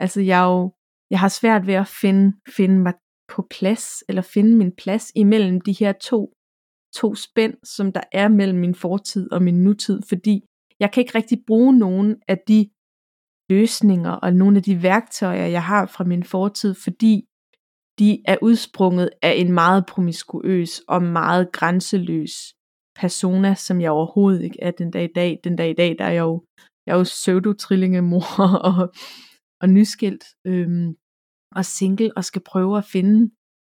Altså 0.00 0.20
jeg, 0.20 0.42
jo, 0.42 0.74
jeg 1.10 1.20
har 1.20 1.28
svært 1.28 1.66
ved 1.66 1.74
at 1.74 1.88
finde, 2.02 2.32
finde 2.56 2.78
mig 2.78 2.94
på 3.28 3.46
plads, 3.50 3.86
eller 4.08 4.22
finde 4.22 4.56
min 4.56 4.72
plads 4.76 5.12
imellem 5.14 5.60
de 5.60 5.72
her 5.72 5.92
to, 5.92 6.32
to 6.94 7.14
spænd, 7.14 7.54
som 7.64 7.92
der 7.92 8.04
er 8.12 8.28
mellem 8.28 8.58
min 8.58 8.74
fortid 8.74 9.32
og 9.32 9.42
min 9.42 9.64
nutid, 9.64 10.02
fordi 10.08 10.34
jeg 10.80 10.92
kan 10.92 11.00
ikke 11.00 11.18
rigtig 11.18 11.38
bruge 11.46 11.78
nogen 11.78 12.16
af 12.28 12.38
de 12.48 12.70
løsninger 13.50 14.10
og 14.10 14.32
nogle 14.32 14.56
af 14.56 14.62
de 14.62 14.82
værktøjer, 14.82 15.46
jeg 15.46 15.64
har 15.64 15.86
fra 15.86 16.04
min 16.04 16.24
fortid, 16.24 16.74
fordi 16.74 17.14
de 17.98 18.22
er 18.32 18.36
udsprunget 18.42 19.10
af 19.22 19.34
en 19.36 19.52
meget 19.52 19.86
promiskuøs 19.86 20.80
og 20.88 21.02
meget 21.02 21.52
grænseløs 21.52 22.32
persona, 23.00 23.54
som 23.54 23.80
jeg 23.80 23.90
overhovedet 23.90 24.42
ikke 24.42 24.62
er 24.62 24.70
den 24.70 24.90
dag 24.90 25.04
i 25.04 25.12
dag. 25.14 25.40
Den 25.44 25.56
dag 25.56 25.70
i 25.70 25.74
dag, 25.74 25.96
der 25.98 26.04
er 26.04 26.10
jeg 26.10 26.20
jo, 26.20 26.44
jeg 26.86 26.92
er 26.92 26.96
jo 26.96 27.02
pseudo-trillingemor 27.02 28.26
og, 28.68 28.92
og 29.60 29.68
nyskilt 29.68 30.24
øhm, 30.46 30.94
og 31.56 31.64
single 31.64 32.16
og 32.16 32.24
skal 32.24 32.42
prøve 32.46 32.78
at 32.78 32.84
finde, 32.84 33.30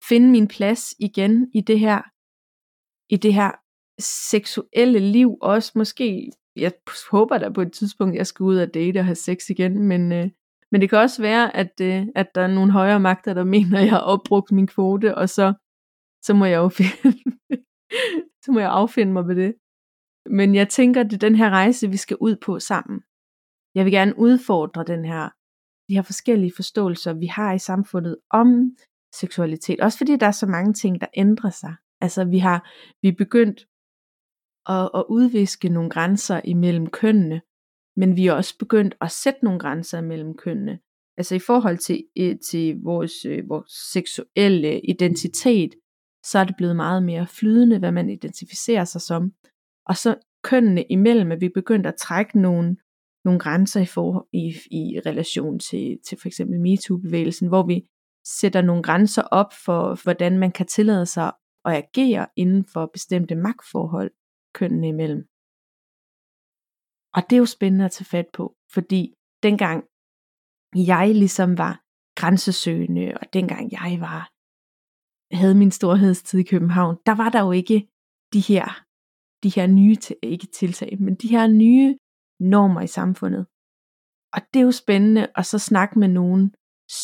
finde 0.09 0.29
min 0.31 0.47
plads 0.47 0.93
igen 0.99 1.33
i 1.53 1.61
det 1.61 1.79
her 1.79 2.01
i 3.09 3.17
det 3.17 3.33
her 3.33 3.51
seksuelle 3.99 4.99
liv 4.99 5.37
også 5.41 5.71
måske 5.75 6.31
jeg 6.55 6.71
håber 7.11 7.37
da 7.37 7.49
på 7.49 7.61
et 7.61 7.73
tidspunkt, 7.73 8.15
jeg 8.15 8.27
skal 8.27 8.43
ud 8.43 8.57
og 8.57 8.73
date 8.73 8.97
og 8.97 9.05
have 9.05 9.15
sex 9.15 9.49
igen, 9.49 9.83
men, 9.83 10.11
øh, 10.11 10.29
men 10.71 10.81
det 10.81 10.89
kan 10.89 10.99
også 10.99 11.21
være, 11.21 11.55
at, 11.55 11.81
øh, 11.81 12.07
at 12.15 12.35
der 12.35 12.41
er 12.41 12.47
nogle 12.47 12.71
højere 12.71 12.99
magter, 12.99 13.33
der 13.33 13.43
mener, 13.55 13.77
at 13.77 13.83
jeg 13.83 13.91
har 13.91 13.99
opbrugt 13.99 14.51
min 14.51 14.67
kvote, 14.67 15.15
og 15.15 15.29
så, 15.29 15.53
så 16.23 16.33
må 16.33 16.45
jeg 16.45 16.57
jo 16.57 16.69
finde, 16.69 17.17
så 18.43 18.51
må 18.51 18.59
jeg 18.59 18.71
affinde 18.71 19.13
mig 19.13 19.25
med 19.25 19.35
det. 19.35 19.55
Men 20.29 20.55
jeg 20.55 20.69
tænker, 20.69 21.03
det 21.03 21.13
er 21.13 21.27
den 21.29 21.35
her 21.35 21.49
rejse, 21.49 21.89
vi 21.89 21.97
skal 21.97 22.17
ud 22.19 22.35
på 22.35 22.59
sammen. 22.59 23.01
Jeg 23.75 23.85
vil 23.85 23.93
gerne 23.93 24.19
udfordre 24.19 24.83
den 24.83 25.05
her, 25.05 25.29
de 25.89 25.95
her 25.95 26.01
forskellige 26.01 26.53
forståelser, 26.55 27.13
vi 27.13 27.25
har 27.25 27.53
i 27.53 27.59
samfundet 27.59 28.17
om 28.29 28.71
seksualitet. 29.15 29.79
Også 29.79 29.97
fordi 29.97 30.15
der 30.15 30.27
er 30.27 30.31
så 30.31 30.47
mange 30.47 30.73
ting, 30.73 31.01
der 31.01 31.07
ændrer 31.13 31.49
sig. 31.49 31.75
Altså 32.01 32.25
vi 32.25 32.37
har 32.37 32.71
vi 33.01 33.07
er 33.07 33.15
begyndt 33.17 33.65
og, 34.67 34.99
at 34.99 35.05
udviske 35.09 35.69
nogle 35.69 35.89
grænser 35.89 36.41
imellem 36.43 36.87
kønnene, 36.87 37.41
men 37.95 38.15
vi 38.15 38.27
er 38.27 38.33
også 38.33 38.57
begyndt 38.57 38.95
at 39.01 39.11
sætte 39.11 39.39
nogle 39.43 39.59
grænser 39.59 39.97
imellem 39.97 40.37
kønnene. 40.37 40.79
Altså 41.17 41.35
i 41.35 41.39
forhold 41.39 41.77
til, 41.77 42.03
til 42.51 42.81
vores, 42.83 43.25
øh, 43.25 43.49
vores 43.49 43.71
seksuelle 43.93 44.81
identitet, 44.81 45.75
så 46.25 46.39
er 46.39 46.43
det 46.43 46.55
blevet 46.57 46.75
meget 46.75 47.03
mere 47.03 47.27
flydende, 47.27 47.79
hvad 47.79 47.91
man 47.91 48.09
identificerer 48.09 48.85
sig 48.85 49.01
som. 49.01 49.31
Og 49.85 49.97
så 49.97 50.15
kønnene 50.43 50.83
imellem, 50.89 51.31
at 51.31 51.41
vi 51.41 51.49
begyndt 51.49 51.87
at 51.87 51.95
trække 51.95 52.39
nogle, 52.39 52.77
nogle 53.25 53.39
grænser 53.39 53.81
i, 53.81 53.85
for, 53.85 54.27
i, 54.33 54.47
i 54.71 54.99
relation 55.05 55.59
til, 55.59 55.97
til 56.07 56.17
for 56.21 56.27
eksempel 56.27 56.59
MeToo-bevægelsen, 56.59 57.47
hvor 57.47 57.63
vi 57.63 57.87
sætter 58.25 58.61
nogle 58.61 58.83
grænser 58.83 59.21
op 59.21 59.53
for, 59.65 60.03
hvordan 60.03 60.39
man 60.39 60.51
kan 60.51 60.65
tillade 60.65 61.05
sig 61.05 61.31
at 61.65 61.73
agere 61.83 62.27
inden 62.35 62.65
for 62.73 62.89
bestemte 62.93 63.35
magtforhold 63.35 64.11
kønnene 64.59 64.87
imellem. 64.93 65.23
Og 67.15 67.21
det 67.25 67.33
er 67.35 67.43
jo 67.45 67.55
spændende 67.57 67.85
at 67.85 67.95
tage 67.95 68.11
fat 68.15 68.29
på, 68.37 68.45
fordi 68.75 69.01
dengang 69.47 69.79
jeg 70.91 71.07
ligesom 71.23 71.49
var 71.63 71.73
grænsesøgende, 72.19 73.05
og 73.21 73.25
dengang 73.33 73.63
jeg 73.71 73.91
var 74.07 74.21
havde 75.31 75.55
min 75.55 75.71
storhedstid 75.71 76.39
i 76.39 76.49
København, 76.53 76.95
der 77.05 77.15
var 77.15 77.29
der 77.29 77.41
jo 77.45 77.51
ikke 77.51 77.87
de 78.33 78.39
her, 78.39 78.65
de 79.43 79.49
her 79.55 79.67
nye, 79.67 79.97
ikke 80.23 80.47
tiltag, 80.47 81.01
men 81.01 81.15
de 81.15 81.27
her 81.27 81.47
nye 81.47 81.97
normer 82.39 82.81
i 82.81 82.87
samfundet. 82.87 83.43
Og 84.35 84.41
det 84.53 84.59
er 84.59 84.63
jo 84.63 84.71
spændende 84.71 85.27
at 85.35 85.45
så 85.45 85.59
snakke 85.59 85.99
med 85.99 86.07
nogen, 86.07 86.55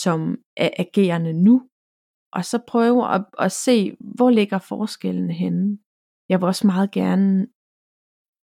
som 0.03 0.37
er 0.57 0.69
agerende 0.79 1.33
nu, 1.33 1.69
og 2.33 2.45
så 2.45 2.57
prøve 2.67 3.13
at, 3.15 3.25
at 3.39 3.51
se, 3.51 3.97
hvor 3.99 4.29
ligger 4.29 4.59
forskellene 4.59 5.33
henne. 5.33 5.77
Jeg 6.31 6.39
vil 6.39 6.47
også 6.47 6.67
meget 6.67 6.91
gerne, 6.91 7.47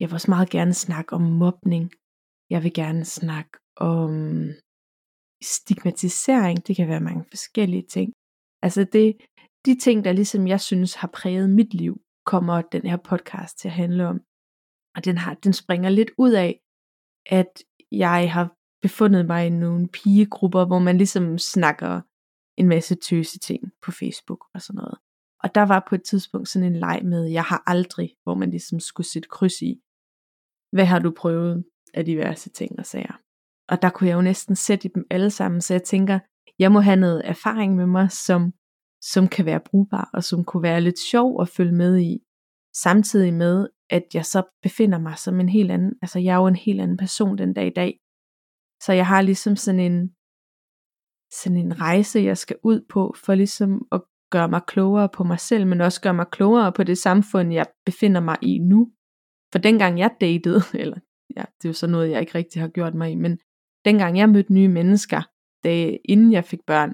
jeg 0.01 0.07
vil 0.09 0.15
også 0.19 0.31
meget 0.31 0.51
gerne 0.51 0.75
snakke 0.75 1.13
om 1.19 1.23
mobning. 1.23 1.85
Jeg 2.51 2.61
vil 2.65 2.75
gerne 2.75 3.05
snakke 3.05 3.55
om 3.77 4.13
stigmatisering. 5.43 6.67
Det 6.67 6.77
kan 6.77 6.89
være 6.89 7.07
mange 7.09 7.25
forskellige 7.33 7.87
ting. 7.95 8.13
Altså 8.63 8.85
det, 8.93 9.07
de 9.67 9.75
ting, 9.85 10.05
der 10.05 10.13
ligesom 10.13 10.47
jeg 10.47 10.61
synes 10.61 10.95
har 10.95 11.11
præget 11.19 11.51
mit 11.51 11.75
liv, 11.75 11.95
kommer 12.27 12.63
den 12.63 12.83
her 12.91 12.97
podcast 12.97 13.59
til 13.59 13.69
at 13.69 13.75
handle 13.75 14.07
om. 14.13 14.19
Og 14.97 15.05
den, 15.05 15.17
har, 15.19 15.35
den 15.35 15.53
springer 15.53 15.91
lidt 15.91 16.11
ud 16.19 16.33
af, 16.33 16.61
at 17.27 17.53
jeg 17.93 18.33
har 18.33 18.47
befundet 18.83 19.27
mig 19.27 19.47
i 19.47 19.51
nogle 19.51 19.89
pigegrupper, 19.89 20.65
hvor 20.67 20.79
man 20.79 20.99
ligesom 20.99 21.39
snakker 21.39 22.01
en 22.61 22.69
masse 22.69 22.95
tøse 22.95 23.39
ting 23.39 23.63
på 23.83 23.91
Facebook 23.91 24.43
og 24.55 24.61
sådan 24.63 24.79
noget. 24.83 24.99
Og 25.43 25.55
der 25.55 25.63
var 25.63 25.87
på 25.89 25.95
et 25.95 26.03
tidspunkt 26.05 26.49
sådan 26.49 26.69
en 26.69 26.81
leg 26.81 27.01
med, 27.05 27.25
jeg 27.25 27.43
har 27.43 27.63
aldrig, 27.67 28.15
hvor 28.23 28.35
man 28.35 28.51
ligesom 28.51 28.81
skulle 28.81 29.07
sætte 29.07 29.29
kryds 29.29 29.63
i. 29.63 29.81
Hvad 30.73 30.85
har 30.85 30.99
du 30.99 31.13
prøvet? 31.17 31.65
af 31.95 32.05
diverse 32.05 32.51
ting 32.51 32.79
og 32.79 32.87
sager. 32.87 33.21
Og 33.69 33.83
der 33.83 33.91
kunne 33.91 34.09
jeg 34.09 34.17
jo 34.17 34.23
næsten 34.23 34.57
sætte 34.57 34.89
i 34.89 34.93
dem 34.95 35.05
alle 35.11 35.31
sammen, 35.31 35.61
så 35.61 35.75
jeg 35.75 35.83
tænker, 35.83 36.19
jeg 36.59 36.73
må 36.73 36.81
have 36.81 36.97
noget 36.97 37.23
erfaring 37.25 37.77
med 37.77 37.87
mig, 37.87 38.11
som, 38.11 38.53
som 39.03 39.29
kan 39.29 39.45
være 39.47 39.61
brugbar, 39.61 40.11
og 40.15 40.25
som 40.25 40.45
kunne 40.45 40.63
være 40.63 40.81
lidt 40.81 40.99
sjov 40.99 41.43
at 41.43 41.49
følge 41.49 41.75
med 41.75 42.01
i, 42.01 42.19
samtidig 42.75 43.35
med, 43.35 43.69
at 43.91 44.05
jeg 44.15 44.27
så 44.27 44.43
befinder 44.63 44.99
mig 44.99 45.19
som 45.19 45.41
en 45.41 45.49
helt 45.49 45.71
anden, 45.71 45.93
altså 46.03 46.19
jeg 46.19 46.33
er 46.33 46.41
jo 46.41 46.47
en 46.47 46.57
helt 46.57 46.81
anden 46.81 46.97
person 46.97 47.39
den 47.39 47.55
dag 47.55 47.67
i 47.67 47.77
dag. 47.77 47.99
Så 48.83 48.93
jeg 48.93 49.07
har 49.07 49.23
ligesom 49.23 49.57
sådan 49.57 49.81
en, 49.81 50.15
sådan 51.43 51.59
en 51.59 51.81
rejse, 51.81 52.19
jeg 52.21 52.39
skal 52.39 52.57
ud 52.65 52.87
på, 52.93 53.15
for 53.25 53.35
ligesom 53.35 53.89
at 53.93 54.03
gøre 54.31 54.49
mig 54.49 54.63
klogere 54.67 55.09
på 55.09 55.25
mig 55.25 55.41
selv, 55.41 55.67
men 55.67 55.81
også 55.81 56.01
gøre 56.01 56.15
mig 56.15 56.27
klogere 56.33 56.73
på 56.73 56.83
det 56.83 56.99
samfund, 56.99 57.53
jeg 57.53 57.67
befinder 57.87 58.21
mig 58.21 58.39
i 58.43 58.59
nu. 58.59 58.93
For 59.53 59.59
dengang 59.59 59.99
jeg 59.99 60.17
datede, 60.21 60.61
eller 60.83 60.99
ja, 61.37 61.45
det 61.57 61.65
er 61.65 61.69
jo 61.69 61.73
så 61.73 61.87
noget, 61.87 62.11
jeg 62.11 62.21
ikke 62.21 62.35
rigtig 62.35 62.63
har 62.63 62.69
gjort 62.69 62.95
mig 62.95 63.11
i, 63.11 63.15
men 63.15 63.39
dengang 63.85 64.19
jeg 64.19 64.29
mødte 64.29 64.53
nye 64.53 64.69
mennesker, 64.69 65.23
da, 65.65 65.97
inden 66.05 66.33
jeg 66.33 66.45
fik 66.45 66.61
børn, 66.67 66.91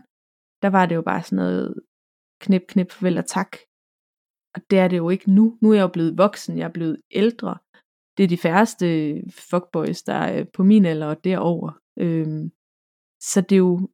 der 0.62 0.68
var 0.68 0.86
det 0.86 0.94
jo 0.94 1.02
bare 1.02 1.22
sådan 1.22 1.36
noget 1.36 1.74
knip, 2.40 2.62
knip, 2.68 2.92
farvel 2.92 3.18
og 3.18 3.26
tak. 3.26 3.56
Og 4.54 4.60
det 4.70 4.78
er 4.78 4.88
det 4.88 4.96
jo 4.96 5.10
ikke 5.10 5.30
nu. 5.30 5.58
Nu 5.62 5.70
er 5.70 5.74
jeg 5.74 5.82
jo 5.82 5.88
blevet 5.88 6.18
voksen, 6.18 6.58
jeg 6.58 6.64
er 6.64 6.72
blevet 6.72 7.00
ældre. 7.10 7.58
Det 8.16 8.24
er 8.24 8.28
de 8.28 8.36
færreste 8.36 8.86
fuckboys, 9.50 10.02
der 10.02 10.14
er 10.14 10.44
på 10.44 10.64
min 10.64 10.84
alder 10.84 11.06
og 11.06 11.24
derover. 11.24 11.72
Øhm, 11.98 12.50
så 13.20 13.40
det 13.40 13.52
er 13.52 13.64
jo 13.68 13.88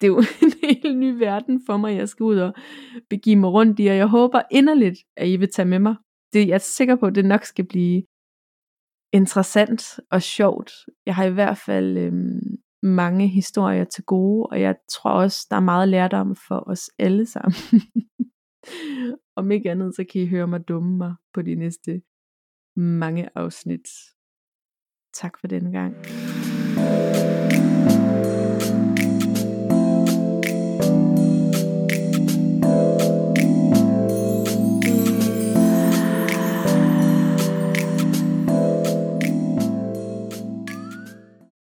det 0.00 0.06
er 0.06 0.08
jo 0.08 0.18
en 0.42 0.52
helt 0.62 0.98
ny 0.98 1.18
verden 1.18 1.62
for 1.66 1.76
mig, 1.76 1.96
jeg 1.96 2.08
skal 2.08 2.24
ud 2.24 2.38
og 2.38 2.54
begive 3.10 3.36
mig 3.36 3.50
rundt 3.50 3.80
i, 3.80 3.86
og 3.86 3.96
jeg 3.96 4.06
håber 4.06 4.42
inderligt, 4.50 4.98
at 5.16 5.28
I 5.28 5.36
vil 5.36 5.52
tage 5.52 5.66
med 5.68 5.78
mig. 5.78 5.96
Det, 6.32 6.48
jeg 6.48 6.54
er 6.54 6.58
sikker 6.58 6.96
på, 6.96 7.06
at 7.06 7.14
det 7.14 7.24
nok 7.24 7.44
skal 7.44 7.66
blive 7.66 8.02
interessant 9.12 10.00
og 10.10 10.22
sjovt. 10.22 10.72
Jeg 11.06 11.14
har 11.14 11.24
i 11.24 11.32
hvert 11.32 11.58
fald 11.58 11.98
øhm, 11.98 12.40
mange 12.82 13.28
historier 13.28 13.84
til 13.84 14.04
gode, 14.04 14.46
og 14.46 14.60
jeg 14.60 14.74
tror 14.88 15.10
også, 15.10 15.46
der 15.50 15.56
er 15.56 15.60
meget 15.60 15.88
lærdom 15.88 16.36
for 16.48 16.64
os 16.66 16.90
alle 16.98 17.26
sammen. 17.26 17.54
Om 19.36 19.50
ikke 19.50 19.70
andet, 19.70 19.96
så 19.96 20.04
kan 20.12 20.20
I 20.20 20.26
høre 20.26 20.46
mig 20.46 20.68
dumme 20.68 20.96
mig 20.96 21.14
på 21.34 21.42
de 21.42 21.54
næste 21.54 22.02
mange 22.76 23.28
afsnit. 23.34 23.88
Tak 25.14 25.38
for 25.40 25.46
denne 25.46 25.72
gang. 25.72 25.94